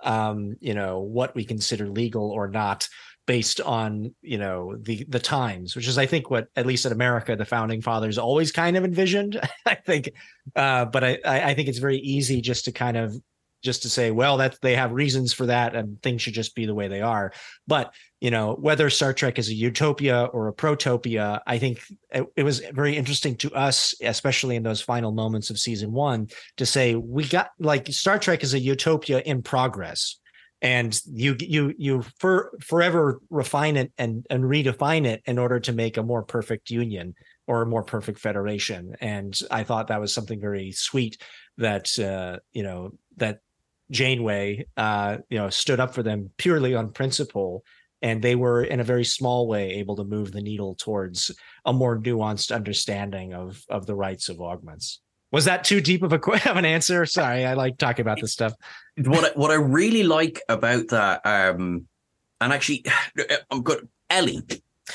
um, 0.05 0.55
you 0.61 0.75
know 0.75 1.01
what 1.01 1.35
we 1.35 1.45
consider 1.45 1.89
legal 1.89 2.31
or 2.31 2.47
not 2.47 2.89
based 3.27 3.61
on 3.61 4.15
you 4.21 4.39
know 4.39 4.77
the 4.77 5.05
the 5.09 5.19
times 5.19 5.75
which 5.75 5.89
is 5.89 5.97
i 5.97 6.05
think 6.05 6.31
what 6.31 6.49
at 6.57 6.67
least 6.67 6.85
in 6.85 6.93
america 6.93 7.35
the 7.35 7.45
founding 7.45 7.81
fathers 7.81 8.19
always 8.19 8.53
kind 8.53 8.77
of 8.77 8.85
envisioned 8.85 9.41
i 9.67 9.75
think. 9.75 10.11
Uh, 10.57 10.85
but 10.85 11.03
I, 11.05 11.19
I 11.25 11.55
think 11.55 11.69
it's 11.69 11.79
very 11.79 11.99
easy 11.99 12.41
just 12.41 12.67
to 12.67 12.73
kind 12.73 12.97
of 12.97 13.15
just 13.63 13.83
to 13.83 13.89
say 13.89 14.11
well 14.11 14.37
that 14.37 14.59
they 14.61 14.77
have 14.77 14.93
reasons 14.93 15.33
for 15.33 15.47
that 15.47 15.75
and 15.75 16.01
things 16.03 16.21
should 16.21 16.35
just 16.35 16.55
be 16.55 16.67
the 16.67 16.75
way 16.75 16.87
they 16.87 17.01
are. 17.01 17.33
But 17.67 17.95
you 18.25 18.31
know 18.31 18.55
whether 18.55 18.89
star 18.89 19.13
trek 19.13 19.39
is 19.39 19.51
a 19.51 19.55
utopia 19.55 20.25
or 20.33 20.49
a 20.49 20.53
protopia 20.55 21.41
i 21.47 21.59
think 21.59 21.83
it, 22.11 22.25
it 22.37 22.43
was 22.43 22.61
very 22.73 22.97
interesting 22.97 23.37
to 23.37 23.53
us 23.53 23.95
especially 24.01 24.57
in 24.57 24.63
those 24.63 24.81
final 24.81 25.13
moments 25.13 25.51
of 25.51 25.59
season 25.59 25.93
one 25.93 26.27
to 26.57 26.65
say 26.65 26.95
we 26.95 27.29
got 27.29 27.51
like 27.59 27.87
star 27.89 28.19
trek 28.19 28.43
is 28.43 28.55
a 28.55 28.59
utopia 28.59 29.21
in 29.27 29.43
progress 29.43 30.19
and 30.65 30.99
you 31.05 31.37
you 31.39 31.75
you 31.77 32.03
for, 32.19 32.57
forever 32.61 33.21
refine 33.29 33.77
it 33.77 33.93
and 33.99 34.27
and 34.31 34.45
redefine 34.45 35.05
it 35.05 35.23
in 35.27 35.39
order 35.39 35.61
to 35.61 35.73
make 35.73 35.99
a 35.99 36.03
more 36.03 36.23
perfect 36.23 36.71
union 36.71 37.15
or 37.47 37.61
a 37.61 37.67
more 37.67 37.85
perfect 37.85 38.19
federation. 38.19 38.97
And 39.01 39.39
i 39.51 39.63
thought 39.63 39.89
that 39.89 40.01
was 40.01 40.13
something 40.13 40.41
very 40.41 40.73
sweet 40.73 41.19
that 41.59 41.97
uh, 41.99 42.39
you 42.53 42.63
know 42.65 42.93
that 43.19 43.41
janeway 43.91 44.67
uh, 44.79 45.19
you 45.29 45.39
know 45.39 45.51
stood 45.51 45.79
up 45.79 45.95
for 45.95 46.03
them 46.03 46.31
purely 46.39 46.75
on 46.75 46.91
principle. 46.91 47.63
And 48.01 48.21
they 48.21 48.35
were 48.35 48.63
in 48.63 48.81
a 48.81 48.85
very 48.85 49.05
small 49.05 49.49
way 49.49 49.77
able 49.77 49.97
to 49.97 50.05
move 50.05 50.31
the 50.31 50.43
needle 50.43 50.75
towards 50.75 51.31
a 51.65 51.73
more 51.73 51.99
nuanced 51.99 52.55
understanding 52.55 53.35
of 53.35 53.63
of 53.69 53.85
the 53.85 53.95
rights 53.95 54.31
of 54.31 54.41
augments 54.41 55.01
was 55.35 55.47
that 55.47 55.65
too 55.65 55.81
deep 55.81 56.05
of 56.05 56.13
a 56.13 56.17
of 56.51 56.57
an 56.57 56.65
answer? 56.65 57.05
Sorry, 57.07 57.45
I 57.45 57.55
like 57.55 57.77
talking 57.77 58.03
about 58.03 58.21
this 58.21 58.33
stuff. 58.33 58.55
What 58.99 59.25
I, 59.25 59.29
what 59.35 59.51
I 59.51 59.55
really 59.55 60.05
like 60.05 60.41
about 60.49 60.89
that, 60.89 61.27
um, 61.27 61.89
and 62.41 62.53
actually, 62.53 62.85
I'm 63.51 63.63
good, 63.63 63.89
Ellie. 64.09 64.45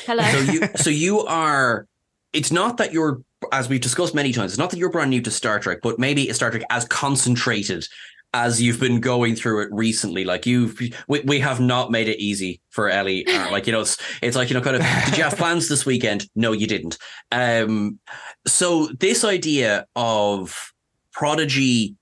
Hello. 0.05 0.23
So 0.23 0.39
you, 0.39 0.61
so 0.77 0.89
you 0.89 1.19
are. 1.25 1.87
It's 2.31 2.53
not 2.53 2.77
that 2.77 2.93
you're, 2.93 3.21
as 3.51 3.67
we've 3.67 3.81
discussed 3.81 4.15
many 4.15 4.31
times, 4.31 4.53
it's 4.53 4.59
not 4.59 4.69
that 4.69 4.77
you're 4.77 4.91
brand 4.91 5.09
new 5.09 5.21
to 5.21 5.31
Star 5.31 5.59
Trek, 5.59 5.79
but 5.83 5.99
maybe 5.99 6.29
a 6.29 6.33
Star 6.33 6.51
Trek 6.51 6.63
as 6.69 6.85
concentrated 6.85 7.85
as 8.33 8.61
you've 8.61 8.79
been 8.79 8.99
going 8.99 9.35
through 9.35 9.61
it 9.63 9.69
recently. 9.71 10.23
Like 10.23 10.45
you've, 10.45 10.79
we, 11.07 11.21
we 11.21 11.39
have 11.39 11.59
not 11.59 11.91
made 11.91 12.07
it 12.07 12.19
easy 12.19 12.61
for 12.69 12.89
Ellie. 12.89 13.25
Uh, 13.27 13.51
like, 13.51 13.65
you 13.65 13.73
know, 13.73 13.81
it's, 13.81 13.97
it's 14.21 14.35
like, 14.35 14.49
you 14.49 14.53
know, 14.53 14.61
kind 14.61 14.75
of, 14.75 14.83
did 15.05 15.17
you 15.17 15.23
have 15.23 15.35
plans 15.37 15.67
this 15.67 15.85
weekend? 15.85 16.27
No, 16.35 16.51
you 16.51 16.67
didn't. 16.67 16.97
Um, 17.31 17.99
so 18.45 18.87
this 18.99 19.23
idea 19.23 19.85
of 19.95 20.71
Prodigy 21.11 21.95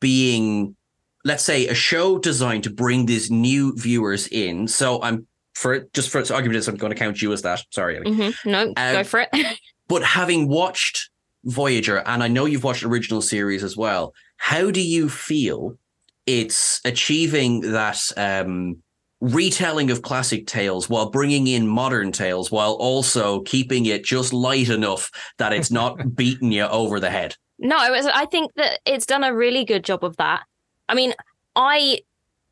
being, 0.00 0.76
let's 1.24 1.44
say, 1.44 1.66
a 1.66 1.74
show 1.74 2.18
designed 2.18 2.64
to 2.64 2.70
bring 2.70 3.06
these 3.06 3.30
new 3.30 3.74
viewers 3.76 4.28
in. 4.28 4.68
So 4.68 5.02
I'm, 5.02 5.26
for 5.54 5.86
just 5.92 6.10
for 6.10 6.18
its 6.18 6.30
argument, 6.30 6.66
I'm 6.66 6.76
going 6.76 6.92
to 6.92 6.98
count 6.98 7.20
you 7.20 7.32
as 7.32 7.42
that. 7.42 7.62
Sorry, 7.70 7.96
Ellie. 7.96 8.10
Mm-hmm. 8.10 8.50
No, 8.50 8.62
um, 8.62 8.74
go 8.74 9.04
for 9.04 9.20
it. 9.20 9.28
but 9.88 10.02
having 10.02 10.48
watched 10.48 11.10
Voyager, 11.44 12.02
and 12.06 12.22
I 12.22 12.28
know 12.28 12.46
you've 12.46 12.64
watched 12.64 12.84
original 12.84 13.20
series 13.20 13.62
as 13.62 13.76
well, 13.76 14.14
how 14.42 14.72
do 14.72 14.82
you 14.82 15.08
feel 15.08 15.78
it's 16.26 16.80
achieving 16.84 17.60
that 17.60 18.02
um, 18.16 18.82
retelling 19.20 19.88
of 19.88 20.02
classic 20.02 20.48
tales 20.48 20.90
while 20.90 21.10
bringing 21.10 21.46
in 21.46 21.64
modern 21.64 22.10
tales 22.10 22.50
while 22.50 22.72
also 22.72 23.42
keeping 23.42 23.86
it 23.86 24.04
just 24.04 24.32
light 24.32 24.68
enough 24.68 25.12
that 25.38 25.52
it's 25.52 25.70
not 25.70 25.96
beating 26.16 26.50
you 26.50 26.64
over 26.64 26.98
the 26.98 27.08
head? 27.08 27.36
No, 27.60 27.76
I 27.78 28.26
think 28.26 28.52
that 28.56 28.80
it's 28.84 29.06
done 29.06 29.22
a 29.22 29.32
really 29.32 29.64
good 29.64 29.84
job 29.84 30.02
of 30.02 30.16
that. 30.16 30.42
I 30.88 30.94
mean, 30.94 31.14
I 31.54 32.00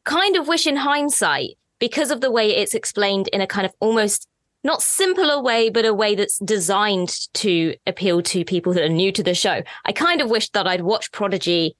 kind 0.04 0.36
of 0.36 0.46
wish 0.46 0.68
in 0.68 0.76
hindsight, 0.76 1.58
because 1.80 2.12
of 2.12 2.20
the 2.20 2.30
way 2.30 2.54
it's 2.54 2.74
explained 2.74 3.26
in 3.28 3.40
a 3.40 3.48
kind 3.48 3.66
of 3.66 3.74
almost 3.80 4.28
not 4.62 4.80
simpler 4.80 5.42
way, 5.42 5.70
but 5.70 5.84
a 5.84 5.92
way 5.92 6.14
that's 6.14 6.38
designed 6.38 7.16
to 7.34 7.74
appeal 7.84 8.22
to 8.22 8.44
people 8.44 8.72
that 8.74 8.84
are 8.84 8.88
new 8.88 9.10
to 9.10 9.24
the 9.24 9.34
show. 9.34 9.62
I 9.86 9.92
kind 9.92 10.20
of 10.20 10.30
wish 10.30 10.50
that 10.50 10.68
I'd 10.68 10.82
watched 10.82 11.12
Prodigy 11.12 11.74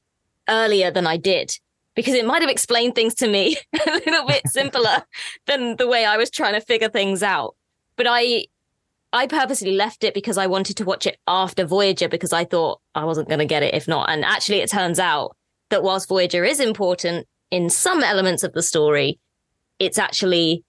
earlier 0.50 0.90
than 0.90 1.06
I 1.06 1.16
did 1.16 1.52
because 1.94 2.14
it 2.14 2.26
might 2.26 2.42
have 2.42 2.50
explained 2.50 2.94
things 2.94 3.14
to 3.16 3.28
me 3.28 3.56
a 3.86 3.90
little 3.90 4.26
bit 4.26 4.46
simpler 4.48 5.02
than 5.46 5.76
the 5.76 5.88
way 5.88 6.04
I 6.04 6.16
was 6.16 6.30
trying 6.30 6.54
to 6.54 6.60
figure 6.60 6.88
things 6.88 7.22
out. 7.22 7.56
But 7.96 8.06
I 8.08 8.46
I 9.12 9.26
purposely 9.26 9.72
left 9.72 10.04
it 10.04 10.14
because 10.14 10.38
I 10.38 10.46
wanted 10.46 10.76
to 10.76 10.84
watch 10.84 11.06
it 11.06 11.18
after 11.26 11.64
Voyager 11.64 12.08
because 12.08 12.32
I 12.32 12.44
thought 12.44 12.80
I 12.94 13.04
wasn't 13.04 13.28
going 13.28 13.40
to 13.40 13.46
get 13.46 13.62
it 13.62 13.74
if 13.74 13.88
not. 13.88 14.08
And 14.08 14.24
actually, 14.24 14.58
it 14.58 14.70
turns 14.70 14.98
out 14.98 15.36
that 15.70 15.82
whilst 15.82 16.08
Voyager 16.08 16.44
is 16.44 16.60
important 16.60 17.26
in 17.50 17.70
some 17.70 18.04
elements 18.04 18.44
of 18.44 18.52
the 18.52 18.62
story, 18.62 19.18
it's 19.80 19.98
actually, 19.98 20.64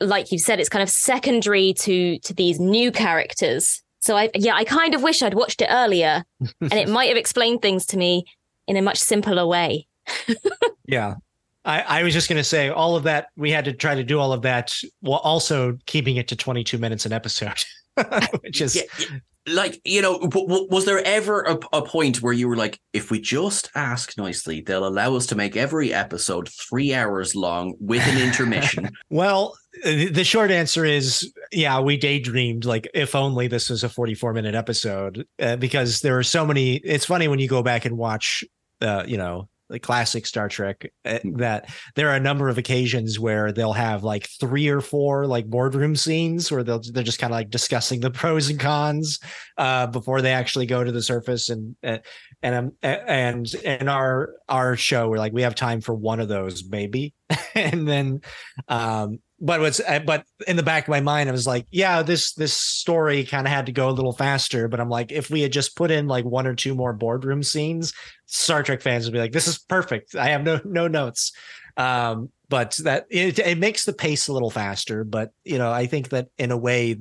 like 0.00 0.32
you 0.32 0.38
said, 0.38 0.58
it's 0.58 0.70
kind 0.70 0.82
of 0.82 0.90
secondary 0.90 1.74
to 1.74 2.18
to 2.20 2.34
these 2.34 2.58
new 2.58 2.90
characters. 2.90 3.82
So 4.02 4.16
I, 4.16 4.30
yeah, 4.34 4.54
I 4.54 4.64
kind 4.64 4.94
of 4.94 5.02
wish 5.02 5.22
I'd 5.22 5.34
watched 5.34 5.60
it 5.60 5.68
earlier, 5.70 6.24
and 6.60 6.72
it 6.72 6.88
might 6.96 7.08
have 7.08 7.18
explained 7.18 7.60
things 7.60 7.84
to 7.86 7.98
me 7.98 8.24
in 8.70 8.76
a 8.76 8.82
much 8.82 8.98
simpler 8.98 9.44
way. 9.46 9.88
yeah. 10.86 11.16
I, 11.64 11.80
I, 11.80 12.02
was 12.04 12.14
just 12.14 12.28
going 12.28 12.38
to 12.38 12.44
say 12.44 12.68
all 12.68 12.94
of 12.94 13.02
that. 13.02 13.26
We 13.36 13.50
had 13.50 13.64
to 13.64 13.72
try 13.72 13.96
to 13.96 14.04
do 14.04 14.20
all 14.20 14.32
of 14.32 14.42
that 14.42 14.72
while 15.00 15.18
also 15.18 15.76
keeping 15.86 16.16
it 16.16 16.28
to 16.28 16.36
22 16.36 16.78
minutes 16.78 17.04
an 17.04 17.12
episode, 17.12 17.64
which 18.40 18.60
is 18.60 18.76
yeah, 18.76 19.18
like, 19.48 19.80
you 19.84 20.00
know, 20.00 20.20
w- 20.20 20.46
w- 20.46 20.68
was 20.70 20.84
there 20.84 21.04
ever 21.04 21.42
a, 21.42 21.58
a, 21.72 21.82
point 21.82 22.22
where 22.22 22.32
you 22.32 22.48
were 22.48 22.56
like, 22.56 22.80
if 22.92 23.10
we 23.10 23.20
just 23.20 23.70
ask 23.74 24.16
nicely, 24.16 24.60
they'll 24.60 24.86
allow 24.86 25.16
us 25.16 25.26
to 25.26 25.34
make 25.34 25.56
every 25.56 25.92
episode 25.92 26.48
three 26.48 26.94
hours 26.94 27.34
long 27.34 27.74
with 27.80 28.06
an 28.06 28.22
intermission? 28.22 28.88
well, 29.10 29.54
the 29.84 30.24
short 30.24 30.50
answer 30.50 30.84
is 30.84 31.32
yeah 31.52 31.78
we 31.80 31.96
daydreamed 31.96 32.64
like 32.64 32.88
if 32.92 33.14
only 33.14 33.46
this 33.46 33.70
was 33.70 33.84
a 33.84 33.88
44 33.88 34.32
minute 34.32 34.54
episode 34.54 35.24
uh, 35.38 35.54
because 35.56 36.00
there 36.00 36.18
are 36.18 36.24
so 36.24 36.44
many 36.44 36.76
it's 36.76 37.06
funny 37.06 37.28
when 37.28 37.38
you 37.38 37.48
go 37.48 37.62
back 37.62 37.84
and 37.84 37.96
watch 37.96 38.42
uh, 38.80 39.04
you 39.06 39.16
know 39.16 39.48
the 39.70 39.78
classic 39.78 40.26
Star 40.26 40.48
Trek 40.48 40.92
uh, 41.04 41.18
hmm. 41.18 41.36
that 41.36 41.70
there 41.94 42.08
are 42.08 42.16
a 42.16 42.20
number 42.20 42.48
of 42.48 42.58
occasions 42.58 43.18
where 43.18 43.52
they'll 43.52 43.72
have 43.72 44.04
like 44.04 44.28
three 44.40 44.68
or 44.68 44.80
four 44.80 45.26
like 45.26 45.46
boardroom 45.46 45.96
scenes 45.96 46.50
where 46.50 46.62
they'll 46.62 46.82
they're 46.92 47.04
just 47.04 47.18
kind 47.18 47.32
of 47.32 47.36
like 47.36 47.50
discussing 47.50 48.00
the 48.00 48.10
pros 48.10 48.50
and 48.50 48.60
cons 48.60 49.20
uh, 49.56 49.86
before 49.86 50.20
they 50.20 50.32
actually 50.32 50.66
go 50.66 50.84
to 50.84 50.92
the 50.92 51.02
surface 51.02 51.48
and 51.48 51.76
uh, 51.84 51.98
and 52.42 52.54
um, 52.54 52.72
and 52.82 53.54
in 53.54 53.88
our 53.88 54.34
our 54.48 54.76
show 54.76 55.08
we're 55.08 55.18
like 55.18 55.32
we 55.32 55.42
have 55.42 55.54
time 55.54 55.80
for 55.80 55.94
one 55.94 56.20
of 56.20 56.28
those 56.28 56.64
maybe 56.68 57.14
and 57.54 57.88
then 57.88 58.20
um 58.68 59.18
but 59.40 59.60
what's 59.60 59.80
but 60.04 60.24
in 60.46 60.56
the 60.56 60.62
back 60.62 60.84
of 60.84 60.90
my 60.90 61.00
mind, 61.00 61.28
I 61.28 61.32
was 61.32 61.46
like, 61.46 61.66
yeah, 61.70 62.02
this 62.02 62.34
this 62.34 62.54
story 62.54 63.24
kind 63.24 63.46
of 63.46 63.52
had 63.52 63.66
to 63.66 63.72
go 63.72 63.88
a 63.88 63.92
little 63.92 64.12
faster. 64.12 64.68
But 64.68 64.80
I'm 64.80 64.90
like, 64.90 65.12
if 65.12 65.30
we 65.30 65.40
had 65.40 65.52
just 65.52 65.76
put 65.76 65.90
in 65.90 66.06
like 66.08 66.24
one 66.24 66.46
or 66.46 66.54
two 66.54 66.74
more 66.74 66.92
boardroom 66.92 67.42
scenes, 67.42 67.94
Star 68.26 68.62
Trek 68.62 68.82
fans 68.82 69.06
would 69.06 69.12
be 69.12 69.18
like, 69.18 69.32
this 69.32 69.48
is 69.48 69.58
perfect. 69.58 70.14
I 70.14 70.28
have 70.28 70.42
no 70.42 70.60
no 70.64 70.88
notes. 70.88 71.32
Um, 71.76 72.30
but 72.48 72.78
that 72.82 73.06
it, 73.10 73.38
it 73.38 73.58
makes 73.58 73.84
the 73.84 73.92
pace 73.92 74.28
a 74.28 74.32
little 74.32 74.50
faster. 74.50 75.04
But 75.04 75.30
you 75.44 75.56
know, 75.56 75.72
I 75.72 75.86
think 75.86 76.10
that 76.10 76.28
in 76.36 76.50
a 76.50 76.58
way 76.58 76.98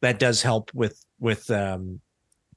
that 0.00 0.20
does 0.20 0.42
help 0.42 0.70
with 0.72 1.04
with 1.18 1.50
um, 1.50 2.00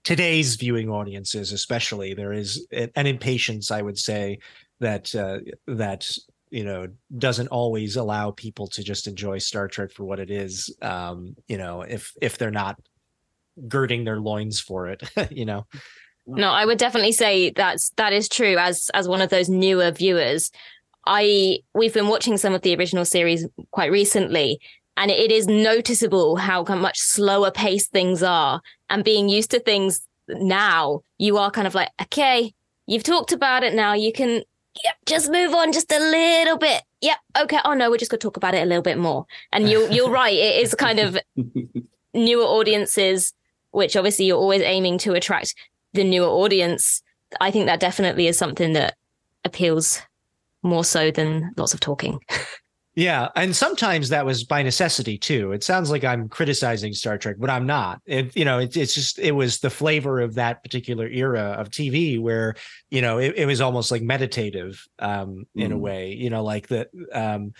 today's 0.03 0.57
viewing 0.57 0.89
audiences, 0.89 1.51
especially 1.51 2.13
there 2.13 2.33
is 2.33 2.67
an 2.71 3.07
impatience, 3.07 3.71
I 3.71 3.81
would 3.81 3.97
say 3.97 4.39
that 4.79 5.15
uh, 5.15 5.39
that 5.67 6.07
you 6.53 6.63
know 6.63 6.87
doesn't 7.17 7.47
always 7.47 7.95
allow 7.95 8.29
people 8.29 8.67
to 8.67 8.83
just 8.83 9.07
enjoy 9.07 9.39
Star 9.39 9.67
Trek 9.67 9.91
for 9.91 10.05
what 10.05 10.19
it 10.19 10.29
is. 10.29 10.73
Um, 10.83 11.35
you 11.47 11.57
know, 11.57 11.81
if 11.81 12.13
if 12.21 12.37
they're 12.37 12.51
not 12.51 12.79
girding 13.67 14.03
their 14.03 14.19
loins 14.19 14.59
for 14.59 14.87
it, 14.87 15.01
you 15.31 15.45
know. 15.45 15.65
No, 16.25 16.51
I 16.51 16.65
would 16.65 16.77
definitely 16.77 17.11
say 17.11 17.49
that's 17.49 17.89
that 17.97 18.13
is 18.13 18.29
true. 18.29 18.57
As 18.57 18.91
as 18.93 19.07
one 19.07 19.19
of 19.19 19.31
those 19.31 19.49
newer 19.49 19.89
viewers, 19.89 20.51
I 21.07 21.59
we've 21.73 21.93
been 21.93 22.07
watching 22.07 22.37
some 22.37 22.53
of 22.53 22.61
the 22.61 22.75
original 22.75 23.03
series 23.03 23.47
quite 23.71 23.91
recently, 23.91 24.59
and 24.95 25.09
it 25.09 25.31
is 25.31 25.47
noticeable 25.47 26.35
how 26.35 26.63
much 26.63 26.99
slower 26.99 27.49
paced 27.49 27.91
things 27.91 28.21
are. 28.21 28.61
And 28.91 29.03
being 29.03 29.27
used 29.27 29.49
to 29.51 29.59
things 29.59 30.07
now, 30.27 31.01
you 31.17 31.37
are 31.39 31.49
kind 31.49 31.65
of 31.65 31.73
like, 31.73 31.89
okay, 32.03 32.53
you've 32.85 33.03
talked 33.03 33.31
about 33.31 33.63
it 33.63 33.73
now. 33.73 33.93
You 33.93 34.13
can 34.13 34.43
yep, 34.83 34.95
just 35.05 35.31
move 35.31 35.53
on 35.53 35.71
just 35.71 35.91
a 35.91 35.99
little 35.99 36.57
bit. 36.57 36.83
Yep, 37.01 37.17
okay. 37.43 37.59
Oh 37.65 37.73
no, 37.73 37.89
we're 37.89 37.97
just 37.97 38.11
gonna 38.11 38.19
talk 38.19 38.37
about 38.37 38.55
it 38.55 38.63
a 38.63 38.65
little 38.65 38.83
bit 38.83 38.97
more. 38.97 39.25
And 39.51 39.69
you're 39.69 39.89
you're 39.89 40.09
right. 40.21 40.33
It 40.33 40.63
is 40.63 40.73
kind 40.75 40.99
of 40.99 41.17
newer 42.13 42.43
audiences, 42.43 43.33
which 43.71 43.95
obviously 43.95 44.25
you're 44.25 44.37
always 44.37 44.61
aiming 44.61 44.97
to 44.99 45.13
attract 45.13 45.55
the 45.93 46.03
newer 46.03 46.27
audience. 46.27 47.01
I 47.41 47.51
think 47.51 47.65
that 47.65 47.79
definitely 47.79 48.27
is 48.27 48.37
something 48.37 48.73
that 48.73 48.95
appeals 49.43 50.01
more 50.61 50.83
so 50.83 51.11
than 51.11 51.51
lots 51.57 51.73
of 51.73 51.79
talking. 51.79 52.19
Yeah, 52.95 53.29
and 53.35 53.55
sometimes 53.55 54.09
that 54.09 54.25
was 54.25 54.43
by 54.43 54.61
necessity 54.61 55.17
too. 55.17 55.51
It 55.51 55.63
sounds 55.63 55.89
like 55.89 56.03
I'm 56.03 56.29
criticizing 56.29 56.93
Star 56.93 57.17
Trek, 57.17 57.37
but 57.39 57.49
I'm 57.49 57.65
not. 57.65 58.01
It, 58.05 58.35
you 58.35 58.45
know, 58.45 58.59
it, 58.59 58.77
it's 58.77 58.93
just 58.93 59.17
it 59.17 59.31
was 59.31 59.59
the 59.59 59.71
flavor 59.71 60.19
of 60.19 60.35
that 60.35 60.61
particular 60.61 61.07
era 61.07 61.55
of 61.57 61.71
TV 61.71 62.21
where 62.21 62.53
you 62.91 63.01
know 63.01 63.17
it, 63.17 63.33
it 63.35 63.45
was 63.47 63.61
almost 63.61 63.89
like 63.89 64.03
meditative 64.03 64.87
um, 64.99 65.47
in 65.55 65.71
mm. 65.71 65.75
a 65.75 65.77
way. 65.77 66.13
You 66.13 66.29
know, 66.29 66.43
like 66.43 66.67
the 66.67 66.87
um, 67.11 67.53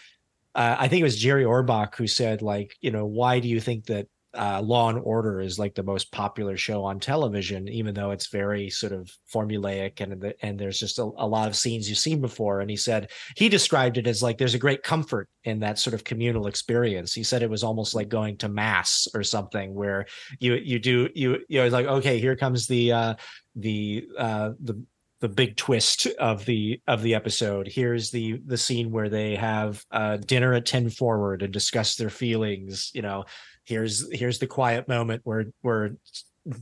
uh, 0.53 0.75
I 0.77 0.87
think 0.87 1.01
it 1.01 1.05
was 1.05 1.17
Jerry 1.17 1.45
Orbach 1.45 1.95
who 1.95 2.05
said 2.05 2.43
like, 2.43 2.75
you 2.79 2.91
know, 2.91 3.05
why 3.07 3.39
do 3.39 3.47
you 3.47 3.59
think 3.59 3.87
that 3.87 4.07
uh, 4.35 4.61
Law 4.61 4.89
and 4.89 4.99
Order 5.03 5.41
is 5.41 5.59
like 5.59 5.75
the 5.75 5.83
most 5.83 6.11
popular 6.11 6.57
show 6.57 6.83
on 6.83 6.99
television, 6.99 7.67
even 7.67 7.93
though 7.93 8.11
it's 8.11 8.27
very 8.27 8.69
sort 8.69 8.91
of 8.91 9.11
formulaic 9.31 10.01
and 10.01 10.33
and 10.41 10.59
there's 10.59 10.79
just 10.79 10.99
a, 10.99 11.03
a, 11.03 11.27
lot 11.27 11.47
of 11.47 11.55
scenes 11.55 11.87
you've 11.87 11.97
seen 11.97 12.19
before. 12.19 12.59
And 12.59 12.69
he 12.69 12.75
said 12.75 13.11
he 13.35 13.49
described 13.49 13.97
it 13.97 14.07
as 14.07 14.23
like 14.23 14.37
there's 14.37 14.55
a 14.55 14.59
great 14.59 14.83
comfort 14.83 15.29
in 15.43 15.59
that 15.59 15.77
sort 15.77 15.93
of 15.93 16.03
communal 16.03 16.47
experience. 16.47 17.13
He 17.13 17.23
said 17.23 17.43
it 17.43 17.49
was 17.49 17.63
almost 17.63 17.93
like 17.93 18.09
going 18.09 18.37
to 18.37 18.49
mass 18.49 19.07
or 19.13 19.23
something 19.23 19.73
where 19.73 20.05
you 20.39 20.55
you 20.55 20.79
do 20.79 21.09
you 21.13 21.39
you 21.47 21.61
know 21.61 21.67
like 21.67 21.85
okay 21.85 22.19
here 22.19 22.35
comes 22.35 22.67
the 22.67 22.91
uh, 22.91 23.15
the 23.55 24.07
uh, 24.17 24.51
the 24.61 24.83
the 25.23 25.29
big 25.29 25.55
twist 25.55 26.05
of 26.19 26.43
the 26.43 26.81
of 26.85 27.01
the 27.01 27.15
episode. 27.15 27.65
Here's 27.65 28.11
the 28.11 28.41
the 28.45 28.57
scene 28.57 28.91
where 28.91 29.07
they 29.07 29.35
have 29.35 29.81
uh, 29.89 30.17
dinner 30.17 30.53
at 30.53 30.65
ten 30.65 30.89
forward 30.89 31.43
and 31.43 31.53
discuss 31.53 31.95
their 31.95 32.09
feelings. 32.09 32.91
You 32.93 33.03
know, 33.03 33.23
here's 33.65 34.11
here's 34.11 34.39
the 34.39 34.47
quiet 34.47 34.87
moment 34.87 35.21
where 35.23 35.45
where 35.61 35.91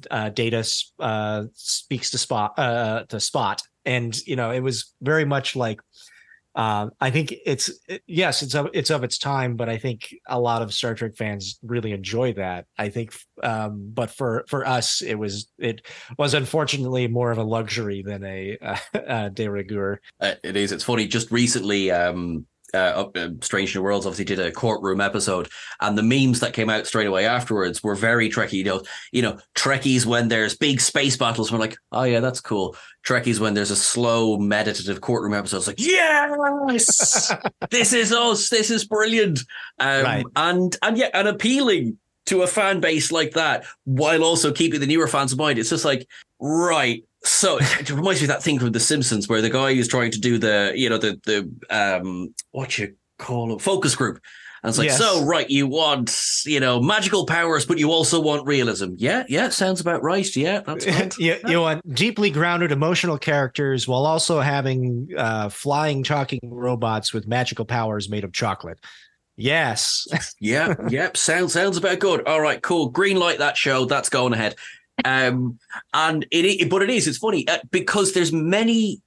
uh, 0.10 0.30
Data 0.30 0.66
uh, 1.00 1.46
speaks 1.54 2.12
to 2.12 2.18
Spot 2.18 2.58
uh, 2.58 3.04
to 3.10 3.20
Spot, 3.20 3.62
and 3.86 4.16
you 4.28 4.36
know 4.36 4.52
it 4.52 4.62
was 4.62 4.94
very 5.02 5.26
much 5.26 5.56
like 5.56 5.80
uh, 6.54 6.90
I 7.00 7.12
think 7.12 7.34
it's 7.46 7.72
yes, 8.08 8.42
it's 8.42 8.56
of 8.56 8.70
it's 8.74 8.90
of 8.90 9.04
its 9.04 9.18
time, 9.18 9.56
but 9.56 9.70
I 9.70 9.78
think 9.78 10.14
a 10.28 10.40
lot 10.40 10.62
of 10.62 10.74
Star 10.74 10.94
Trek 10.94 11.16
fans 11.16 11.58
really 11.64 11.94
enjoy 11.94 12.34
that. 12.34 12.66
I 12.78 12.90
think, 12.90 13.16
um, 13.42 13.90
but 13.94 14.10
for 14.10 14.44
for 14.50 14.68
us, 14.68 15.02
it 15.02 15.16
was 15.16 15.50
it 15.58 15.86
was 16.18 16.34
unfortunately 16.34 17.08
more 17.08 17.32
of 17.32 17.38
a 17.38 17.44
luxury 17.44 18.04
than 18.06 18.26
a, 18.26 18.58
a 18.94 19.30
de 19.34 19.50
rigueur. 19.50 20.02
Uh, 20.20 20.34
it 20.44 20.58
is. 20.58 20.74
It's 20.74 20.84
funny. 20.84 21.08
Just 21.08 21.32
recently, 21.32 21.90
um, 21.90 22.46
uh, 22.74 23.10
uh, 23.16 23.30
Strange 23.42 23.76
New 23.76 23.82
Worlds 23.82 24.06
obviously 24.06 24.26
did 24.26 24.40
a 24.40 24.52
courtroom 24.52 25.02
episode, 25.02 25.50
and 25.80 25.98
the 25.98 26.04
memes 26.04 26.40
that 26.40 26.54
came 26.54 26.70
out 26.70 26.88
straight 26.88 27.08
away 27.08 27.26
afterwards 27.26 27.84
were 27.84 27.96
very 27.96 28.30
Trekkie. 28.30 28.54
You 28.54 28.64
know, 28.64 28.84
you 29.12 29.22
know, 29.22 29.38
Trekkies 29.56 30.06
when 30.06 30.28
there's 30.28 30.58
big 30.58 30.82
space 30.82 31.18
battles, 31.18 31.52
we're 31.52 31.60
like, 31.60 31.78
oh 31.92 32.04
yeah, 32.04 32.20
that's 32.20 32.42
cool. 32.42 32.76
Trekkies 33.04 33.40
when 33.40 33.54
there's 33.54 33.72
a 33.72 33.76
slow 33.76 34.38
meditative 34.38 35.02
courtroom 35.02 35.34
episode, 35.34 35.58
it's 35.58 35.68
like, 35.68 35.80
yes, 35.80 37.34
this 37.72 37.94
is 37.94 38.12
us, 38.12 38.50
this 38.50 38.70
is 38.70 38.86
brilliant, 38.86 39.40
um, 39.80 40.04
right. 40.04 40.26
and 40.36 40.78
and 40.82 40.98
yeah, 40.98 41.10
and 41.14 41.28
appealing 41.28 41.98
to 42.28 42.44
a 42.44 42.48
fan 42.48 42.80
base 42.80 43.12
like 43.12 43.32
that, 43.32 43.66
while 43.86 44.24
also 44.24 44.52
keeping 44.52 44.80
the 44.80 44.88
newer 44.88 45.08
fans 45.08 45.32
in 45.32 45.38
mind. 45.38 45.60
It's 45.60 45.70
just 45.70 45.86
like, 45.86 46.08
right, 46.40 47.04
so 47.24 47.58
it 47.60 47.90
reminds 47.90 48.22
me 48.22 48.26
of 48.26 48.30
that 48.30 48.44
thing 48.44 48.60
from 48.60 48.72
The 48.72 48.80
Simpsons 48.80 49.28
where 49.28 49.42
the 49.42 49.50
guy 49.50 49.72
is 49.72 49.88
trying 49.88 50.12
to 50.12 50.20
do 50.20 50.38
the, 50.38 50.74
you 50.76 50.90
know, 50.90 50.98
the 50.98 51.20
the 51.26 51.52
um 51.70 52.34
what 52.52 52.78
you 52.78 52.96
call 53.18 53.56
it, 53.56 53.62
focus 53.62 53.96
group. 53.96 54.22
And 54.64 54.70
it's 54.70 54.78
like, 54.78 54.90
yes. 54.90 55.00
so 55.00 55.26
right, 55.26 55.50
you 55.50 55.66
want, 55.66 56.16
you 56.46 56.60
know, 56.60 56.80
magical 56.80 57.26
powers, 57.26 57.66
but 57.66 57.80
you 57.80 57.92
also 57.92 58.20
want 58.20 58.46
realism. 58.46 58.94
Yeah, 58.96 59.24
yeah, 59.28 59.50
sounds 59.50 59.82
about 59.82 60.04
right. 60.04 60.36
Yeah, 60.36 60.60
that's 60.60 60.86
right. 60.88 61.18
you, 61.18 61.38
you 61.48 61.62
want 61.62 61.96
deeply 61.96 62.30
grounded 62.30 62.72
emotional 62.72 63.18
characters 63.18 63.88
while 63.88 64.06
also 64.06 64.40
having 64.40 65.10
uh, 65.18 65.50
flying, 65.50 66.04
talking 66.04 66.40
robots 66.44 67.12
with 67.12 67.28
magical 67.28 67.66
powers 67.66 68.08
made 68.08 68.24
of 68.24 68.34
chocolate. 68.34 68.80
Yes. 69.36 70.08
yeah, 70.40 70.76
yep. 70.90 71.18
Sounds 71.18 71.54
sounds 71.54 71.78
about 71.78 71.98
good. 71.98 72.28
All 72.28 72.42
right, 72.42 72.62
cool. 72.62 72.90
Green 72.90 73.18
light 73.18 73.40
that 73.40 73.58
show. 73.58 73.86
That's 73.86 74.10
going 74.10 74.34
ahead 74.34 74.56
um, 75.06 75.60
and 75.94 76.26
it, 76.32 76.70
but 76.70 76.82
it 76.82 76.90
is. 76.90 77.08
It's 77.08 77.18
funny 77.18 77.48
uh, 77.48 77.60
because 77.72 78.14
there's 78.14 78.32
many 78.32 79.02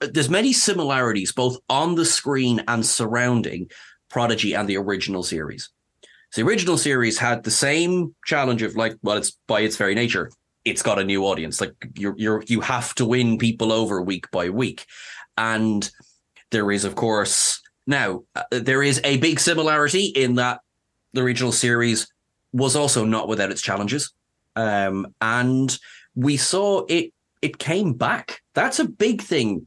there's 0.00 0.30
many 0.30 0.52
similarities 0.52 1.32
both 1.32 1.58
on 1.68 1.94
the 1.94 2.04
screen 2.04 2.62
and 2.68 2.84
surrounding 2.84 3.70
Prodigy 4.10 4.54
and 4.54 4.68
the 4.68 4.76
original 4.76 5.22
series. 5.22 5.70
The 6.34 6.42
original 6.42 6.76
series 6.76 7.18
had 7.18 7.44
the 7.44 7.50
same 7.50 8.14
challenge 8.26 8.62
of 8.62 8.74
like, 8.74 8.96
well, 9.02 9.16
it's 9.16 9.36
by 9.46 9.60
its 9.60 9.76
very 9.76 9.94
nature, 9.94 10.30
it's 10.64 10.82
got 10.82 10.98
a 10.98 11.04
new 11.04 11.24
audience. 11.24 11.60
Like 11.60 11.74
you're 11.94 12.14
you're 12.16 12.42
you 12.46 12.60
have 12.60 12.94
to 12.96 13.04
win 13.04 13.38
people 13.38 13.72
over 13.72 14.02
week 14.02 14.30
by 14.30 14.50
week, 14.50 14.86
and 15.36 15.88
there 16.50 16.70
is 16.70 16.84
of 16.84 16.96
course 16.96 17.60
now 17.86 18.24
uh, 18.34 18.42
there 18.50 18.82
is 18.82 19.00
a 19.04 19.18
big 19.18 19.38
similarity 19.38 20.06
in 20.06 20.36
that 20.36 20.60
the 21.12 21.22
original 21.22 21.52
series 21.52 22.08
was 22.52 22.76
also 22.76 23.04
not 23.04 23.28
without 23.28 23.50
its 23.50 23.62
challenges 23.62 24.12
um, 24.56 25.06
and 25.20 25.78
we 26.14 26.36
saw 26.36 26.84
it. 26.88 27.12
It 27.42 27.58
came 27.58 27.92
back. 27.92 28.40
That's 28.54 28.78
a 28.78 28.88
big 28.88 29.20
thing 29.20 29.66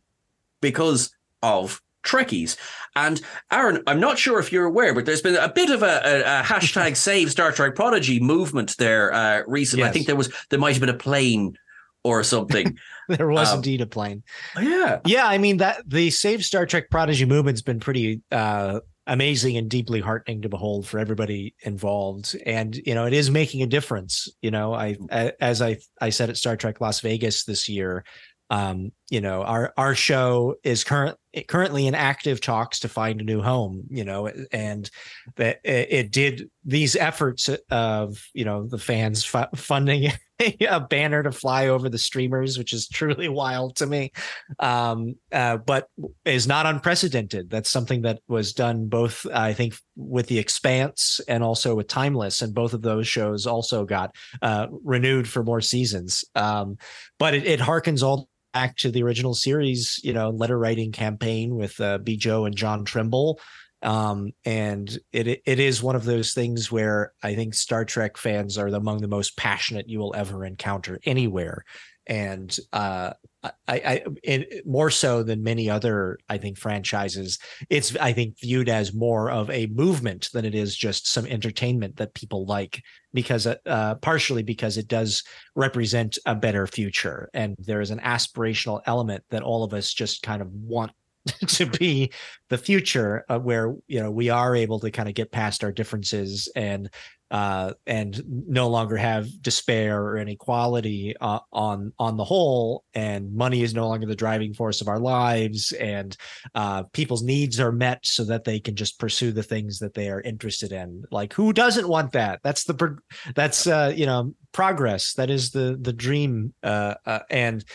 because 0.62 1.12
of 1.44 1.82
Trekkies. 2.04 2.58
And 2.96 3.22
Aaron, 3.52 3.84
I'm 3.86 4.00
not 4.00 4.18
sure 4.18 4.40
if 4.40 4.52
you're 4.52 4.66
aware, 4.66 4.94
but 4.94 5.06
there's 5.06 5.22
been 5.22 5.36
a 5.36 5.50
bit 5.50 5.70
of 5.70 5.84
a, 5.84 6.02
a, 6.04 6.40
a 6.40 6.44
hashtag 6.44 6.96
Save 6.96 7.32
Star 7.32 7.52
Trek 7.52 7.76
Prodigy 7.76 8.20
movement 8.20 8.76
there 8.78 9.14
uh, 9.14 9.44
recently. 9.46 9.84
Yes. 9.84 9.90
I 9.90 9.94
think 9.94 10.08
there 10.08 10.16
was 10.16 10.34
there 10.50 10.60
might 10.60 10.74
have 10.74 10.80
been 10.80 10.90
a 10.90 10.98
plane 10.98 11.58
or 12.04 12.24
something. 12.24 12.78
there 13.10 13.28
was 13.28 13.52
um, 13.52 13.58
indeed 13.58 13.82
a 13.82 13.86
plane. 13.86 14.24
Yeah, 14.60 15.00
yeah. 15.06 15.28
I 15.28 15.38
mean 15.38 15.58
that 15.58 15.88
the 15.88 16.10
Save 16.10 16.44
Star 16.44 16.66
Trek 16.66 16.90
Prodigy 16.90 17.26
movement's 17.26 17.62
been 17.62 17.80
pretty 17.80 18.22
uh, 18.32 18.80
amazing 19.08 19.58
and 19.58 19.70
deeply 19.70 20.01
heartening 20.01 20.41
to 20.41 20.49
behold 20.49 20.86
for 20.86 20.99
everybody 20.99 21.55
involved 21.62 22.36
and 22.45 22.76
you 22.76 22.93
know 22.93 23.05
it 23.05 23.14
is 23.14 23.32
making 23.32 23.62
a 23.62 23.68
difference 23.68 24.28
you 24.41 24.51
know 24.51 24.74
i 24.74 24.93
mm. 24.93 25.32
as 25.39 25.62
i 25.62 25.78
i 26.01 26.10
said 26.10 26.30
at 26.30 26.38
star 26.38 26.55
trek 26.58 26.80
las 26.82 26.99
vegas 26.99 27.45
this 27.45 27.68
year 27.70 28.03
um 28.49 28.91
you 29.10 29.22
know 29.22 29.43
our 29.43 29.74
our 29.78 29.95
show 29.95 30.55
is 30.64 30.84
current 30.84 31.18
currently 31.47 31.88
in 31.88 31.95
active 31.95 32.41
talks 32.41 32.80
to 32.80 32.89
find 32.89 33.22
a 33.22 33.24
new 33.24 33.41
home 33.41 33.84
you 33.89 34.03
know 34.03 34.28
and 34.51 34.89
that 35.36 35.60
it, 35.64 35.88
it, 35.91 36.12
did 36.12 36.49
these 36.66 36.95
efforts 36.95 37.49
of 37.70 38.18
you 38.34 38.43
know 38.43 38.66
the 38.66 38.78
fans 38.78 39.24
funding 39.55 40.12
a 40.62 40.80
banner 40.80 41.24
to 41.24 41.32
fly 41.32 41.68
over 41.68 41.89
the 41.89 41.97
streamers 41.97 42.58
which 42.58 42.74
is 42.74 42.88
truly 42.88 43.30
wild 43.30 43.76
to 43.76 43.86
me 43.86 44.12
um 44.60 45.16
uh, 45.32 45.58
but 45.58 45.89
is 46.26 46.47
not 46.47 46.66
unprecedented. 46.66 47.49
That's 47.49 47.70
something 47.70 48.01
that 48.01 48.20
was 48.28 48.53
done 48.53 48.88
both 48.88 49.26
i 49.34 49.53
think 49.53 49.76
with 49.95 50.28
the 50.28 50.39
expanse 50.39 51.22
and 51.28 51.43
also 51.43 51.76
with 51.76 51.88
timeless 51.88 52.41
and 52.41 52.53
both 52.53 52.74
of 52.74 52.82
those 52.82 53.08
shows 53.08 53.45
also 53.45 53.86
got 53.86 54.16
uh 54.41 54.68
renewed 54.84 55.28
for 55.28 55.43
more 55.43 55.62
seasons 55.62 56.26
um 56.36 56.78
but 57.20 57.34
it, 57.34 57.45
it 57.45 57.60
harkens 57.60 58.03
all 58.03 58.28
back 58.58 58.76
to 58.76 58.89
the 58.89 59.03
original 59.03 59.36
series, 59.36 59.99
you 60.03 60.14
know, 60.14 60.32
letter 60.32 60.58
writing 60.58 60.91
campaign 60.91 61.55
with 61.55 61.80
uh, 61.80 61.99
Bjo 61.99 62.47
and 62.47 62.55
John 62.55 62.86
Trimble. 62.86 63.39
Um, 63.84 64.32
and 64.45 64.97
it 65.12 65.28
it 65.45 65.60
is 65.60 65.84
one 65.84 65.95
of 65.95 66.05
those 66.05 66.34
things 66.34 66.72
where 66.72 67.14
I 67.22 67.36
think 67.36 67.53
Star 67.53 67.86
Trek 67.86 68.18
fans 68.18 68.58
are 68.58 68.66
among 68.66 69.01
the 69.01 69.08
most 69.08 69.38
passionate 69.38 69.88
you 69.88 69.99
will 69.99 70.16
ever 70.18 70.43
encounter 70.43 70.99
anywhere 71.05 71.66
and 72.08 72.58
uh, 72.74 73.14
I, 73.43 73.51
I 73.68 74.03
it, 74.24 74.66
more 74.66 74.89
so 74.89 75.24
than 75.24 75.43
many 75.43 75.70
other 75.70 76.18
I 76.30 76.38
think 76.38 76.58
franchises, 76.58 77.39
it's 77.70 77.95
I 77.97 78.14
think 78.14 78.39
viewed 78.39 78.70
as 78.70 78.93
more 78.93 79.30
of 79.30 79.49
a 79.49 79.68
movement 79.68 80.30
than 80.34 80.45
it 80.45 80.55
is 80.55 80.76
just 80.76 81.12
some 81.12 81.26
entertainment 81.26 81.97
that 81.97 82.14
people 82.14 82.45
like 82.45 82.82
because 83.14 83.45
uh, 83.45 83.55
uh, 83.66 83.95
partially 83.95 84.43
because 84.43 84.78
it 84.78 84.88
does 84.88 85.24
represent 85.55 86.18
a 86.26 86.36
better 86.36 86.66
future. 86.68 87.30
And 87.34 87.55
there 87.60 87.82
is 87.82 87.91
an 87.91 87.99
aspirational 87.99 88.82
element 88.86 89.24
that 89.30 89.43
all 89.43 89.64
of 89.64 89.74
us 89.74 89.93
just 89.93 90.24
kind 90.24 90.41
of 90.41 90.51
want 90.51 90.91
to 91.47 91.66
be 91.66 92.12
the 92.49 92.58
future 92.58 93.26
uh, 93.30 93.39
where 93.39 93.76
you 93.88 93.99
know 94.01 94.12
we 94.12 94.30
are 94.30 94.55
able 94.55 94.80
to 94.80 94.91
kind 94.91 95.10
of 95.10 95.16
get 95.16 95.32
past 95.32 95.64
our 95.64 95.72
differences 95.72 96.49
and 96.55 96.89
uh, 97.30 97.74
and 97.86 98.22
no 98.26 98.70
longer 98.70 98.96
have 98.96 99.28
despair 99.42 100.02
or 100.02 100.18
inequality 100.18 101.14
uh, 101.20 101.40
on 101.52 101.92
on 102.00 102.18
the 102.18 102.24
whole. 102.24 102.84
And 102.94 103.34
money 103.34 103.64
is 103.64 103.74
no 103.74 103.88
longer 103.88 104.06
the 104.06 104.16
driving 104.16 104.54
force 104.54 104.82
of 104.82 104.88
our 104.88 105.00
lives. 105.00 105.72
And 105.74 106.16
uh, 106.56 106.84
people's 106.94 107.24
needs 107.24 107.60
are 107.60 107.72
met 107.72 108.00
so 108.06 108.24
that 108.26 108.46
they 108.46 108.60
can 108.60 108.76
just 108.76 109.00
pursue 109.00 109.32
the 109.32 109.44
things 109.44 109.80
that 109.80 109.94
they 109.94 110.10
are 110.10 110.22
interested 110.22 110.72
in. 110.72 111.04
Like 111.12 111.34
who 111.34 111.52
doesn't 111.52 111.88
want 111.88 112.14
that? 112.14 112.40
That's 112.44 112.64
the 112.64 112.98
that's 113.36 113.68
uh, 113.68 113.94
you 113.96 114.06
know 114.06 114.34
progress. 114.54 115.14
That 115.14 115.30
is 115.30 115.52
the 115.52 115.78
the 115.80 115.94
dream 115.94 116.54
uh, 116.64 116.96
uh, 117.06 117.20
and 117.30 117.66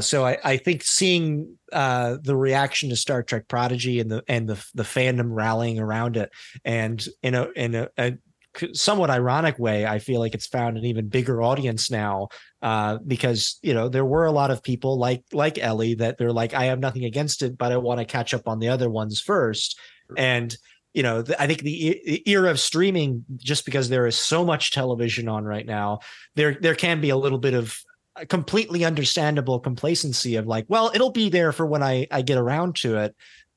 so 0.00 0.24
I, 0.24 0.38
I, 0.44 0.56
think 0.56 0.84
seeing 0.84 1.58
the 1.72 2.36
reaction 2.36 2.90
to 2.90 2.96
Star 2.96 3.24
Trek 3.24 3.48
Prodigy 3.48 3.98
and 3.98 4.08
the 4.08 4.22
and 4.28 4.48
the 4.48 4.64
the 4.74 4.84
fandom 4.84 5.30
rallying 5.30 5.80
around 5.80 6.16
it, 6.16 6.30
and 6.64 7.04
in 7.24 7.34
a 7.34 7.48
in 7.56 7.74
a, 7.74 7.88
a 7.98 8.12
somewhat 8.72 9.10
ironic 9.10 9.58
way, 9.58 9.86
I 9.86 9.98
feel 9.98 10.20
like 10.20 10.34
it's 10.34 10.46
found 10.46 10.76
an 10.76 10.84
even 10.84 11.08
bigger 11.08 11.42
audience 11.42 11.90
now 11.90 12.28
uh, 12.62 12.98
because 13.06 13.58
you 13.62 13.74
know 13.74 13.88
there 13.88 14.04
were 14.04 14.24
a 14.24 14.32
lot 14.32 14.50
of 14.50 14.62
people 14.62 14.98
like 14.98 15.24
like 15.32 15.58
Ellie 15.58 15.94
that 15.94 16.18
they're 16.18 16.32
like 16.32 16.54
I 16.54 16.66
have 16.66 16.80
nothing 16.80 17.04
against 17.04 17.42
it, 17.42 17.58
but 17.58 17.72
I 17.72 17.76
want 17.76 18.00
to 18.00 18.04
catch 18.04 18.34
up 18.34 18.48
on 18.48 18.58
the 18.58 18.68
other 18.68 18.88
ones 18.90 19.20
first, 19.20 19.78
and 20.16 20.56
you 20.94 21.02
know, 21.02 21.24
I 21.38 21.48
think 21.48 21.62
the, 21.62 22.00
the 22.06 22.30
era 22.30 22.50
of 22.50 22.60
streaming, 22.60 23.24
just 23.36 23.64
because 23.64 23.88
there 23.88 24.06
is 24.06 24.16
so 24.16 24.44
much 24.44 24.70
television 24.70 25.28
on 25.28 25.44
right 25.44 25.66
now, 25.66 25.98
there 26.36 26.56
there 26.60 26.76
can 26.76 27.00
be 27.00 27.10
a 27.10 27.16
little 27.16 27.38
bit 27.38 27.54
of 27.54 27.76
completely 28.28 28.84
understandable 28.84 29.58
complacency 29.58 30.36
of 30.36 30.46
like, 30.46 30.66
well, 30.68 30.92
it'll 30.94 31.10
be 31.10 31.28
there 31.30 31.50
for 31.50 31.66
when 31.66 31.82
I 31.82 32.06
I 32.10 32.22
get 32.22 32.38
around 32.38 32.76
to 32.76 32.98
it 32.98 33.16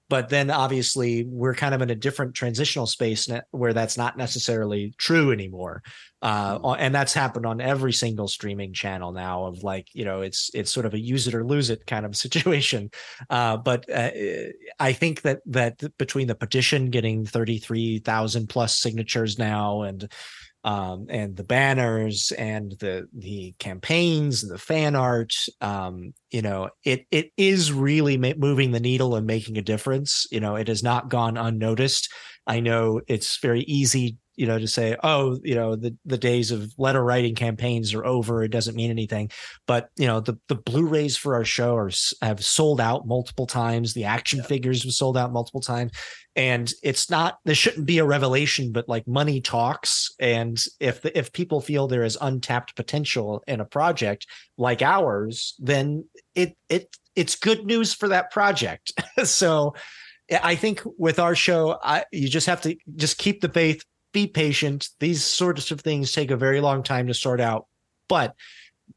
but 0.10 0.30
then 0.30 0.49
obviously 0.49 1.26
we're 1.26 1.53
kind 1.53 1.76
of 1.76 1.82
in 1.82 1.89
a 1.89 1.95
different 1.95 2.34
transitional 2.34 2.88
space 2.88 3.30
where 3.51 3.74
that's 3.74 3.97
not 3.97 4.18
necessarily 4.18 4.93
true 4.97 5.32
anymore 5.32 5.82
uh, 6.22 6.58
mm-hmm. 6.58 6.82
and 6.82 6.95
that's 6.95 7.14
happened 7.14 7.45
on 7.45 7.62
every 7.62 7.93
single 7.93 8.28
streaming 8.28 8.74
channel 8.74 9.12
now 9.12 9.45
of 9.45 9.64
like 9.64 9.88
you 9.93 10.05
know 10.05 10.22
it's 10.22 10.49
it's 10.53 10.72
sort 10.72 10.86
of 10.86 10.93
a 10.93 10.99
use 10.99 11.28
it 11.28 11.36
or 11.36 11.43
lose 11.43 11.70
it 11.70 11.86
kind 11.86 12.05
of 12.05 12.16
situation 12.28 12.89
uh, 13.30 13.58
but 13.58 13.89
uh, 13.89 14.12
i 14.80 14.93
think 14.93 15.22
that 15.22 15.39
that 15.45 15.82
between 15.97 16.28
the 16.28 16.36
petition 16.36 16.89
getting 16.89 17.26
33,000 17.26 18.47
plus 18.47 18.78
signatures 18.78 19.38
now 19.38 19.82
and 19.82 20.12
um, 20.64 21.05
and 21.10 21.36
the 21.36 21.43
banners 21.43 22.32
and 22.38 22.74
the 22.80 23.08
the 23.14 23.53
campaigns 23.60 24.43
and 24.43 24.51
the 24.51 24.58
fan 24.58 24.95
art 24.95 25.34
um, 25.62 26.14
you 26.32 26.41
know 26.41 26.70
it 26.84 27.05
it 27.12 27.32
is 27.38 27.72
really 27.72 28.18
ma- 28.18 28.34
moving 28.38 28.72
the 28.72 28.80
needle 28.80 29.16
and 29.16 29.26
making 29.28 29.58
a 29.58 29.62
difference. 29.62 30.26
You 30.32 30.39
know 30.39 30.55
it 30.55 30.68
has 30.68 30.84
not 30.84 31.10
gone 31.10 31.38
unnoticed. 31.38 32.10
I 32.45 32.60
know 32.60 33.01
it's 33.08 33.39
very 33.41 33.62
easy 33.62 34.18
you 34.38 34.46
know 34.46 34.58
to 34.58 34.68
say 34.68 34.96
oh 35.04 35.40
you 35.44 35.56
know 35.56 35.76
the 35.76 35.96
the 36.06 36.18
days 36.18 36.52
of 36.52 36.72
letter 36.78 37.04
writing 37.04 37.36
campaigns 37.36 37.94
are 37.94 38.06
over 38.06 38.44
it 38.44 38.52
doesn't 38.52 38.76
mean 38.76 38.90
anything. 38.90 39.30
But 39.66 39.90
you 39.98 40.08
know 40.08 40.20
the 40.20 40.38
the 40.48 40.56
blu-rays 40.56 41.18
for 41.18 41.36
our 41.36 41.44
show 41.44 41.76
are 41.76 41.92
have 42.22 42.44
sold 42.44 42.80
out 42.80 43.08
multiple 43.08 43.48
times. 43.48 43.94
The 43.94 44.06
action 44.06 44.40
yeah. 44.40 44.46
figures 44.46 44.84
have 44.84 44.94
sold 44.94 45.18
out 45.18 45.34
multiple 45.34 45.62
times. 45.62 45.92
And 46.36 46.72
it's 46.84 47.10
not 47.10 47.40
this 47.46 47.58
shouldn't 47.58 47.88
be 47.88 47.98
a 47.98 48.06
revelation 48.06 48.72
but 48.72 48.88
like 48.88 49.08
money 49.08 49.42
talks. 49.42 50.12
And 50.20 50.64
if 50.80 51.02
the, 51.02 51.18
if 51.18 51.34
people 51.34 51.60
feel 51.60 51.88
there 51.88 52.04
is 52.04 52.18
untapped 52.22 52.76
potential 52.76 53.44
in 53.48 53.60
a 53.60 53.66
project 53.66 54.28
like 54.58 54.82
ours 54.82 55.56
then 55.60 56.06
it 56.36 56.56
it 56.70 56.96
it's 57.16 57.36
good 57.36 57.66
news 57.66 57.94
for 57.94 58.08
that 58.10 58.32
project. 58.32 58.94
So 59.24 59.74
I 60.30 60.56
think 60.56 60.82
with 60.98 61.20
our 61.20 61.36
show, 61.36 61.80
I, 61.84 62.06
you 62.12 62.28
just 62.28 62.48
have 62.48 62.62
to 62.62 62.76
just 62.96 63.18
keep 63.18 63.42
the 63.42 63.50
faith, 63.50 63.84
be 64.18 64.26
patient. 64.26 64.89
These 64.99 65.24
sorts 65.24 65.70
of 65.70 65.82
things 65.82 66.11
take 66.11 66.32
a 66.32 66.38
very 66.38 66.59
long 66.59 66.82
time 66.82 67.05
to 67.05 67.13
sort 67.13 67.39
out, 67.39 67.68
but 68.09 68.34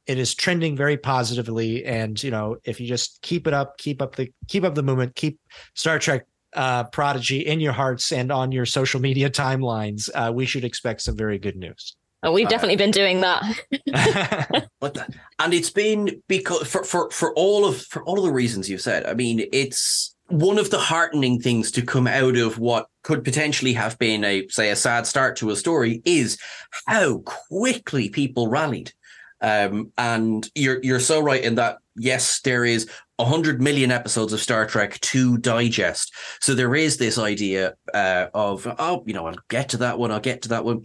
it 0.06 0.18
is 0.18 0.34
trending 0.34 0.76
very 0.76 0.96
positively. 0.96 1.84
And 1.84 2.20
you 2.22 2.30
know, 2.30 2.56
if 2.64 2.80
you 2.80 2.86
just 2.86 3.20
keep 3.20 3.46
it 3.46 3.52
up, 3.52 3.76
keep 3.76 4.00
up 4.00 4.16
the 4.16 4.32
keep 4.48 4.64
up 4.64 4.74
the 4.74 4.82
movement, 4.82 5.14
keep 5.14 5.38
Star 5.74 5.98
Trek 5.98 6.26
uh, 6.54 6.84
Prodigy 6.84 7.40
in 7.40 7.60
your 7.60 7.74
hearts 7.74 8.12
and 8.12 8.32
on 8.32 8.50
your 8.50 8.64
social 8.64 8.98
media 8.98 9.28
timelines, 9.28 10.08
uh, 10.14 10.32
we 10.32 10.46
should 10.46 10.64
expect 10.64 11.02
some 11.02 11.16
very 11.16 11.38
good 11.38 11.56
news. 11.56 11.94
Oh, 12.22 12.32
we've 12.32 12.48
definitely 12.48 12.76
been 12.76 12.90
doing 12.90 13.20
that. 13.20 13.42
but 14.80 14.94
the, 14.94 15.06
and 15.38 15.52
it's 15.52 15.70
been 15.70 16.22
because 16.28 16.66
for, 16.66 16.82
for 16.82 17.10
for 17.10 17.34
all 17.34 17.66
of 17.66 17.82
for 17.82 18.02
all 18.04 18.16
of 18.16 18.24
the 18.24 18.32
reasons 18.32 18.70
you 18.70 18.78
said. 18.78 19.04
I 19.04 19.12
mean, 19.12 19.46
it's 19.52 20.14
one 20.30 20.58
of 20.58 20.70
the 20.70 20.78
heartening 20.78 21.40
things 21.40 21.70
to 21.72 21.82
come 21.82 22.06
out 22.06 22.36
of 22.36 22.58
what 22.58 22.88
could 23.02 23.24
potentially 23.24 23.72
have 23.72 23.98
been 23.98 24.24
a 24.24 24.46
say 24.48 24.70
a 24.70 24.76
sad 24.76 25.06
start 25.06 25.36
to 25.36 25.50
a 25.50 25.56
story 25.56 26.02
is 26.04 26.38
how 26.86 27.18
quickly 27.18 28.08
people 28.08 28.48
rallied. 28.48 28.92
Um, 29.40 29.92
and 29.98 30.48
you're 30.54 30.80
you're 30.82 31.00
so 31.00 31.20
right 31.20 31.42
in 31.42 31.54
that 31.56 31.78
yes 31.96 32.40
there 32.42 32.64
is 32.64 32.88
100 33.16 33.60
million 33.60 33.90
episodes 33.90 34.32
of 34.32 34.40
Star 34.40 34.66
Trek 34.66 35.00
to 35.00 35.38
digest. 35.38 36.14
So 36.40 36.54
there 36.54 36.74
is 36.74 36.98
this 36.98 37.18
idea 37.18 37.74
uh, 37.92 38.26
of 38.32 38.66
oh 38.78 39.02
you 39.06 39.14
know 39.14 39.26
I'll 39.26 39.36
get 39.48 39.70
to 39.70 39.78
that 39.78 39.98
one 39.98 40.10
I'll 40.10 40.20
get 40.20 40.42
to 40.42 40.50
that 40.50 40.64
one. 40.64 40.84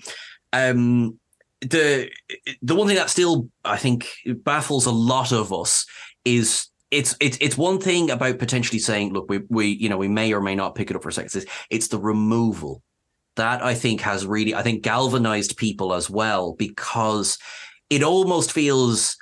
Um, 0.53 1.19
the 1.61 2.09
the 2.61 2.75
one 2.75 2.87
thing 2.87 2.97
that 2.97 3.09
still 3.09 3.49
I 3.63 3.77
think 3.77 4.07
baffles 4.25 4.85
a 4.85 4.91
lot 4.91 5.31
of 5.31 5.53
us 5.53 5.85
is 6.23 6.67
it's 6.91 7.15
it's 7.19 7.37
it's 7.41 7.57
one 7.57 7.79
thing 7.79 8.11
about 8.11 8.39
potentially 8.39 8.79
saying, 8.79 9.13
look, 9.13 9.29
we 9.29 9.41
we 9.49 9.67
you 9.67 9.89
know 9.89 9.97
we 9.97 10.07
may 10.07 10.33
or 10.33 10.41
may 10.41 10.55
not 10.55 10.75
pick 10.75 10.89
it 10.89 10.95
up 10.95 11.03
for 11.03 11.11
sex. 11.11 11.35
It's, 11.35 11.45
it's 11.69 11.87
the 11.87 11.99
removal 11.99 12.81
that 13.35 13.63
I 13.63 13.73
think 13.73 14.01
has 14.01 14.25
really 14.25 14.55
I 14.55 14.63
think 14.63 14.83
galvanized 14.83 15.57
people 15.57 15.93
as 15.93 16.09
well 16.09 16.53
because 16.53 17.37
it 17.89 18.03
almost 18.03 18.51
feels, 18.51 19.17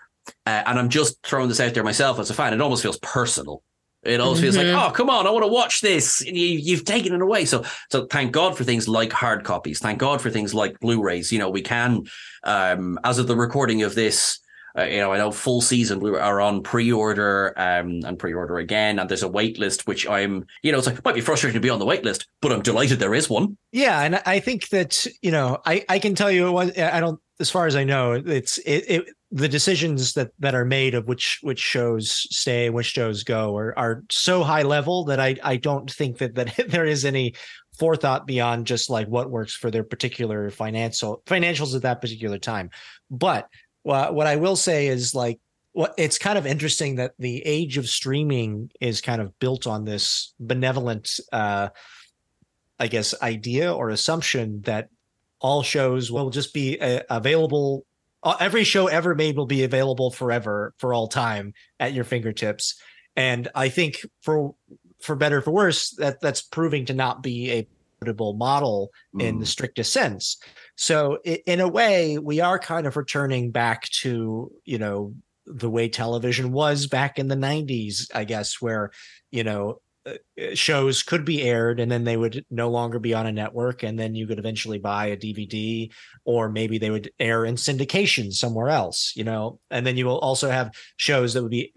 uh, 0.46 0.64
and 0.66 0.80
I'm 0.80 0.90
just 0.90 1.22
throwing 1.24 1.50
this 1.50 1.60
out 1.60 1.74
there 1.74 1.84
myself 1.84 2.20
as 2.20 2.30
a 2.30 2.34
fan. 2.34 2.54
It 2.54 2.62
almost 2.62 2.84
feels 2.84 3.00
personal. 3.00 3.64
It 4.04 4.20
almost 4.20 4.40
mm-hmm. 4.40 4.44
feels 4.46 4.58
like, 4.58 4.68
mm-hmm. 4.68 4.90
oh, 4.90 4.92
come 4.92 5.10
on, 5.10 5.26
I 5.28 5.32
want 5.32 5.44
to 5.44 5.52
watch 5.52 5.82
this. 5.82 6.22
You 6.26 6.34
You, 6.34 6.76
have 6.76 6.86
taken 6.86 7.14
it 7.14 7.22
away. 7.22 7.46
So, 7.46 7.64
so 7.90 8.06
thank 8.06 8.34
God 8.34 8.58
for 8.58 8.64
things 8.64 8.88
like 8.88 9.14
hard 9.14 9.46
copies. 9.46 9.80
Thank 9.80 10.00
God 10.00 10.22
for 10.22 10.30
things 10.30 10.54
like 10.54 10.80
Blu-rays. 10.80 11.32
You 11.32 11.40
know, 11.40 11.50
we 11.50 11.62
can, 11.62 12.04
um, 12.44 13.00
as 13.04 13.18
of 13.18 13.28
the 13.28 13.36
recording 13.36 13.84
of 13.84 13.96
this, 13.96 14.40
uh, 14.78 14.84
you 14.84 14.98
know, 14.98 15.14
I 15.14 15.18
know 15.18 15.32
full 15.32 15.62
season 15.62 16.00
we 16.00 16.12
are 16.18 16.42
on 16.42 16.64
pre-order 16.64 17.54
um, 17.58 18.02
and 18.04 18.18
pre-order 18.18 18.58
again, 18.58 19.00
and 19.00 19.08
there's 19.08 19.24
a 19.24 19.28
wait 19.28 19.60
list, 19.60 19.86
which 19.86 20.08
I'm, 20.08 20.46
you 20.64 20.72
know, 20.72 20.80
it's 20.80 20.88
like 20.88 21.04
might 21.06 21.16
be 21.16 21.22
frustrating 21.22 21.60
to 21.60 21.64
be 21.64 21.70
on 21.70 21.80
the 21.80 21.86
wait 21.86 22.04
list, 22.04 22.28
but 22.42 22.52
I'm 22.52 22.62
delighted 22.62 23.00
there 23.00 23.14
is 23.14 23.30
one. 23.30 23.58
Yeah, 23.72 24.02
and 24.02 24.22
I 24.26 24.40
think 24.40 24.70
that 24.70 25.06
you 25.22 25.32
know, 25.32 25.60
I 25.66 25.86
I 25.90 26.00
can 26.00 26.16
tell 26.16 26.32
you, 26.32 26.48
it 26.48 26.52
was, 26.52 26.78
I 26.78 27.00
don't, 27.00 27.20
as 27.40 27.50
far 27.50 27.68
as 27.68 27.76
I 27.76 27.84
know, 27.84 28.14
it's 28.14 28.58
it, 28.60 28.86
it 28.90 29.06
the 29.32 29.50
decisions 29.50 30.14
that 30.14 30.32
that 30.40 30.56
are 30.56 30.66
made 30.66 30.94
of 30.94 31.08
which 31.08 31.40
which 31.42 31.60
shows 31.60 32.28
stay 32.36 32.70
which 32.70 32.86
shows 32.86 33.24
go 33.24 33.58
are 33.58 33.78
are 33.78 34.04
so 34.10 34.44
high 34.44 34.62
level 34.62 35.06
that 35.06 35.20
I 35.20 35.36
I 35.44 35.58
don't 35.58 35.92
think 35.92 36.20
that 36.20 36.36
that 36.36 36.56
there 36.68 36.86
is 36.86 37.04
any 37.04 37.34
forethought 37.78 38.28
beyond 38.28 38.68
just 38.68 38.90
like 38.90 39.08
what 39.08 39.32
works 39.32 39.56
for 39.56 39.72
their 39.72 39.84
particular 39.84 40.52
financial 40.52 41.24
financials 41.26 41.76
at 41.76 41.82
that 41.82 42.02
particular 42.02 42.38
time. 42.38 42.70
But 43.10 43.48
well, 43.84 44.14
what 44.14 44.28
I 44.28 44.38
will 44.38 44.56
say 44.56 44.88
is 44.88 45.14
like 45.14 45.40
what 45.74 45.94
it's 45.98 46.18
kind 46.18 46.38
of 46.38 46.46
interesting 46.46 46.96
that 46.96 47.14
the 47.20 47.42
age 47.46 47.78
of 47.78 47.90
streaming 47.90 48.72
is 48.80 49.02
kind 49.02 49.22
of 49.22 49.38
built 49.40 49.68
on 49.68 49.86
this 49.86 50.34
benevolent 50.40 51.20
uh 51.32 51.70
I 52.80 52.88
guess 52.88 53.14
idea 53.22 53.74
or 53.74 53.90
assumption 53.90 54.62
that 54.62 54.90
all 55.40 55.64
shows 55.64 56.12
will 56.12 56.30
just 56.30 56.54
be 56.54 56.80
uh, 56.80 57.02
available 57.10 57.86
uh, 58.24 58.38
every 58.40 58.64
show 58.64 58.88
ever 58.88 59.16
made 59.16 59.36
will 59.36 59.46
be 59.46 59.64
available 59.64 60.10
forever 60.10 60.74
for 60.78 60.94
all 60.94 61.08
time 61.08 61.54
at 61.80 61.94
your 61.94 62.04
fingertips 62.04 62.76
and 63.16 63.50
i 63.54 63.70
think 63.70 64.06
for 64.22 64.56
for 65.02 65.16
better 65.16 65.40
or 65.40 65.42
for 65.42 65.52
worse 65.52 65.92
that 65.92 66.22
that's 66.22 66.42
proving 66.42 66.86
to 66.86 66.94
not 66.94 67.22
be 67.22 67.52
a 67.52 67.68
model 68.34 68.92
mm. 69.16 69.22
in 69.22 69.40
the 69.40 69.46
mm. 69.46 69.48
strictest 69.48 69.94
sense 69.94 70.38
so 70.76 71.20
in 71.24 71.60
a 71.60 71.68
way, 71.68 72.18
we 72.18 72.40
are 72.40 72.58
kind 72.58 72.88
of 72.88 72.98
returning 72.98 73.52
back 73.52 73.90
to, 74.02 74.52
you 74.66 74.78
know, 74.78 75.14
the 75.46 75.70
way 75.70 75.90
television 75.90 76.52
was 76.52 76.88
back 76.88 77.20
in 77.20 77.28
the 77.28 77.36
90s, 77.36 78.10
I 78.14 78.24
guess, 78.24 78.62
where, 78.62 78.92
you 79.32 79.44
know, 79.44 79.82
uh, 80.06 80.14
uh, 80.42 80.54
shows 80.54 81.02
could 81.02 81.24
be 81.24 81.44
aired 81.44 81.80
and 81.80 81.90
then 81.92 82.04
they 82.04 82.18
would 82.18 82.46
no 82.50 82.70
longer 82.70 83.00
be 83.00 83.14
on 83.14 83.26
a 83.26 83.32
network 83.32 83.84
and 83.84 83.98
then 83.98 84.16
you 84.16 84.28
could 84.28 84.40
eventually 84.40 84.78
buy 84.78 85.08
a 85.08 85.18
DVD 85.18 85.90
or 86.26 86.50
maybe 86.50 86.78
they 86.78 86.90
would 86.90 87.10
air 87.20 87.46
in 87.46 87.56
syndication 87.56 88.32
somewhere 88.32 88.70
else, 88.70 89.14
you 89.16 89.24
know. 89.24 89.60
And 89.70 89.86
then 89.86 89.96
you 89.96 90.06
will 90.06 90.20
also 90.20 90.50
have 90.50 90.72
shows 90.98 91.34
that 91.34 91.42
would 91.42 91.52
be 91.52 91.74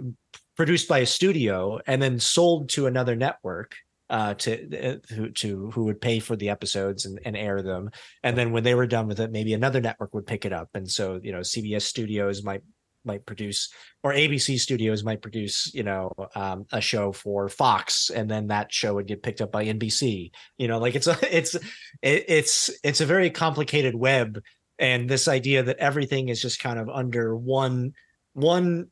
produced 0.57 0.89
by 0.89 1.01
a 1.01 1.07
studio 1.07 1.79
and 1.87 2.03
then 2.03 2.19
sold 2.19 2.71
to 2.71 2.87
another 2.87 3.15
network 3.15 3.77
uh, 4.09 4.35
to 4.35 4.93
uh, 4.95 5.15
who 5.15 5.31
to 5.31 5.71
who 5.71 5.85
would 5.85 6.01
pay 6.01 6.21
for 6.21 6.37
the 6.37 6.49
episodes 6.49 7.07
and, 7.07 7.19
and 7.25 7.37
air 7.37 7.63
them, 7.63 7.91
and 8.23 8.37
then 8.37 8.53
when 8.53 8.63
they 8.63 8.75
were 8.75 8.87
done 8.87 9.07
with 9.07 9.21
it, 9.21 9.33
maybe 9.33 9.55
another 9.55 9.81
network 9.81 10.15
would 10.15 10.27
pick 10.27 10.45
it 10.45 10.53
up, 10.53 10.69
and 10.75 10.89
so 10.89 11.21
you 11.23 11.33
know 11.33 11.41
CBS 11.41 11.83
Studios 11.83 12.45
might 12.45 12.63
might 13.05 13.25
produce 13.25 13.73
or 14.03 14.13
ABC 14.13 14.59
Studios 14.59 15.05
might 15.05 15.23
produce 15.23 15.73
you 15.75 15.83
know 15.83 16.13
um, 16.35 16.67
a 16.73 16.81
show 16.81 17.13
for 17.13 17.49
Fox, 17.49 18.11
and 18.11 18.31
then 18.31 18.49
that 18.49 18.73
show 18.73 18.95
would 18.95 19.07
get 19.07 19.23
picked 19.23 19.41
up 19.41 19.51
by 19.51 19.65
NBC. 19.65 20.31
You 20.59 20.69
know, 20.69 20.79
like 20.79 20.95
it's 20.95 21.07
a 21.07 21.17
it's 21.37 21.55
it, 21.55 22.25
it's 22.29 22.71
it's 22.85 23.01
a 23.01 23.07
very 23.07 23.31
complicated 23.31 23.95
web, 23.95 24.41
and 24.79 25.09
this 25.09 25.27
idea 25.27 25.63
that 25.65 25.79
everything 25.79 26.29
is 26.29 26.41
just 26.41 26.61
kind 26.61 26.79
of 26.79 26.89
under 26.89 27.37
one 27.37 27.93
one 28.35 28.89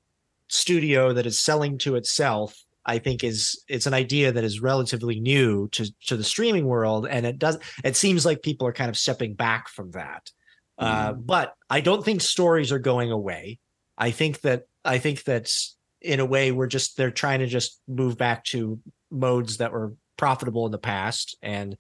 studio 0.48 1.12
that 1.12 1.26
is 1.26 1.38
selling 1.38 1.78
to 1.78 1.96
itself 1.96 2.63
I 2.86 2.98
think 2.98 3.24
is 3.24 3.62
it's 3.68 3.86
an 3.86 3.94
idea 3.94 4.32
that 4.32 4.44
is 4.44 4.60
relatively 4.60 5.20
new 5.20 5.68
to 5.72 5.86
to 6.06 6.16
the 6.16 6.24
streaming 6.24 6.66
world, 6.66 7.06
and 7.08 7.26
it 7.26 7.38
does 7.38 7.58
it 7.82 7.96
seems 7.96 8.26
like 8.26 8.42
people 8.42 8.66
are 8.66 8.72
kind 8.72 8.90
of 8.90 8.96
stepping 8.96 9.34
back 9.34 9.68
from 9.68 9.90
that. 9.92 10.30
Mm. 10.80 10.86
Uh, 10.86 11.12
mm-hmm. 11.12 11.20
but 11.22 11.54
I 11.70 11.80
don't 11.80 12.04
think 12.04 12.20
stories 12.20 12.72
are 12.72 12.78
going 12.78 13.10
away. 13.10 13.58
I 13.96 14.10
think 14.10 14.40
that 14.42 14.64
I 14.84 14.98
think 14.98 15.24
that 15.24 15.50
in 16.00 16.20
a 16.20 16.26
way 16.26 16.52
we're 16.52 16.66
just 16.66 16.96
they're 16.96 17.10
trying 17.10 17.40
to 17.40 17.46
just 17.46 17.80
move 17.88 18.18
back 18.18 18.44
to 18.44 18.80
modes 19.10 19.58
that 19.58 19.72
were 19.72 19.94
profitable 20.16 20.66
in 20.66 20.72
the 20.72 20.78
past 20.78 21.36
and 21.42 21.76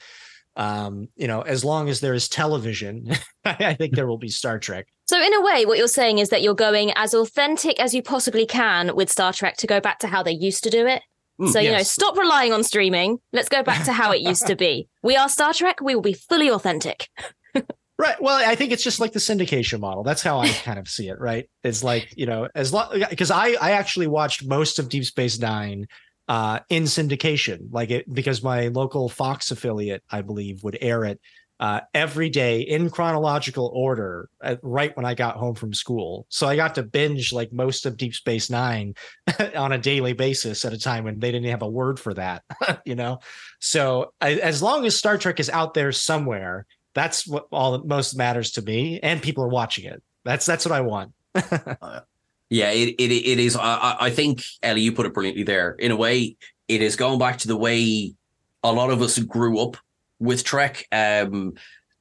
um, 0.56 1.08
you 1.16 1.26
know, 1.26 1.42
as 1.42 1.64
long 1.64 1.88
as 1.88 2.00
there 2.00 2.14
is 2.14 2.28
television, 2.28 3.10
I 3.44 3.74
think 3.74 3.94
there 3.94 4.06
will 4.06 4.18
be 4.18 4.28
Star 4.28 4.58
Trek. 4.58 4.86
So, 5.06 5.20
in 5.22 5.34
a 5.34 5.42
way, 5.42 5.66
what 5.66 5.76
you're 5.76 5.88
saying 5.88 6.18
is 6.18 6.30
that 6.30 6.42
you're 6.42 6.54
going 6.54 6.92
as 6.96 7.12
authentic 7.12 7.78
as 7.78 7.94
you 7.94 8.02
possibly 8.02 8.46
can 8.46 8.96
with 8.96 9.10
Star 9.10 9.32
Trek 9.32 9.56
to 9.58 9.66
go 9.66 9.80
back 9.80 9.98
to 9.98 10.06
how 10.06 10.22
they 10.22 10.32
used 10.32 10.64
to 10.64 10.70
do 10.70 10.86
it. 10.86 11.02
Mm, 11.38 11.50
so, 11.50 11.60
you 11.60 11.72
know, 11.72 11.82
stop 11.82 12.16
relying 12.16 12.52
on 12.52 12.62
streaming. 12.62 13.18
Let's 13.32 13.48
go 13.48 13.62
back 13.62 13.84
to 13.84 13.92
how 13.92 14.12
it 14.12 14.20
used 14.20 14.46
to 14.46 14.56
be. 14.56 14.88
We 15.02 15.16
are 15.16 15.28
Star 15.28 15.52
Trek. 15.52 15.80
We 15.82 15.94
will 15.94 16.02
be 16.02 16.14
fully 16.14 16.50
authentic. 16.50 17.08
Right. 17.96 18.20
Well, 18.20 18.42
I 18.44 18.56
think 18.56 18.72
it's 18.72 18.82
just 18.82 18.98
like 18.98 19.12
the 19.12 19.20
syndication 19.20 19.78
model. 19.78 20.02
That's 20.02 20.22
how 20.22 20.40
I 20.40 20.48
kind 20.48 20.80
of 20.80 20.88
see 20.88 21.08
it. 21.08 21.20
Right. 21.20 21.48
It's 21.62 21.84
like 21.84 22.12
you 22.16 22.26
know, 22.26 22.48
as 22.52 22.72
long 22.72 23.04
because 23.08 23.30
I 23.30 23.52
I 23.52 23.72
actually 23.72 24.08
watched 24.08 24.44
most 24.44 24.80
of 24.80 24.88
Deep 24.88 25.04
Space 25.04 25.38
Nine 25.38 25.86
uh 26.26 26.58
in 26.68 26.84
syndication, 26.84 27.68
like 27.70 27.90
it 27.90 28.12
because 28.12 28.42
my 28.42 28.66
local 28.66 29.08
Fox 29.08 29.52
affiliate, 29.52 30.02
I 30.10 30.22
believe, 30.22 30.64
would 30.64 30.76
air 30.80 31.04
it 31.04 31.20
uh 31.60 31.80
every 31.94 32.28
day 32.30 32.60
in 32.62 32.90
chronological 32.90 33.70
order, 33.74 34.28
uh, 34.42 34.56
right 34.62 34.96
when 34.96 35.06
I 35.06 35.14
got 35.14 35.36
home 35.36 35.54
from 35.54 35.72
school. 35.72 36.26
So 36.28 36.46
I 36.46 36.56
got 36.56 36.74
to 36.76 36.82
binge 36.82 37.32
like 37.32 37.52
most 37.52 37.86
of 37.86 37.96
Deep 37.96 38.14
Space 38.14 38.50
Nine 38.50 38.94
on 39.56 39.72
a 39.72 39.78
daily 39.78 40.12
basis 40.12 40.64
at 40.64 40.72
a 40.72 40.78
time 40.78 41.04
when 41.04 41.18
they 41.20 41.30
didn't 41.32 41.50
have 41.50 41.62
a 41.62 41.68
word 41.68 41.98
for 42.00 42.14
that. 42.14 42.42
you 42.84 42.94
know, 42.94 43.18
so 43.60 44.12
I, 44.20 44.34
as 44.34 44.62
long 44.62 44.84
as 44.86 44.96
Star 44.96 45.18
Trek 45.18 45.40
is 45.40 45.50
out 45.50 45.74
there 45.74 45.92
somewhere 45.92 46.66
that's 46.94 47.26
what 47.26 47.48
all 47.50 47.72
that 47.72 47.84
most 47.86 48.14
matters 48.16 48.52
to 48.52 48.62
me 48.62 49.00
and 49.02 49.20
people 49.20 49.42
are 49.42 49.48
watching 49.48 49.84
it 49.84 50.00
that's 50.22 50.46
that's 50.46 50.64
what 50.64 50.70
i 50.70 50.80
want 50.80 51.12
Yeah, 52.50 52.70
it 52.70 52.90
it, 53.00 53.10
it 53.10 53.38
is. 53.40 53.56
I- 53.56 53.96
I 53.98 54.10
think 54.10 54.44
Ellie, 54.62 54.82
you 54.82 54.92
put 54.92 55.06
it 55.06 55.14
brilliantly 55.14 55.42
there. 55.44 55.72
In 55.72 55.90
a 55.90 55.96
way, 55.96 56.36
it 56.68 56.82
is 56.82 56.94
going 56.94 57.18
back 57.18 57.38
to 57.38 57.48
the 57.48 57.56
way 57.56 58.14
a 58.62 58.72
lot 58.72 58.90
of 58.90 59.02
us 59.02 59.18
grew 59.18 59.58
up 59.58 59.76
with 60.18 60.44
Trek. 60.44 60.86
Um, 60.92 61.54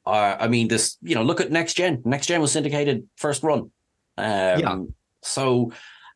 uh, 0.05 0.35
I 0.39 0.47
mean, 0.47 0.67
this 0.67 0.97
you 1.01 1.15
know, 1.15 1.23
look 1.23 1.41
at 1.41 1.51
Next 1.51 1.75
Gen. 1.75 2.01
Next 2.05 2.27
Gen 2.27 2.41
was 2.41 2.51
syndicated 2.51 3.07
first 3.17 3.43
run. 3.43 3.71
Um, 4.17 4.59
Yeah. 4.59 4.79
So, 5.21 5.71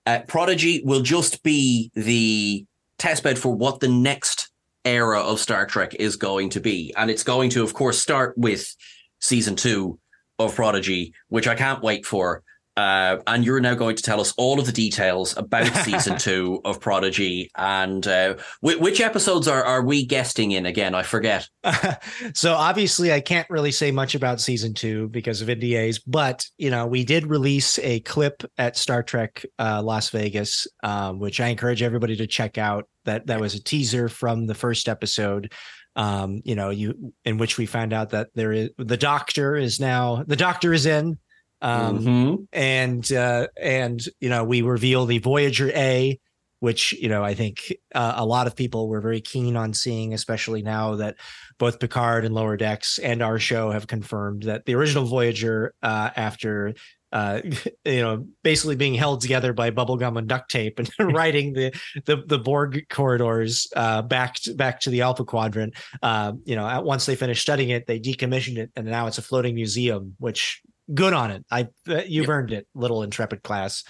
uh, 0.05 0.19
Prodigy 0.27 0.81
will 0.83 1.01
just 1.01 1.41
be 1.43 1.91
the 1.95 2.65
testbed 2.99 3.37
for 3.37 3.55
what 3.55 3.79
the 3.79 3.87
next 3.87 4.51
era 4.83 5.19
of 5.19 5.39
Star 5.39 5.65
Trek 5.65 5.95
is 5.95 6.15
going 6.15 6.49
to 6.51 6.59
be, 6.59 6.93
and 6.97 7.09
it's 7.09 7.23
going 7.23 7.49
to, 7.51 7.63
of 7.63 7.73
course, 7.73 7.99
start 8.01 8.37
with 8.37 8.75
season 9.19 9.55
two 9.55 9.99
of 10.39 10.55
Prodigy, 10.55 11.13
which 11.29 11.47
I 11.47 11.55
can't 11.55 11.81
wait 11.81 12.05
for. 12.05 12.43
Uh, 12.78 13.17
and 13.28 13.43
you're 13.43 13.59
now 13.59 13.73
going 13.73 13.95
to 13.95 14.03
tell 14.03 14.21
us 14.21 14.34
all 14.38 14.59
of 14.59 14.65
the 14.65 14.71
details 14.71 15.36
about 15.36 15.65
season 15.84 16.17
two 16.17 16.61
of 16.63 16.80
Prodigy 16.80 17.49
and 17.57 18.07
uh, 18.07 18.36
wh- 18.61 18.80
which 18.80 19.01
episodes 19.01 19.47
are, 19.47 19.63
are 19.63 19.84
we 19.84 20.05
guesting 20.05 20.51
in 20.51 20.65
again? 20.65 20.95
I 20.95 21.03
forget. 21.03 21.49
so 22.34 22.53
obviously 22.53 23.11
i 23.11 23.19
can't 23.19 23.49
really 23.49 23.71
say 23.71 23.91
much 23.91 24.15
about 24.15 24.39
season 24.39 24.73
two 24.73 25.07
because 25.09 25.41
of 25.41 25.47
ndas 25.47 25.99
but 26.05 26.45
you 26.57 26.69
know 26.69 26.86
we 26.86 27.03
did 27.03 27.28
release 27.28 27.80
a 27.80 27.99
clip 28.01 28.43
at 28.57 28.78
star 28.78 29.03
trek 29.03 29.45
uh, 29.59 29.82
las 29.84 30.09
vegas 30.09 30.67
um, 30.84 31.19
which 31.19 31.39
i 31.39 31.47
encourage 31.47 31.82
everybody 31.82 32.15
to 32.15 32.28
check 32.28 32.57
out 32.57 32.88
that 33.05 33.28
that 33.28 33.39
was 33.39 33.55
a 33.55 33.63
teaser 33.63 34.09
from 34.09 34.47
the 34.47 34.55
first 34.55 34.88
episode 34.88 35.51
um, 35.95 36.41
you 36.45 36.55
know 36.55 36.69
you 36.69 37.13
in 37.25 37.38
which 37.38 37.57
we 37.57 37.65
found 37.65 37.93
out 37.93 38.11
that 38.11 38.28
there 38.36 38.51
is 38.51 38.69
the 38.78 38.97
doctor 38.97 39.55
is 39.55 39.80
now 39.80 40.23
the 40.28 40.36
doctor 40.36 40.73
is 40.73 40.86
in 40.86 41.17
um, 41.61 41.99
Mhm. 42.05 42.47
and 42.53 43.11
uh, 43.11 43.47
and 43.61 44.01
you 44.19 44.29
know 44.29 44.43
we 44.43 44.61
reveal 44.61 45.05
the 45.05 45.17
Voyager 45.19 45.71
A, 45.75 46.19
which 46.59 46.93
you 46.93 47.09
know 47.09 47.23
I 47.23 47.33
think 47.33 47.73
uh, 47.95 48.13
a 48.17 48.25
lot 48.25 48.47
of 48.47 48.55
people 48.55 48.87
were 48.89 49.01
very 49.01 49.21
keen 49.21 49.55
on 49.55 49.73
seeing, 49.73 50.13
especially 50.13 50.61
now 50.61 50.95
that 50.95 51.15
both 51.59 51.79
Picard 51.79 52.25
and 52.25 52.35
Lower 52.35 52.57
Decks 52.57 52.99
and 52.99 53.21
our 53.21 53.39
show 53.39 53.71
have 53.71 53.87
confirmed 53.87 54.43
that 54.43 54.65
the 54.65 54.75
original 54.75 55.05
Voyager, 55.05 55.73
uh, 55.81 56.09
after 56.15 56.73
uh, 57.13 57.41
you 57.85 58.01
know 58.01 58.25
basically 58.43 58.75
being 58.75 58.93
held 58.93 59.21
together 59.21 59.53
by 59.53 59.71
bubblegum 59.71 60.17
and 60.17 60.27
duct 60.27 60.51
tape 60.51 60.77
and 60.77 60.89
riding 60.99 61.53
the 61.53 61.71
the 62.05 62.17
the 62.25 62.37
Borg 62.37 62.85
corridors 62.89 63.65
uh, 63.75 64.01
back 64.01 64.35
to, 64.41 64.53
back 64.53 64.81
to 64.81 64.89
the 64.89 65.01
Alpha 65.01 65.23
Quadrant, 65.25 65.73
uh, 66.03 66.33
you 66.43 66.55
know 66.55 66.67
at- 66.67 66.83
once 66.83 67.05
they 67.05 67.15
finished 67.15 67.41
studying 67.41 67.69
it, 67.69 67.87
they 67.87 67.99
decommissioned 67.99 68.57
it, 68.57 68.71
and 68.75 68.85
now 68.87 69.07
it's 69.07 69.17
a 69.17 69.21
floating 69.21 69.55
museum, 69.55 70.15
which 70.19 70.61
good 70.93 71.13
on 71.13 71.31
it. 71.31 71.45
I 71.51 71.67
uh, 71.88 72.01
you've 72.07 72.29
earned 72.29 72.51
it, 72.51 72.67
little 72.73 73.03
intrepid 73.03 73.43
class. 73.43 73.83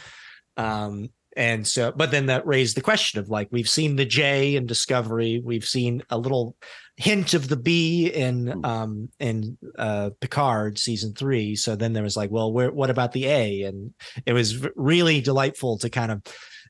Um, 0.56 1.10
and 1.36 1.68
so, 1.68 1.92
but 1.96 2.10
then 2.10 2.26
that 2.28 2.48
raised 2.48 2.76
the 2.76 2.82
question 2.82 3.20
of 3.20 3.30
like 3.30 3.48
we've 3.52 3.70
seen 3.70 3.96
the 3.96 4.06
J 4.06 4.56
in 4.56 4.66
Discovery, 4.66 5.40
we've 5.44 5.66
seen 5.66 6.02
a 6.10 6.18
little 6.18 6.56
hint 6.96 7.36
of 7.36 7.48
the 7.48 7.56
B 7.56 8.08
in 8.08 8.66
um 8.66 9.10
in 9.20 9.56
uh 9.78 10.10
Picard 10.20 10.80
season 10.80 11.14
three. 11.14 11.56
So 11.56 11.76
then 11.76 11.94
there 11.94 12.02
was 12.02 12.18
like, 12.18 12.32
well, 12.32 12.52
where 12.52 12.72
what 12.72 12.90
about 12.90 13.12
the 13.12 13.28
A? 13.28 13.64
And 13.64 13.94
it 14.26 14.34
was 14.34 14.66
really 14.76 15.22
delightful 15.22 15.78
to 15.80 15.92
kind 15.92 16.12
of 16.12 16.24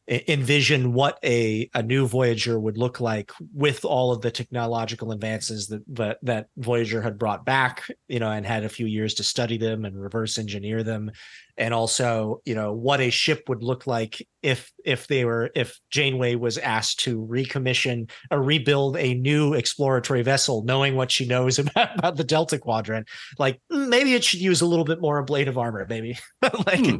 envision 0.07 0.93
what 0.93 1.19
a 1.23 1.69
a 1.73 1.83
new 1.83 2.07
Voyager 2.07 2.59
would 2.59 2.77
look 2.77 3.01
like 3.01 3.31
with 3.53 3.83
all 3.83 4.11
of 4.11 4.21
the 4.21 4.31
technological 4.31 5.11
advances 5.11 5.67
that 5.67 5.83
that, 5.87 6.17
that 6.21 6.47
Voyager 6.57 7.01
had 7.01 7.19
brought 7.19 7.45
back, 7.45 7.83
you 8.07 8.19
know, 8.19 8.31
and 8.31 8.45
had 8.45 8.63
a 8.63 8.69
few 8.69 8.85
years 8.85 9.13
to 9.15 9.23
study 9.23 9.57
them 9.57 9.83
and 9.83 10.01
reverse 10.01 10.37
engineer 10.37 10.83
them 10.83 11.11
and 11.57 11.73
also 11.73 12.41
you 12.45 12.55
know 12.55 12.73
what 12.73 12.99
a 13.01 13.09
ship 13.09 13.43
would 13.49 13.63
look 13.63 13.87
like 13.87 14.25
if 14.43 14.71
if 14.85 15.07
they 15.07 15.25
were 15.25 15.49
if 15.55 15.79
Janeway 15.89 16.35
was 16.35 16.57
asked 16.57 16.99
to 17.01 17.19
recommission 17.25 18.09
or 18.31 18.41
rebuild 18.41 18.95
a 18.97 19.15
new 19.15 19.53
exploratory 19.53 20.21
vessel, 20.21 20.63
knowing 20.63 20.95
what 20.95 21.11
she 21.11 21.25
knows 21.27 21.59
about, 21.59 21.97
about 21.97 22.15
the 22.15 22.23
Delta 22.23 22.57
Quadrant. 22.59 23.07
Like 23.39 23.59
maybe 23.69 24.13
it 24.13 24.23
should 24.23 24.39
use 24.39 24.61
a 24.61 24.65
little 24.65 24.85
bit 24.85 25.01
more 25.01 25.17
ablative 25.19 25.57
armor, 25.57 25.85
maybe 25.89 26.17
like 26.41 26.85
Hmm. 26.85 26.97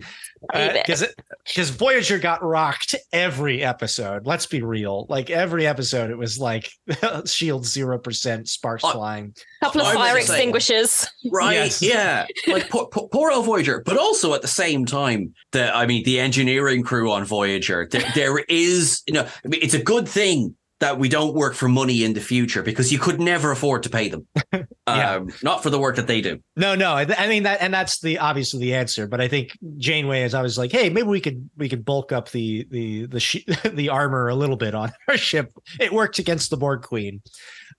Maybe. 0.53 0.79
because 0.85 1.05
because 1.45 1.69
Voyager 1.69 2.17
got 2.19 2.43
rocked 2.43 2.95
every 3.13 3.63
episode. 3.63 4.25
Let's 4.25 4.45
be 4.45 4.61
real, 4.61 5.05
like 5.09 5.29
every 5.29 5.65
episode, 5.67 6.09
it 6.11 6.17
was 6.17 6.39
like 6.39 6.69
shield 7.25 7.65
zero 7.65 7.97
percent, 7.99 8.49
sparks 8.49 8.83
Uh, 8.83 8.91
flying. 8.91 9.35
couple 9.63 9.81
of 9.81 9.93
fire 9.93 10.17
extinguishers. 10.17 11.07
Right. 11.31 11.53
Yes. 11.53 11.81
Yeah. 11.81 12.25
Like 12.47 12.69
poor, 12.69 12.87
poor, 12.87 13.07
poor 13.09 13.31
old 13.31 13.45
Voyager, 13.45 13.81
but 13.85 13.97
also 13.97 14.33
at 14.33 14.41
the 14.41 14.46
same 14.47 14.85
time, 14.85 15.33
the 15.51 15.75
I 15.75 15.85
mean, 15.85 16.03
the 16.03 16.19
engineering 16.19 16.83
crew 16.83 17.11
on 17.11 17.25
Voyager, 17.25 17.87
there, 17.91 18.03
there 18.15 18.39
is, 18.49 19.01
you 19.07 19.13
know, 19.13 19.23
I 19.23 19.47
mean, 19.47 19.61
it's 19.61 19.73
a 19.73 19.83
good 19.83 20.07
thing 20.07 20.55
that 20.79 20.99
we 20.99 21.09
don't 21.09 21.33
work 21.33 21.55
for 21.55 21.67
money 21.67 22.03
in 22.03 22.13
the 22.13 22.21
future 22.21 22.61
because 22.61 22.91
you 22.91 22.99
could 22.99 23.19
never 23.19 23.51
afford 23.51 23.83
to 23.83 23.89
pay 23.89 24.09
them. 24.09 24.27
Yeah. 24.87 25.15
Um, 25.15 25.33
not 25.43 25.63
for 25.63 25.69
the 25.69 25.77
work 25.77 25.97
that 25.97 26.07
they 26.07 26.21
do. 26.21 26.39
No, 26.55 26.73
no. 26.73 26.93
I, 26.93 27.05
I 27.17 27.27
mean 27.27 27.43
that, 27.43 27.61
and 27.61 27.73
that's 27.73 27.99
the 27.99 28.19
obviously 28.19 28.61
the 28.61 28.73
answer. 28.73 29.05
But 29.05 29.19
I 29.19 29.27
think 29.27 29.51
Janeway 29.77 30.23
is 30.23 30.33
always 30.33 30.57
like, 30.57 30.71
hey, 30.71 30.89
maybe 30.89 31.09
we 31.09 31.19
could 31.19 31.49
we 31.57 31.67
could 31.67 31.83
bulk 31.83 32.13
up 32.13 32.31
the 32.31 32.65
the 32.71 33.05
the 33.07 33.19
sh- 33.19 33.43
the 33.65 33.89
armor 33.89 34.29
a 34.29 34.35
little 34.35 34.55
bit 34.55 34.73
on 34.73 34.93
our 35.09 35.17
ship. 35.17 35.51
It 35.77 35.91
worked 35.91 36.19
against 36.19 36.51
the 36.51 36.55
Borg 36.55 36.83
Queen, 36.83 37.21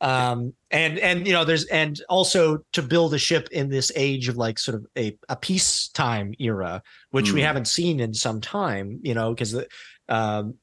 um, 0.01 0.53
and 0.71 0.99
and 0.99 1.27
you 1.27 1.33
know 1.33 1.45
there's 1.45 1.65
and 1.67 2.01
also 2.09 2.59
to 2.73 2.83
build 2.83 3.15
a 3.15 3.19
ship 3.19 3.49
in 3.51 3.69
this 3.69 3.91
age 3.97 4.29
of 4.29 4.37
like 4.37 4.59
sort 4.59 4.77
of 4.77 4.87
a 4.97 5.19
a 5.29 5.37
peacetime 5.37 6.35
era, 6.39 6.83
which 7.11 7.33
we 7.33 7.41
Mm. 7.41 7.45
haven't 7.45 7.69
seen 7.69 8.01
in 8.01 8.15
some 8.15 8.41
time. 8.41 9.01
You 9.03 9.15
know, 9.15 9.35
because 9.35 9.57
um, 10.09 10.55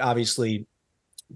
obviously 0.00 0.66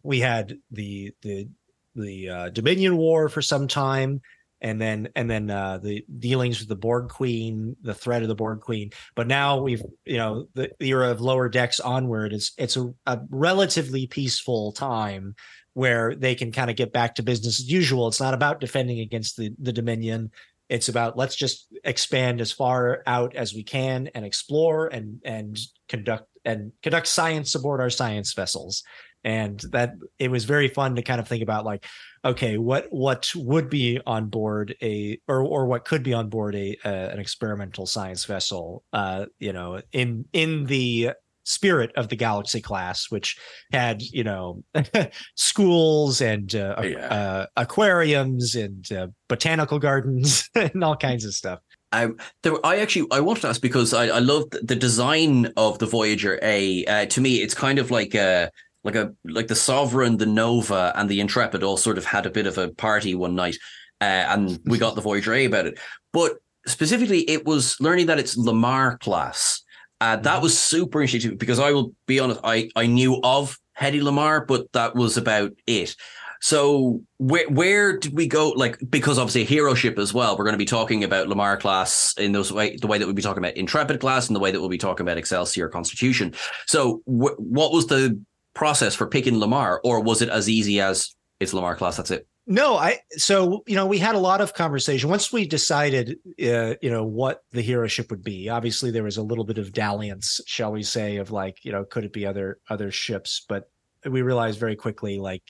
we 0.02 0.20
had 0.20 0.58
the 0.70 1.12
the 1.22 1.48
the 1.94 2.28
uh, 2.28 2.48
Dominion 2.50 2.96
War 2.96 3.28
for 3.28 3.42
some 3.42 3.66
time, 3.66 4.20
and 4.60 4.80
then 4.80 5.08
and 5.16 5.28
then 5.28 5.50
uh, 5.50 5.78
the 5.78 6.04
dealings 6.18 6.60
with 6.60 6.68
the 6.68 6.76
Borg 6.76 7.08
Queen, 7.08 7.74
the 7.82 7.94
threat 7.94 8.22
of 8.22 8.28
the 8.28 8.36
Borg 8.36 8.60
Queen. 8.60 8.90
But 9.16 9.26
now 9.26 9.60
we've 9.60 9.82
you 10.04 10.18
know 10.18 10.46
the, 10.54 10.70
the 10.78 10.90
era 10.90 11.10
of 11.10 11.20
lower 11.20 11.48
decks 11.48 11.80
onward. 11.80 12.32
is 12.32 12.52
it's 12.56 12.76
a, 12.76 12.92
a 13.06 13.20
relatively 13.30 14.06
peaceful 14.06 14.70
time 14.72 15.34
where 15.78 16.16
they 16.16 16.34
can 16.34 16.50
kind 16.50 16.70
of 16.70 16.74
get 16.74 16.92
back 16.92 17.14
to 17.14 17.22
business 17.22 17.60
as 17.60 17.70
usual. 17.70 18.08
It's 18.08 18.20
not 18.20 18.34
about 18.34 18.60
defending 18.60 18.98
against 18.98 19.36
the 19.36 19.54
the 19.60 19.72
Dominion. 19.72 20.32
It's 20.68 20.88
about 20.88 21.16
let's 21.16 21.36
just 21.36 21.68
expand 21.84 22.40
as 22.40 22.50
far 22.50 23.04
out 23.06 23.36
as 23.36 23.54
we 23.54 23.62
can 23.62 24.08
and 24.08 24.24
explore 24.24 24.88
and 24.88 25.20
and 25.24 25.56
conduct 25.88 26.26
and 26.44 26.72
conduct 26.82 27.06
science 27.06 27.54
aboard 27.54 27.80
our 27.80 27.90
science 27.90 28.32
vessels 28.32 28.82
and 29.22 29.60
that 29.70 29.94
it 30.18 30.32
was 30.32 30.44
very 30.44 30.66
fun 30.66 30.96
to 30.96 31.02
kind 31.02 31.20
of 31.20 31.28
think 31.28 31.44
about 31.44 31.64
like 31.64 31.86
okay 32.24 32.58
what 32.58 32.86
what 32.90 33.30
would 33.36 33.70
be 33.70 34.00
on 34.04 34.26
board 34.26 34.74
a 34.82 35.20
or 35.28 35.42
or 35.42 35.66
what 35.66 35.84
could 35.84 36.02
be 36.02 36.12
on 36.12 36.28
board 36.28 36.54
a 36.54 36.76
uh, 36.84 36.88
an 37.12 37.18
experimental 37.18 37.86
science 37.86 38.24
vessel 38.24 38.84
uh 38.92 39.26
you 39.38 39.52
know 39.52 39.80
in 39.92 40.24
in 40.32 40.66
the 40.66 41.10
spirit 41.48 41.90
of 41.96 42.08
the 42.08 42.16
galaxy 42.16 42.60
class 42.60 43.10
which 43.10 43.36
had 43.72 44.02
you 44.02 44.22
know 44.24 44.62
schools 45.34 46.20
and 46.20 46.54
uh, 46.54 46.74
Oh, 46.78 46.82
Yeah. 46.82 47.06
uh 47.06 47.46
aquariums 47.56 48.54
and 48.54 48.90
uh, 48.92 49.08
botanical 49.28 49.78
gardens 49.78 50.48
and 50.54 50.82
all 50.84 50.96
kinds 50.96 51.24
of 51.24 51.34
stuff 51.34 51.60
Um, 51.92 52.16
there, 52.42 52.54
I 52.64 52.76
actually 52.80 53.06
I 53.10 53.20
wanted 53.20 53.40
to 53.42 53.48
ask 53.48 53.60
because 53.62 53.94
I, 53.94 54.04
I 54.08 54.18
love 54.18 54.44
the 54.50 54.76
design 54.76 55.52
of 55.56 55.78
the 55.78 55.86
Voyager 55.86 56.38
A. 56.42 56.84
Uh, 56.84 57.06
to 57.06 57.20
me, 57.20 57.36
it's 57.44 57.54
kind 57.54 57.78
of 57.78 57.90
like 57.90 58.14
a 58.14 58.50
like 58.84 58.94
a 58.94 59.04
like 59.24 59.48
the 59.48 59.54
Sovereign, 59.70 60.18
the 60.18 60.26
Nova, 60.42 60.92
and 60.96 61.08
the 61.08 61.20
Intrepid 61.20 61.62
all 61.62 61.76
sort 61.78 61.96
of 61.98 62.04
had 62.04 62.26
a 62.26 62.30
bit 62.30 62.46
of 62.46 62.58
a 62.58 62.68
party 62.86 63.14
one 63.14 63.34
night, 63.34 63.56
uh, 64.02 64.24
and 64.32 64.60
we 64.66 64.76
got 64.78 64.94
the 64.96 65.00
Voyager 65.08 65.32
A 65.32 65.46
about 65.46 65.64
it. 65.66 65.78
But 66.12 66.32
specifically, 66.66 67.20
it 67.30 67.46
was 67.46 67.76
learning 67.80 68.06
that 68.08 68.18
it's 68.18 68.36
Lamarr 68.36 68.98
class. 69.00 69.62
Uh, 70.00 70.16
that 70.16 70.42
was 70.42 70.58
super 70.58 71.02
interesting 71.02 71.36
because 71.36 71.58
I 71.58 71.72
will 71.72 71.92
be 72.06 72.20
honest, 72.20 72.40
I 72.44 72.70
I 72.76 72.86
knew 72.86 73.20
of 73.22 73.58
Hedy 73.78 74.00
Lamarr, 74.00 74.46
but 74.46 74.72
that 74.72 74.94
was 74.94 75.16
about 75.16 75.52
it. 75.66 75.96
So 76.40 77.02
where 77.16 77.48
where 77.48 77.98
did 77.98 78.14
we 78.14 78.28
go? 78.28 78.50
Like 78.50 78.78
because 78.88 79.18
obviously 79.18 79.44
hero 79.44 79.74
ship 79.74 79.98
as 79.98 80.14
well. 80.14 80.36
We're 80.36 80.44
going 80.44 80.54
to 80.54 80.58
be 80.58 80.64
talking 80.64 81.02
about 81.02 81.26
Lamarr 81.26 81.58
class 81.58 82.14
in 82.16 82.32
those 82.32 82.52
way 82.52 82.76
the 82.76 82.86
way 82.86 82.98
that 82.98 83.06
we'll 83.06 83.14
be 83.14 83.22
talking 83.22 83.42
about 83.42 83.56
Intrepid 83.56 83.98
class 84.00 84.28
and 84.28 84.36
the 84.36 84.40
way 84.40 84.52
that 84.52 84.60
we'll 84.60 84.68
be 84.68 84.78
talking 84.78 85.04
about 85.04 85.18
Excelsior 85.18 85.68
Constitution. 85.68 86.34
So 86.66 87.02
wh- 87.06 87.38
what 87.38 87.72
was 87.72 87.88
the 87.88 88.22
process 88.54 88.94
for 88.94 89.06
picking 89.06 89.34
Lamarr, 89.34 89.78
or 89.82 90.00
was 90.00 90.22
it 90.22 90.28
as 90.28 90.48
easy 90.48 90.80
as 90.80 91.14
it's 91.40 91.52
Lamarr 91.52 91.76
class? 91.76 91.96
That's 91.96 92.10
it. 92.12 92.26
No, 92.50 92.78
I 92.78 93.00
so 93.10 93.62
you 93.66 93.76
know 93.76 93.84
we 93.84 93.98
had 93.98 94.14
a 94.14 94.18
lot 94.18 94.40
of 94.40 94.54
conversation 94.54 95.10
once 95.10 95.30
we 95.30 95.46
decided 95.46 96.16
uh, 96.42 96.76
you 96.80 96.90
know 96.90 97.04
what 97.04 97.42
the 97.52 97.60
hero 97.60 97.86
ship 97.86 98.10
would 98.10 98.24
be. 98.24 98.48
Obviously, 98.48 98.90
there 98.90 99.02
was 99.02 99.18
a 99.18 99.22
little 99.22 99.44
bit 99.44 99.58
of 99.58 99.74
dalliance, 99.74 100.40
shall 100.46 100.72
we 100.72 100.82
say, 100.82 101.16
of 101.18 101.30
like 101.30 101.62
you 101.62 101.72
know 101.72 101.84
could 101.84 102.04
it 102.04 102.12
be 102.14 102.24
other 102.24 102.58
other 102.70 102.90
ships, 102.90 103.44
but 103.46 103.70
we 104.06 104.22
realized 104.22 104.58
very 104.58 104.76
quickly 104.76 105.18
like 105.18 105.42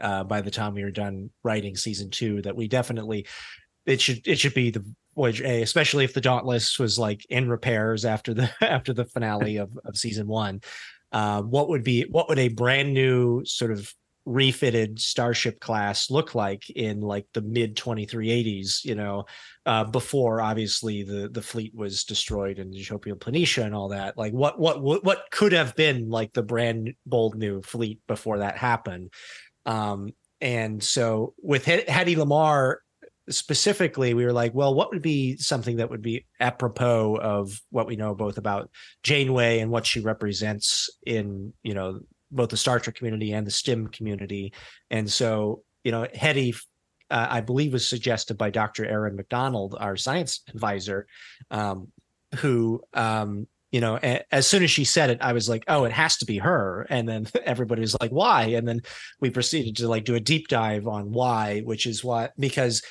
uh, 0.00 0.22
by 0.22 0.40
the 0.40 0.50
time 0.50 0.74
we 0.74 0.84
were 0.84 0.92
done 0.92 1.28
writing 1.42 1.74
season 1.74 2.08
two 2.08 2.40
that 2.42 2.54
we 2.54 2.68
definitely 2.68 3.26
it 3.84 4.00
should 4.00 4.24
it 4.24 4.38
should 4.38 4.54
be 4.54 4.70
the 4.70 4.84
Voyager 5.16 5.44
A, 5.44 5.60
especially 5.60 6.04
if 6.04 6.14
the 6.14 6.20
Dauntless 6.20 6.78
was 6.78 7.00
like 7.00 7.26
in 7.30 7.48
repairs 7.48 8.04
after 8.04 8.32
the 8.32 8.48
after 8.60 8.92
the 8.92 9.06
finale 9.06 9.56
of, 9.56 9.76
of 9.84 9.96
season 9.96 10.28
one. 10.28 10.60
Uh, 11.10 11.42
what 11.42 11.68
would 11.68 11.82
be 11.82 12.02
what 12.02 12.28
would 12.28 12.38
a 12.38 12.48
brand 12.48 12.94
new 12.94 13.44
sort 13.44 13.72
of 13.72 13.92
refitted 14.26 14.98
starship 14.98 15.60
class 15.60 16.10
look 16.10 16.34
like 16.34 16.70
in 16.70 17.00
like 17.00 17.26
the 17.34 17.42
mid 17.42 17.76
2380s 17.76 18.84
you 18.84 18.94
know 18.94 19.24
uh, 19.66 19.84
before 19.84 20.40
obviously 20.40 21.02
the 21.02 21.28
the 21.28 21.42
fleet 21.42 21.74
was 21.74 22.04
destroyed 22.04 22.58
in 22.58 22.72
utopia 22.72 23.14
planitia 23.14 23.64
and 23.64 23.74
all 23.74 23.88
that. 23.88 24.16
Like 24.18 24.32
what 24.32 24.58
what 24.58 24.82
what 24.82 25.24
could 25.30 25.52
have 25.52 25.74
been 25.74 26.10
like 26.10 26.32
the 26.32 26.42
brand 26.42 26.94
bold 27.06 27.36
new 27.36 27.62
fleet 27.62 28.00
before 28.06 28.38
that 28.38 28.58
happened? 28.58 29.12
Um, 29.66 30.10
and 30.40 30.82
so 30.82 31.34
with 31.42 31.64
Hedy 31.64 32.16
Lamarr 32.16 32.76
specifically, 33.30 34.12
we 34.12 34.26
were 34.26 34.32
like, 34.34 34.52
well, 34.52 34.74
what 34.74 34.92
would 34.92 35.00
be 35.00 35.38
something 35.38 35.76
that 35.76 35.88
would 35.88 36.02
be 36.02 36.26
apropos 36.40 37.16
of 37.16 37.58
what 37.70 37.86
we 37.86 37.96
know 37.96 38.14
both 38.14 38.36
about 38.36 38.70
Janeway 39.02 39.60
and 39.60 39.70
what 39.70 39.86
she 39.86 40.00
represents 40.00 40.90
in, 41.06 41.54
you 41.62 41.72
know, 41.72 42.00
both 42.30 42.50
the 42.50 42.56
Star 42.56 42.80
Trek 42.80 42.96
community 42.96 43.32
and 43.32 43.46
the 43.46 43.50
STEM 43.50 43.88
community. 43.88 44.52
And 44.90 45.10
so, 45.10 45.62
you 45.82 45.92
know, 45.92 46.06
Hedy, 46.14 46.56
uh, 47.10 47.26
I 47.30 47.40
believe, 47.40 47.72
was 47.72 47.88
suggested 47.88 48.38
by 48.38 48.50
Dr. 48.50 48.84
Erin 48.86 49.16
Macdonald, 49.16 49.76
our 49.78 49.96
science 49.96 50.42
advisor, 50.48 51.06
um, 51.50 51.88
who 52.36 52.82
um, 52.94 53.46
you 53.74 53.80
know, 53.80 53.96
as 54.30 54.46
soon 54.46 54.62
as 54.62 54.70
she 54.70 54.84
said 54.84 55.10
it, 55.10 55.18
I 55.20 55.32
was 55.32 55.48
like, 55.48 55.64
oh, 55.66 55.82
it 55.82 55.90
has 55.90 56.16
to 56.18 56.24
be 56.24 56.38
her. 56.38 56.86
And 56.90 57.08
then 57.08 57.26
everybody 57.44 57.80
was 57.80 57.96
like, 58.00 58.12
why? 58.12 58.44
And 58.44 58.68
then 58.68 58.82
we 59.20 59.30
proceeded 59.30 59.74
to 59.78 59.88
like 59.88 60.04
do 60.04 60.14
a 60.14 60.20
deep 60.20 60.46
dive 60.46 60.86
on 60.86 61.10
why, 61.10 61.62
which 61.62 61.84
is 61.84 62.04
why, 62.04 62.28
because 62.38 62.82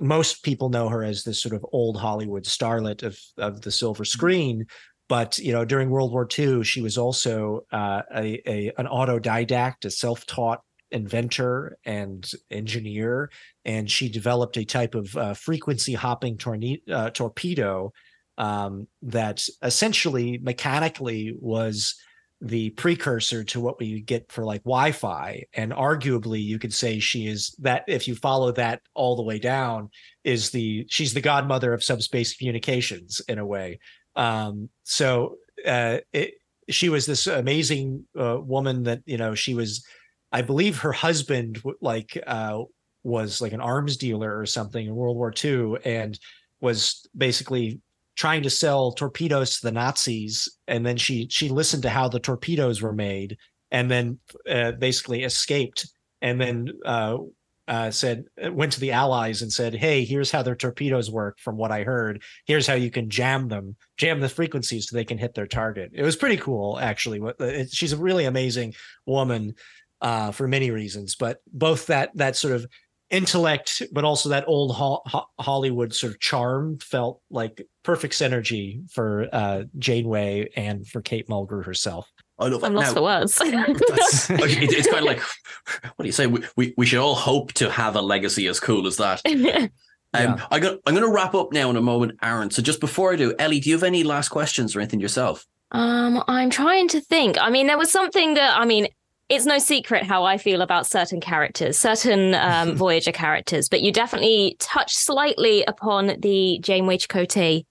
most 0.00 0.42
people 0.42 0.70
know 0.70 0.88
her 0.88 1.04
as 1.04 1.24
this 1.24 1.42
sort 1.42 1.54
of 1.54 1.66
old 1.72 2.00
Hollywood 2.00 2.44
starlet 2.44 3.02
of, 3.02 3.18
of 3.36 3.60
the 3.60 3.70
silver 3.70 4.04
mm-hmm. 4.04 4.08
screen. 4.08 4.66
But, 5.08 5.38
you 5.38 5.52
know, 5.52 5.64
during 5.64 5.90
World 5.90 6.12
War 6.12 6.26
II, 6.38 6.64
she 6.64 6.80
was 6.80 6.96
also 6.96 7.66
uh, 7.72 8.02
a, 8.14 8.40
a, 8.48 8.72
an 8.78 8.86
autodidact, 8.86 9.84
a 9.84 9.90
self-taught 9.90 10.60
inventor 10.90 11.76
and 11.84 12.30
engineer. 12.50 13.30
And 13.64 13.90
she 13.90 14.08
developed 14.08 14.56
a 14.56 14.64
type 14.64 14.94
of 14.94 15.14
uh, 15.16 15.34
frequency 15.34 15.92
hopping 15.94 16.38
torne- 16.38 16.78
uh, 16.90 17.10
torpedo 17.10 17.92
um, 18.38 18.88
that 19.02 19.46
essentially 19.62 20.38
mechanically 20.38 21.36
was 21.38 21.96
the 22.40 22.70
precursor 22.70 23.42
to 23.42 23.60
what 23.60 23.78
we 23.80 24.00
get 24.00 24.30
for 24.30 24.44
like 24.44 24.62
Wi-Fi, 24.64 25.44
and 25.54 25.72
arguably 25.72 26.42
you 26.42 26.58
could 26.58 26.74
say 26.74 26.98
she 26.98 27.26
is 27.26 27.54
that. 27.60 27.84
If 27.88 28.06
you 28.06 28.14
follow 28.14 28.52
that 28.52 28.82
all 28.94 29.16
the 29.16 29.22
way 29.22 29.38
down, 29.38 29.88
is 30.24 30.50
the 30.50 30.84
she's 30.90 31.14
the 31.14 31.22
godmother 31.22 31.72
of 31.72 31.82
subspace 31.82 32.36
communications 32.36 33.22
in 33.28 33.38
a 33.38 33.46
way. 33.46 33.78
Um, 34.16 34.68
so 34.84 35.36
uh, 35.66 35.98
it, 36.12 36.34
she 36.68 36.88
was 36.88 37.06
this 37.06 37.26
amazing 37.26 38.04
uh, 38.18 38.38
woman 38.40 38.84
that 38.84 39.00
you 39.06 39.16
know 39.16 39.34
she 39.34 39.54
was, 39.54 39.84
I 40.32 40.42
believe 40.42 40.78
her 40.78 40.92
husband 40.92 41.62
like 41.80 42.18
uh, 42.26 42.62
was 43.02 43.40
like 43.40 43.52
an 43.52 43.60
arms 43.60 43.96
dealer 43.96 44.38
or 44.38 44.46
something 44.46 44.86
in 44.86 44.94
World 44.94 45.16
War 45.16 45.32
II, 45.44 45.76
and 45.84 46.18
was 46.60 47.06
basically 47.16 47.80
trying 48.16 48.42
to 48.42 48.50
sell 48.50 48.92
torpedoes 48.92 49.58
to 49.58 49.66
the 49.66 49.72
Nazis, 49.72 50.48
and 50.68 50.84
then 50.86 50.96
she 50.96 51.28
she 51.30 51.48
listened 51.48 51.82
to 51.82 51.90
how 51.90 52.08
the 52.08 52.20
torpedoes 52.20 52.80
were 52.80 52.92
made, 52.92 53.36
and 53.70 53.90
then 53.90 54.18
uh, 54.48 54.72
basically 54.72 55.24
escaped, 55.24 55.88
and 56.22 56.40
then 56.40 56.68
uh, 56.84 57.18
uh, 57.66 57.90
said 57.90 58.24
went 58.50 58.72
to 58.72 58.80
the 58.80 58.92
Allies 58.92 59.42
and 59.42 59.52
said, 59.52 59.74
"Hey, 59.74 60.04
here's 60.04 60.30
how 60.30 60.42
their 60.42 60.56
torpedoes 60.56 61.10
work. 61.10 61.38
From 61.38 61.56
what 61.56 61.72
I 61.72 61.82
heard, 61.82 62.22
here's 62.46 62.66
how 62.66 62.74
you 62.74 62.90
can 62.90 63.10
jam 63.10 63.48
them, 63.48 63.76
jam 63.96 64.20
the 64.20 64.28
frequencies 64.28 64.88
so 64.88 64.96
they 64.96 65.04
can 65.04 65.18
hit 65.18 65.34
their 65.34 65.46
target." 65.46 65.90
It 65.94 66.02
was 66.02 66.16
pretty 66.16 66.36
cool, 66.36 66.78
actually. 66.78 67.20
Uh, 67.20 67.64
she's 67.70 67.92
a 67.92 67.96
really 67.96 68.26
amazing 68.26 68.74
woman 69.06 69.54
uh, 70.00 70.30
for 70.32 70.46
many 70.46 70.70
reasons, 70.70 71.14
but 71.14 71.38
both 71.52 71.86
that 71.86 72.10
that 72.14 72.36
sort 72.36 72.54
of 72.54 72.66
intellect, 73.10 73.82
but 73.92 74.04
also 74.04 74.28
that 74.28 74.44
old 74.48 74.74
ho- 74.74 75.02
Hollywood 75.38 75.94
sort 75.94 76.12
of 76.12 76.20
charm 76.20 76.78
felt 76.78 77.20
like 77.30 77.62
perfect 77.82 78.14
synergy 78.14 78.90
for 78.90 79.28
uh, 79.32 79.64
Janeway 79.78 80.48
and 80.56 80.86
for 80.86 81.00
Kate 81.00 81.28
Mulgrew 81.28 81.64
herself. 81.64 82.10
I 82.38 82.48
love 82.48 82.64
I'm 82.64 82.74
lost 82.74 82.94
for 82.94 83.02
words. 83.02 83.38
it's 83.42 84.88
kind 84.88 84.98
of 84.98 85.04
like, 85.04 85.20
what 85.20 86.02
do 86.02 86.06
you 86.06 86.12
say? 86.12 86.26
We, 86.26 86.44
we, 86.56 86.74
we 86.76 86.86
should 86.86 86.98
all 86.98 87.14
hope 87.14 87.52
to 87.54 87.70
have 87.70 87.94
a 87.96 88.02
legacy 88.02 88.46
as 88.48 88.60
cool 88.60 88.86
as 88.86 88.96
that. 88.96 89.22
Um, 90.16 90.36
yeah. 90.36 90.46
I 90.48 90.60
got, 90.60 90.78
I'm 90.86 90.94
going 90.94 91.04
to 91.04 91.12
wrap 91.12 91.34
up 91.34 91.52
now 91.52 91.68
in 91.70 91.76
a 91.76 91.80
moment, 91.80 92.20
Aaron. 92.22 92.48
So 92.48 92.62
just 92.62 92.78
before 92.78 93.12
I 93.12 93.16
do, 93.16 93.34
Ellie, 93.36 93.58
do 93.58 93.68
you 93.68 93.74
have 93.74 93.82
any 93.82 94.04
last 94.04 94.28
questions 94.28 94.76
or 94.76 94.78
anything 94.78 95.00
yourself? 95.00 95.44
Um, 95.72 96.22
I'm 96.28 96.50
trying 96.50 96.86
to 96.90 97.00
think. 97.00 97.36
I 97.40 97.50
mean, 97.50 97.66
there 97.66 97.76
was 97.76 97.90
something 97.90 98.34
that 98.34 98.56
I 98.56 98.64
mean, 98.64 98.86
it's 99.28 99.44
no 99.44 99.58
secret 99.58 100.04
how 100.04 100.22
I 100.22 100.38
feel 100.38 100.62
about 100.62 100.86
certain 100.86 101.20
characters, 101.20 101.76
certain 101.76 102.34
um, 102.36 102.76
Voyager 102.76 103.10
characters, 103.10 103.68
but 103.68 103.82
you 103.82 103.90
definitely 103.90 104.56
touched 104.60 104.96
slightly 104.96 105.64
upon 105.64 106.12
the 106.20 106.60
Janeway 106.62 106.98
Chakotay 106.98 107.64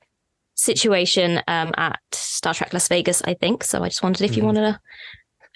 situation 0.64 1.42
um, 1.48 1.72
at 1.78 2.00
Star 2.12 2.54
Trek 2.54 2.74
Las 2.74 2.88
Vegas, 2.88 3.22
I 3.24 3.34
think. 3.34 3.64
So 3.64 3.84
I 3.84 3.90
just 3.90 4.04
wondered 4.04 4.24
if 4.24 4.36
you 4.36 4.44
mm-hmm. 4.44 4.58
wanted 4.58 4.74
to 4.74 4.80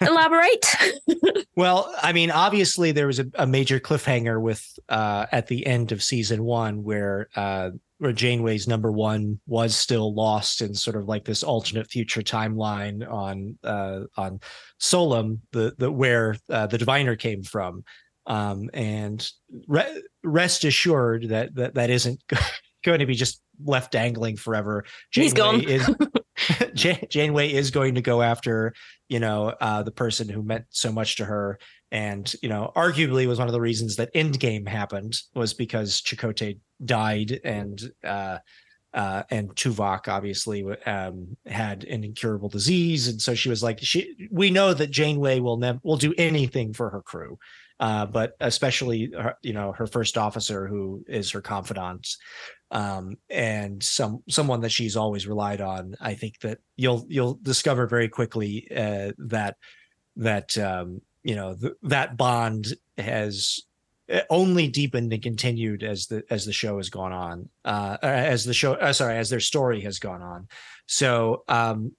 elaborate. 0.06 1.46
well, 1.56 1.92
I 2.02 2.12
mean, 2.12 2.30
obviously 2.30 2.92
there 2.92 3.06
was 3.06 3.18
a, 3.18 3.26
a 3.34 3.46
major 3.46 3.80
cliffhanger 3.80 4.40
with 4.40 4.64
uh, 4.88 5.26
at 5.32 5.46
the 5.46 5.66
end 5.66 5.92
of 5.92 6.02
season 6.02 6.44
one 6.44 6.82
where 6.82 7.28
uh, 7.34 7.70
where 7.98 8.12
Janeway's 8.12 8.68
number 8.68 8.92
one 8.92 9.40
was 9.46 9.76
still 9.76 10.14
lost 10.14 10.60
in 10.60 10.74
sort 10.74 10.96
of 10.96 11.08
like 11.08 11.24
this 11.24 11.42
alternate 11.42 11.90
future 11.90 12.22
timeline 12.22 13.08
on 13.10 13.58
uh, 13.64 14.04
on 14.16 14.40
Solum, 14.78 15.40
the 15.52 15.74
the 15.78 15.90
where 15.90 16.36
uh, 16.48 16.66
the 16.66 16.78
diviner 16.78 17.16
came 17.16 17.42
from. 17.42 17.84
Um, 18.26 18.68
and 18.74 19.26
re- 19.66 20.02
rest 20.22 20.64
assured 20.64 21.30
that 21.30 21.54
that 21.54 21.74
that 21.74 21.90
isn't 21.90 22.22
going 22.88 23.00
to 23.00 23.06
be 23.06 23.14
just 23.14 23.40
left 23.64 23.92
dangling 23.92 24.36
forever. 24.36 24.84
Janeway 25.12 25.24
He's 25.24 25.34
gone. 25.34 25.60
is 25.60 25.88
Janeway 27.10 27.52
is 27.52 27.70
going 27.70 27.94
to 27.94 28.00
go 28.00 28.22
after 28.22 28.74
you 29.08 29.20
know 29.20 29.54
uh, 29.60 29.82
the 29.82 29.90
person 29.90 30.28
who 30.28 30.42
meant 30.42 30.64
so 30.70 30.92
much 30.92 31.16
to 31.16 31.24
her, 31.24 31.58
and 31.90 32.32
you 32.42 32.48
know 32.48 32.72
arguably 32.76 33.26
was 33.26 33.38
one 33.38 33.48
of 33.48 33.52
the 33.52 33.60
reasons 33.60 33.96
that 33.96 34.12
Endgame 34.14 34.68
happened 34.68 35.16
was 35.34 35.54
because 35.54 36.00
Chakotay 36.00 36.58
died 36.84 37.40
and 37.44 37.80
uh, 38.04 38.38
uh, 38.94 39.22
and 39.30 39.54
Tuvok 39.54 40.08
obviously 40.08 40.64
um, 40.86 41.36
had 41.46 41.84
an 41.84 42.04
incurable 42.04 42.48
disease, 42.48 43.08
and 43.08 43.20
so 43.20 43.34
she 43.34 43.48
was 43.48 43.62
like, 43.62 43.78
"She, 43.80 44.28
we 44.30 44.50
know 44.50 44.74
that 44.74 44.90
Janeway 44.90 45.40
will 45.40 45.58
never 45.58 45.78
will 45.82 45.96
do 45.96 46.14
anything 46.16 46.72
for 46.72 46.90
her 46.90 47.02
crew, 47.02 47.38
uh, 47.80 48.06
but 48.06 48.34
especially 48.40 49.12
her, 49.16 49.34
you 49.42 49.52
know 49.52 49.72
her 49.72 49.86
first 49.86 50.16
officer 50.16 50.66
who 50.66 51.04
is 51.06 51.30
her 51.32 51.40
confidant, 51.40 52.08
um, 52.70 53.16
and 53.30 53.82
some 53.82 54.22
someone 54.28 54.60
that 54.60 54.72
she's 54.72 54.96
always 54.96 55.26
relied 55.26 55.60
on. 55.60 55.96
I 56.00 56.14
think 56.14 56.40
that 56.40 56.58
you'll 56.76 57.06
you'll 57.08 57.38
discover 57.42 57.86
very 57.86 58.08
quickly 58.08 58.68
uh, 58.74 59.12
that 59.18 59.56
that 60.16 60.56
um, 60.58 61.00
you 61.22 61.34
know 61.34 61.54
th- 61.54 61.74
that 61.82 62.16
bond 62.16 62.74
has 62.96 63.60
only 64.30 64.68
deepened 64.68 65.12
and 65.12 65.22
continued 65.22 65.82
as 65.82 66.06
the 66.06 66.22
as 66.30 66.46
the 66.46 66.52
show 66.52 66.78
has 66.78 66.88
gone 66.88 67.12
on 67.12 67.48
uh 67.64 67.98
as 68.02 68.44
the 68.44 68.54
show 68.54 68.72
uh, 68.74 68.92
sorry 68.92 69.16
as 69.18 69.28
their 69.28 69.40
story 69.40 69.82
has 69.82 69.98
gone 69.98 70.22
on 70.22 70.48
so 70.86 71.44
um 71.48 71.92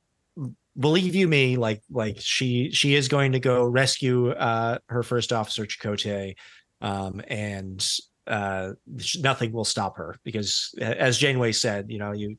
believe 0.80 1.14
you 1.14 1.28
me 1.28 1.56
like 1.56 1.84
like 1.92 2.18
she 2.20 2.72
she 2.72 2.96
is 2.96 3.08
going 3.08 3.34
to 3.34 3.40
go 3.40 3.64
rescue 3.64 4.30
uh 4.32 4.80
her 4.88 5.04
first 5.04 5.32
officer 5.32 5.66
Chakotay 5.66 6.36
um 6.82 7.22
and 7.28 7.88
uh 8.30 8.72
nothing 9.20 9.52
will 9.52 9.66
stop 9.66 9.98
her 9.98 10.16
because 10.24 10.74
as 10.80 11.18
Janeway 11.18 11.52
said 11.52 11.90
you 11.90 11.98
know 11.98 12.12
you 12.12 12.38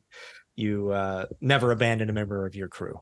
you 0.55 0.91
uh 0.91 1.25
never 1.39 1.71
abandon 1.71 2.09
a 2.09 2.13
member 2.13 2.45
of 2.45 2.55
your 2.55 2.67
crew 2.67 3.01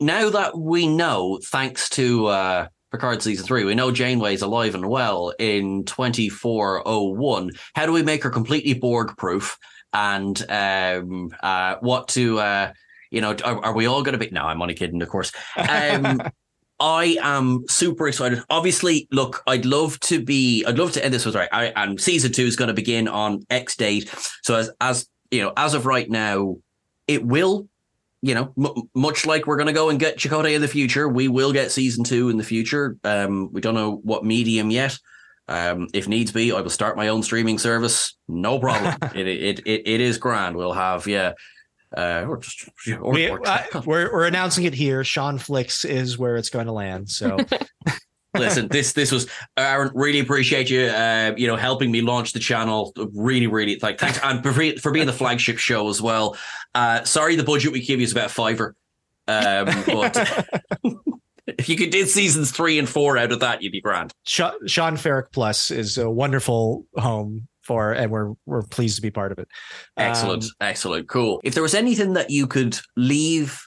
now 0.00 0.30
that 0.30 0.56
we 0.56 0.86
know, 0.86 1.40
thanks 1.44 1.88
to 1.90 2.26
uh, 2.26 2.68
Picard 2.92 3.22
season 3.22 3.44
three, 3.44 3.64
we 3.64 3.74
know 3.74 3.90
Janeway's 3.90 4.42
alive 4.42 4.74
and 4.74 4.88
well 4.88 5.32
in 5.38 5.84
2401. 5.84 7.50
How 7.74 7.86
do 7.86 7.92
we 7.92 8.02
make 8.02 8.22
her 8.22 8.30
completely 8.30 8.74
Borg 8.74 9.16
proof? 9.16 9.58
And 9.92 10.40
um, 10.50 11.30
uh, 11.42 11.76
what 11.80 12.08
to, 12.08 12.38
uh, 12.38 12.72
you 13.10 13.20
know, 13.20 13.34
are, 13.44 13.64
are 13.66 13.74
we 13.74 13.86
all 13.86 14.02
going 14.02 14.18
to 14.18 14.24
be? 14.24 14.30
No, 14.30 14.42
I'm 14.42 14.62
only 14.62 14.74
kidding, 14.74 15.02
of 15.02 15.08
course. 15.08 15.32
Um, 15.56 16.22
I 16.80 17.18
am 17.22 17.64
super 17.68 18.08
excited. 18.08 18.42
Obviously, 18.50 19.08
look, 19.10 19.42
I'd 19.46 19.64
love 19.64 19.98
to 20.00 20.22
be, 20.22 20.64
I'd 20.64 20.78
love 20.78 20.92
to 20.92 21.04
end 21.04 21.12
this 21.12 21.26
with 21.26 21.34
right. 21.34 21.48
I, 21.50 21.66
and 21.76 22.00
season 22.00 22.32
two 22.32 22.44
is 22.44 22.56
going 22.56 22.68
to 22.68 22.74
begin 22.74 23.08
on 23.08 23.44
X 23.50 23.76
date. 23.76 24.14
So 24.42 24.54
as, 24.54 24.70
as 24.80 25.08
you 25.30 25.42
know, 25.42 25.52
as 25.56 25.74
of 25.74 25.86
right 25.86 26.08
now, 26.08 26.56
it 27.06 27.24
will, 27.24 27.68
you 28.22 28.34
know, 28.34 28.52
m- 28.56 28.88
much 28.94 29.26
like 29.26 29.46
we're 29.46 29.56
going 29.56 29.66
to 29.66 29.72
go 29.72 29.90
and 29.90 29.98
get 29.98 30.18
Chakotay 30.18 30.54
in 30.54 30.60
the 30.60 30.68
future, 30.68 31.08
we 31.08 31.26
will 31.28 31.52
get 31.52 31.72
season 31.72 32.04
two 32.04 32.28
in 32.28 32.36
the 32.36 32.44
future. 32.44 32.96
Um, 33.02 33.52
we 33.52 33.60
don't 33.60 33.74
know 33.74 33.96
what 34.04 34.24
medium 34.24 34.70
yet. 34.70 34.98
Um, 35.48 35.88
if 35.94 36.06
needs 36.06 36.30
be, 36.30 36.52
I 36.52 36.60
will 36.60 36.70
start 36.70 36.96
my 36.96 37.08
own 37.08 37.22
streaming 37.22 37.58
service. 37.58 38.16
No 38.28 38.58
problem. 38.58 38.94
it, 39.14 39.26
it, 39.26 39.58
it, 39.60 39.88
it 39.88 40.00
is 40.00 40.18
grand. 40.18 40.56
We'll 40.56 40.74
have, 40.74 41.06
yeah, 41.06 41.32
uh, 41.96 42.24
or 42.28 42.36
just 42.38 42.68
or, 43.00 43.12
we, 43.12 43.28
or- 43.28 43.46
uh, 43.46 43.64
we're 43.84 44.12
we're 44.12 44.26
announcing 44.26 44.64
it 44.64 44.74
here. 44.74 45.04
Sean 45.04 45.38
Flicks 45.38 45.84
is 45.84 46.18
where 46.18 46.36
it's 46.36 46.50
going 46.50 46.66
to 46.66 46.72
land. 46.72 47.10
So. 47.10 47.36
Listen 48.36 48.68
this 48.68 48.92
this 48.92 49.10
was 49.10 49.26
aaron 49.56 49.90
really 49.94 50.20
appreciate 50.20 50.68
you 50.68 50.82
uh 50.82 51.32
you 51.38 51.46
know 51.46 51.56
helping 51.56 51.90
me 51.90 52.02
launch 52.02 52.34
the 52.34 52.38
channel. 52.38 52.92
Really 53.14 53.46
really 53.46 53.78
like 53.82 53.98
thanks 53.98 54.20
and 54.22 54.42
for, 54.44 54.52
for 54.78 54.92
being 54.92 55.06
the 55.06 55.14
flagship 55.14 55.56
show 55.56 55.88
as 55.88 56.02
well. 56.02 56.36
Uh 56.74 57.02
sorry 57.04 57.36
the 57.36 57.42
budget 57.42 57.72
we 57.72 57.80
give 57.80 58.00
you 58.00 58.04
is 58.04 58.12
about 58.12 58.30
fiver. 58.30 58.76
Um 59.26 59.64
but 59.86 60.46
if 61.46 61.70
you 61.70 61.76
could 61.76 61.88
did 61.90 62.06
seasons 62.06 62.50
three 62.52 62.78
and 62.78 62.88
four 62.88 63.16
out 63.16 63.32
of 63.32 63.40
that 63.40 63.62
you'd 63.62 63.72
be 63.72 63.80
grand. 63.80 64.12
Sha- 64.24 64.52
Sean 64.66 64.96
Ferrick 64.98 65.32
Plus 65.32 65.70
is 65.70 65.96
a 65.96 66.08
wonderful 66.08 66.84
home 66.96 67.47
for, 67.68 67.92
and 67.92 68.10
we're 68.10 68.32
we're 68.46 68.62
pleased 68.62 68.96
to 68.96 69.02
be 69.02 69.10
part 69.12 69.30
of 69.30 69.38
it. 69.38 69.46
excellent 69.96 70.44
Um, 70.44 70.50
excellent 70.60 71.08
cool 71.08 71.40
if 71.44 71.54
there 71.54 71.62
was 71.62 71.74
anything 71.74 72.14
that 72.14 72.30
you 72.30 72.48
could 72.48 72.76
leave 72.96 73.60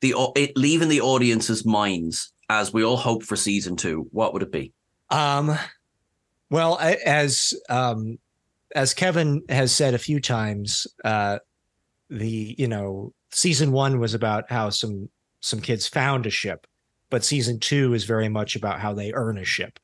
the 0.00 0.14
it 0.34 0.56
leave 0.56 0.82
in 0.82 0.88
the 0.88 1.00
audience's 1.00 1.64
minds 1.64 2.32
as 2.48 2.72
we 2.72 2.82
all 2.82 2.96
hope 2.96 3.22
for 3.22 3.36
season 3.36 3.76
two 3.76 4.08
what 4.10 4.32
would 4.32 4.42
it 4.42 4.50
be 4.50 4.72
Um, 5.10 5.56
well, 6.50 6.76
I, 6.80 6.94
as 7.04 7.54
um, 7.68 8.18
as 8.74 8.94
Kevin 8.94 9.42
has 9.48 9.72
said 9.72 9.94
a 9.94 9.98
few 9.98 10.20
times, 10.20 10.86
uh, 11.04 11.38
the 12.10 12.54
you 12.58 12.68
know 12.68 13.12
season 13.30 13.72
one 13.72 13.98
was 13.98 14.14
about 14.14 14.44
how 14.50 14.70
some 14.70 15.08
some 15.40 15.60
kids 15.60 15.88
found 15.88 16.26
a 16.26 16.30
ship, 16.30 16.66
but 17.10 17.24
season 17.24 17.58
two 17.58 17.94
is 17.94 18.04
very 18.04 18.28
much 18.28 18.56
about 18.56 18.80
how 18.80 18.92
they 18.92 19.12
earn 19.12 19.38
a 19.38 19.44
ship. 19.44 19.78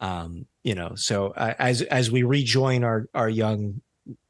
Um, 0.00 0.46
you 0.62 0.74
know, 0.74 0.94
so 0.94 1.28
uh, 1.28 1.54
as 1.58 1.82
as 1.82 2.10
we 2.10 2.22
rejoin 2.22 2.84
our 2.84 3.06
our 3.14 3.28
young 3.28 3.80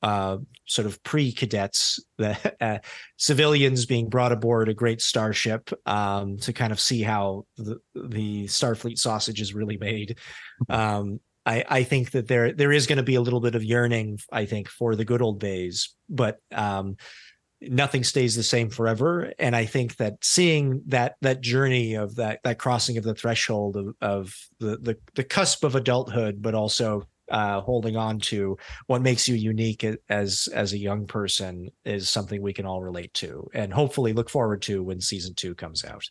uh, 0.03 0.39
sort 0.67 0.87
of 0.87 1.03
pre 1.03 1.33
cadets, 1.33 2.03
the 2.19 2.37
uh, 2.61 2.79
civilians 3.17 3.87
being 3.87 4.09
brought 4.09 4.33
aboard 4.33 4.69
a 4.69 4.75
great 4.75 5.01
starship 5.01 5.71
um, 5.87 6.39
to 6.39 6.53
kind 6.53 6.73
of 6.73 6.81
see 6.81 7.03
how 7.03 7.47
the, 7.57 7.79
the 7.95 8.45
Starfleet 8.45 8.99
sausage 8.99 9.41
is 9.41 9.55
really 9.55 9.77
made. 9.77 10.19
Um, 10.69 11.21
I, 11.45 11.65
I 11.69 11.83
think 11.85 12.11
that 12.11 12.27
there 12.27 12.53
there 12.53 12.73
is 12.73 12.87
going 12.87 12.97
to 12.97 13.05
be 13.05 13.15
a 13.15 13.21
little 13.21 13.41
bit 13.41 13.55
of 13.55 13.63
yearning, 13.63 14.19
I 14.33 14.47
think, 14.47 14.69
for 14.69 14.97
the 14.97 15.05
good 15.05 15.23
old 15.23 15.39
days, 15.39 15.95
but 16.09 16.39
um, 16.53 16.97
nothing 17.61 18.05
stays 18.05 18.37
the 18.37 18.43
same 18.43 18.71
forever. 18.71 19.33
And 19.39 19.57
I 19.57 19.65
think 19.65 19.97
that 19.97 20.15
seeing 20.23 20.83
that 20.87 21.17
that 21.23 21.41
journey 21.41 21.95
of 21.95 22.17
that 22.17 22.41
that 22.45 22.59
crossing 22.59 22.99
of 22.99 23.05
the 23.05 23.15
threshold 23.15 23.77
of, 23.77 23.95
of 24.01 24.35
the, 24.59 24.77
the 24.79 24.99
the 25.15 25.25
cusp 25.25 25.65
of 25.65 25.75
adulthood, 25.75 26.43
but 26.43 26.55
also 26.55 27.07
uh, 27.31 27.61
holding 27.61 27.97
on 27.97 28.21
to 28.21 28.57
what 28.87 29.03
makes 29.03 29.27
you 29.27 29.35
unique 29.35 29.85
as 30.09 30.49
as 30.53 30.73
a 30.73 30.79
young 30.79 31.07
person 31.07 31.71
is 31.85 32.09
something 32.09 32.41
we 32.41 32.53
can 32.53 32.67
all 32.67 32.83
relate 32.83 33.13
to, 33.15 33.49
and 33.55 33.73
hopefully 33.73 34.13
look 34.13 34.31
forward 34.31 34.63
to 34.63 34.83
when 34.83 35.01
season 35.01 35.35
two 35.35 35.55
comes 35.55 35.85
out. 35.85 36.05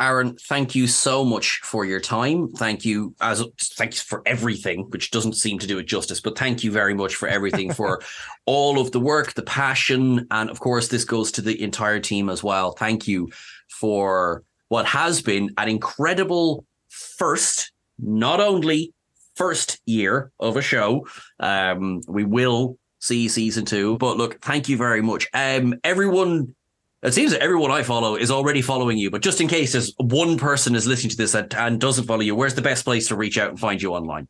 Aaron, 0.00 0.36
thank 0.48 0.74
you 0.74 0.86
so 0.86 1.24
much 1.24 1.60
for 1.62 1.84
your 1.84 2.00
time. 2.00 2.48
Thank 2.48 2.86
you 2.86 3.14
as 3.20 3.44
thanks 3.74 4.00
for 4.00 4.22
everything, 4.24 4.86
which 4.90 5.10
doesn't 5.10 5.34
seem 5.34 5.58
to 5.58 5.66
do 5.66 5.78
it 5.78 5.86
justice, 5.86 6.20
but 6.20 6.38
thank 6.38 6.64
you 6.64 6.72
very 6.72 6.94
much 6.94 7.16
for 7.16 7.28
everything 7.28 7.72
for 7.74 8.00
all 8.46 8.80
of 8.80 8.92
the 8.92 9.00
work, 9.00 9.34
the 9.34 9.42
passion, 9.42 10.26
and 10.30 10.48
of 10.48 10.58
course 10.58 10.88
this 10.88 11.04
goes 11.04 11.30
to 11.32 11.42
the 11.42 11.62
entire 11.62 12.00
team 12.00 12.30
as 12.30 12.42
well. 12.42 12.72
Thank 12.72 13.06
you 13.06 13.28
for 13.68 14.42
what 14.68 14.86
has 14.86 15.20
been 15.20 15.50
an 15.58 15.68
incredible 15.68 16.64
first, 16.88 17.70
not 17.98 18.40
only 18.40 18.94
first 19.34 19.80
year 19.84 20.32
of 20.40 20.56
a 20.56 20.62
show. 20.62 21.06
Um, 21.40 22.00
we 22.08 22.24
will 22.24 22.78
see 23.00 23.28
season 23.28 23.66
two, 23.66 23.98
but 23.98 24.16
look, 24.16 24.40
thank 24.40 24.68
you 24.68 24.78
very 24.78 25.02
much. 25.02 25.28
Um, 25.34 25.74
everyone 25.84 26.54
it 27.02 27.14
seems 27.14 27.32
that 27.32 27.40
everyone 27.40 27.70
I 27.70 27.82
follow 27.82 28.14
is 28.16 28.30
already 28.30 28.60
following 28.60 28.98
you, 28.98 29.10
but 29.10 29.22
just 29.22 29.40
in 29.40 29.48
case 29.48 29.72
there's 29.72 29.94
one 29.96 30.36
person 30.38 30.74
is 30.74 30.86
listening 30.86 31.10
to 31.10 31.16
this 31.16 31.34
and, 31.34 31.52
and 31.54 31.80
doesn't 31.80 32.04
follow 32.04 32.20
you, 32.20 32.34
where's 32.34 32.54
the 32.54 32.62
best 32.62 32.84
place 32.84 33.08
to 33.08 33.16
reach 33.16 33.38
out 33.38 33.50
and 33.50 33.58
find 33.58 33.80
you 33.80 33.94
online? 33.94 34.28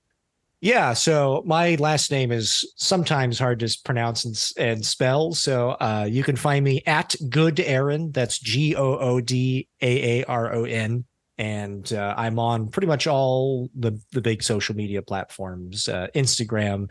Yeah, 0.60 0.92
so 0.92 1.42
my 1.46 1.76
last 1.76 2.10
name 2.10 2.30
is 2.30 2.70
sometimes 2.76 3.38
hard 3.38 3.60
to 3.60 3.78
pronounce 3.84 4.26
and, 4.26 4.52
and 4.58 4.84
spell. 4.84 5.32
So 5.32 5.70
uh, 5.70 6.06
you 6.08 6.22
can 6.22 6.36
find 6.36 6.62
me 6.62 6.82
at 6.86 7.16
Good 7.30 7.60
Aaron. 7.60 8.12
That's 8.12 8.38
G 8.38 8.76
O 8.76 8.98
O 8.98 9.20
D 9.22 9.68
A 9.80 10.20
A 10.20 10.24
R 10.26 10.52
O 10.52 10.64
N, 10.64 11.06
and 11.38 11.90
uh, 11.94 12.14
I'm 12.14 12.38
on 12.38 12.68
pretty 12.68 12.88
much 12.88 13.06
all 13.06 13.70
the 13.74 13.98
the 14.12 14.20
big 14.20 14.42
social 14.42 14.76
media 14.76 15.00
platforms: 15.00 15.88
uh, 15.88 16.08
Instagram, 16.14 16.90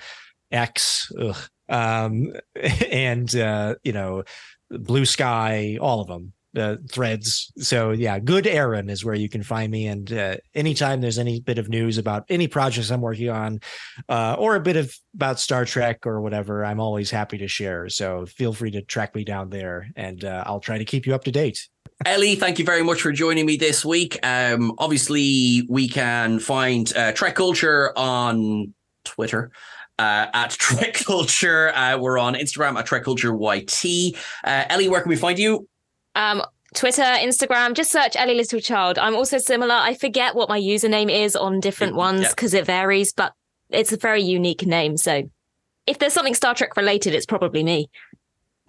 X, 0.52 1.12
ugh, 1.22 1.38
um, 1.70 2.34
and 2.92 3.34
uh, 3.36 3.76
you 3.84 3.94
know, 3.94 4.24
Blue 4.70 5.06
Sky, 5.06 5.78
all 5.80 6.02
of 6.02 6.08
them. 6.08 6.34
Uh, 6.58 6.78
threads. 6.92 7.54
So 7.60 7.92
yeah, 7.92 8.18
good 8.18 8.48
Aaron 8.48 8.90
is 8.90 9.06
where 9.06 9.14
you 9.14 9.30
can 9.30 9.44
find 9.44 9.72
me. 9.72 9.86
And 9.86 10.12
uh, 10.12 10.38
anytime 10.56 11.00
there's 11.00 11.20
any 11.20 11.42
bit 11.42 11.60
of 11.60 11.70
news 11.70 12.00
about 12.00 12.26
any 12.28 12.48
projects 12.48 12.90
I'm 12.90 13.02
working 13.02 13.30
on, 13.30 13.60
uh, 14.10 14.36
or 14.40 14.56
a 14.56 14.60
bit 14.60 14.76
of 14.76 14.92
about 15.14 15.40
Star 15.40 15.64
Trek 15.64 16.08
or 16.08 16.22
whatever, 16.22 16.66
I'm 16.66 16.80
always 16.80 17.12
happy 17.12 17.38
to 17.38 17.48
share. 17.48 17.88
So 17.88 18.26
feel 18.26 18.52
free 18.52 18.72
to 18.72 18.82
track 18.82 19.14
me 19.14 19.24
down 19.24 19.52
there, 19.52 19.90
and 19.96 20.26
uh, 20.26 20.44
I'll 20.48 20.60
try 20.60 20.80
to 20.80 20.86
keep 20.86 21.06
you 21.06 21.14
up 21.14 21.24
to 21.26 21.32
date. 21.32 21.68
Ellie, 22.04 22.36
thank 22.36 22.58
you 22.58 22.66
very 22.66 22.84
much 22.84 23.02
for 23.02 23.12
joining 23.12 23.46
me 23.46 23.56
this 23.56 23.86
week. 23.86 24.18
Um, 24.26 24.74
obviously, 24.80 25.68
we 25.70 25.88
can 25.88 26.40
find 26.40 26.92
uh, 26.98 27.12
Trek 27.12 27.36
Culture 27.36 27.94
on 27.96 28.74
Twitter. 29.04 29.52
Uh, 30.00 30.28
at 30.34 30.50
Trek 30.60 30.94
Culture, 31.06 31.76
uh, 31.76 31.98
we're 31.98 32.18
on 32.18 32.34
Instagram 32.34 32.80
at 32.80 32.86
Trek 32.86 33.04
Culture 33.04 33.36
YT. 33.36 34.16
Uh, 34.44 34.64
Ellie, 34.70 34.88
where 34.88 35.02
can 35.02 35.10
we 35.10 35.18
find 35.18 35.38
you? 35.38 35.68
Um, 36.16 36.42
Twitter, 36.74 37.02
Instagram, 37.02 37.74
just 37.74 37.92
search 37.92 38.16
Ellie 38.16 38.36
Little 38.36 38.60
Child. 38.62 38.98
I'm 38.98 39.16
also 39.16 39.38
similar. 39.38 39.76
I 39.76 39.96
forget 39.96 40.36
what 40.36 40.50
my 40.50 40.60
username 40.60 41.12
is 41.12 41.36
on 41.36 41.60
different 41.60 41.94
Yeah, 41.94 41.98
ones 41.98 42.22
yeah. 42.22 42.30
because 42.30 42.54
it 42.54 42.66
varies, 42.66 43.12
but 43.12 43.34
it's 43.70 43.92
a 43.92 43.98
very 43.98 44.22
unique 44.22 44.66
name. 44.66 44.96
So 44.96 45.30
if 45.86 46.00
there's 46.00 46.14
something 46.14 46.36
Star 46.36 46.54
Trek 46.56 46.78
related, 46.78 47.14
it's 47.14 47.26
probably 47.26 47.64
me. 47.64 47.90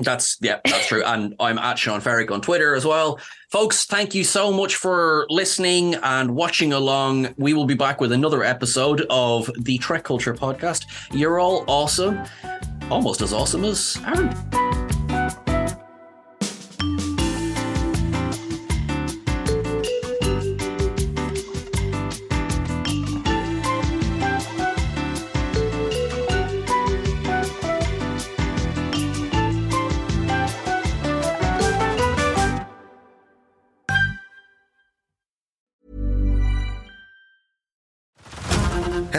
That's 0.01 0.39
yeah, 0.41 0.61
that's 0.65 0.87
true. 0.87 1.05
And 1.05 1.35
I'm 1.39 1.59
at 1.59 1.79
Sean 1.79 2.01
Ferrick 2.01 2.31
on 2.31 2.41
Twitter 2.41 2.75
as 2.75 2.85
well. 2.85 3.19
Folks, 3.51 3.85
thank 3.85 4.15
you 4.15 4.25
so 4.25 4.53
much 4.53 4.77
for 4.77 5.27
listening 5.29 5.97
and 5.97 6.35
watching 6.35 6.73
along. 6.73 7.35
We 7.37 7.53
will 7.53 7.67
be 7.67 7.75
back 7.75 8.01
with 8.01 8.13
another 8.13 8.43
episode 8.45 9.05
of 9.11 9.51
the 9.59 9.79
Trek 9.79 10.05
Culture 10.05 10.35
Podcast. 10.35 10.87
You're 11.13 11.39
all 11.39 11.65
awesome. 11.67 12.23
Almost 12.91 13.21
as 13.21 13.33
awesome 13.33 13.65
as 13.65 13.99
Aaron. 14.07 14.89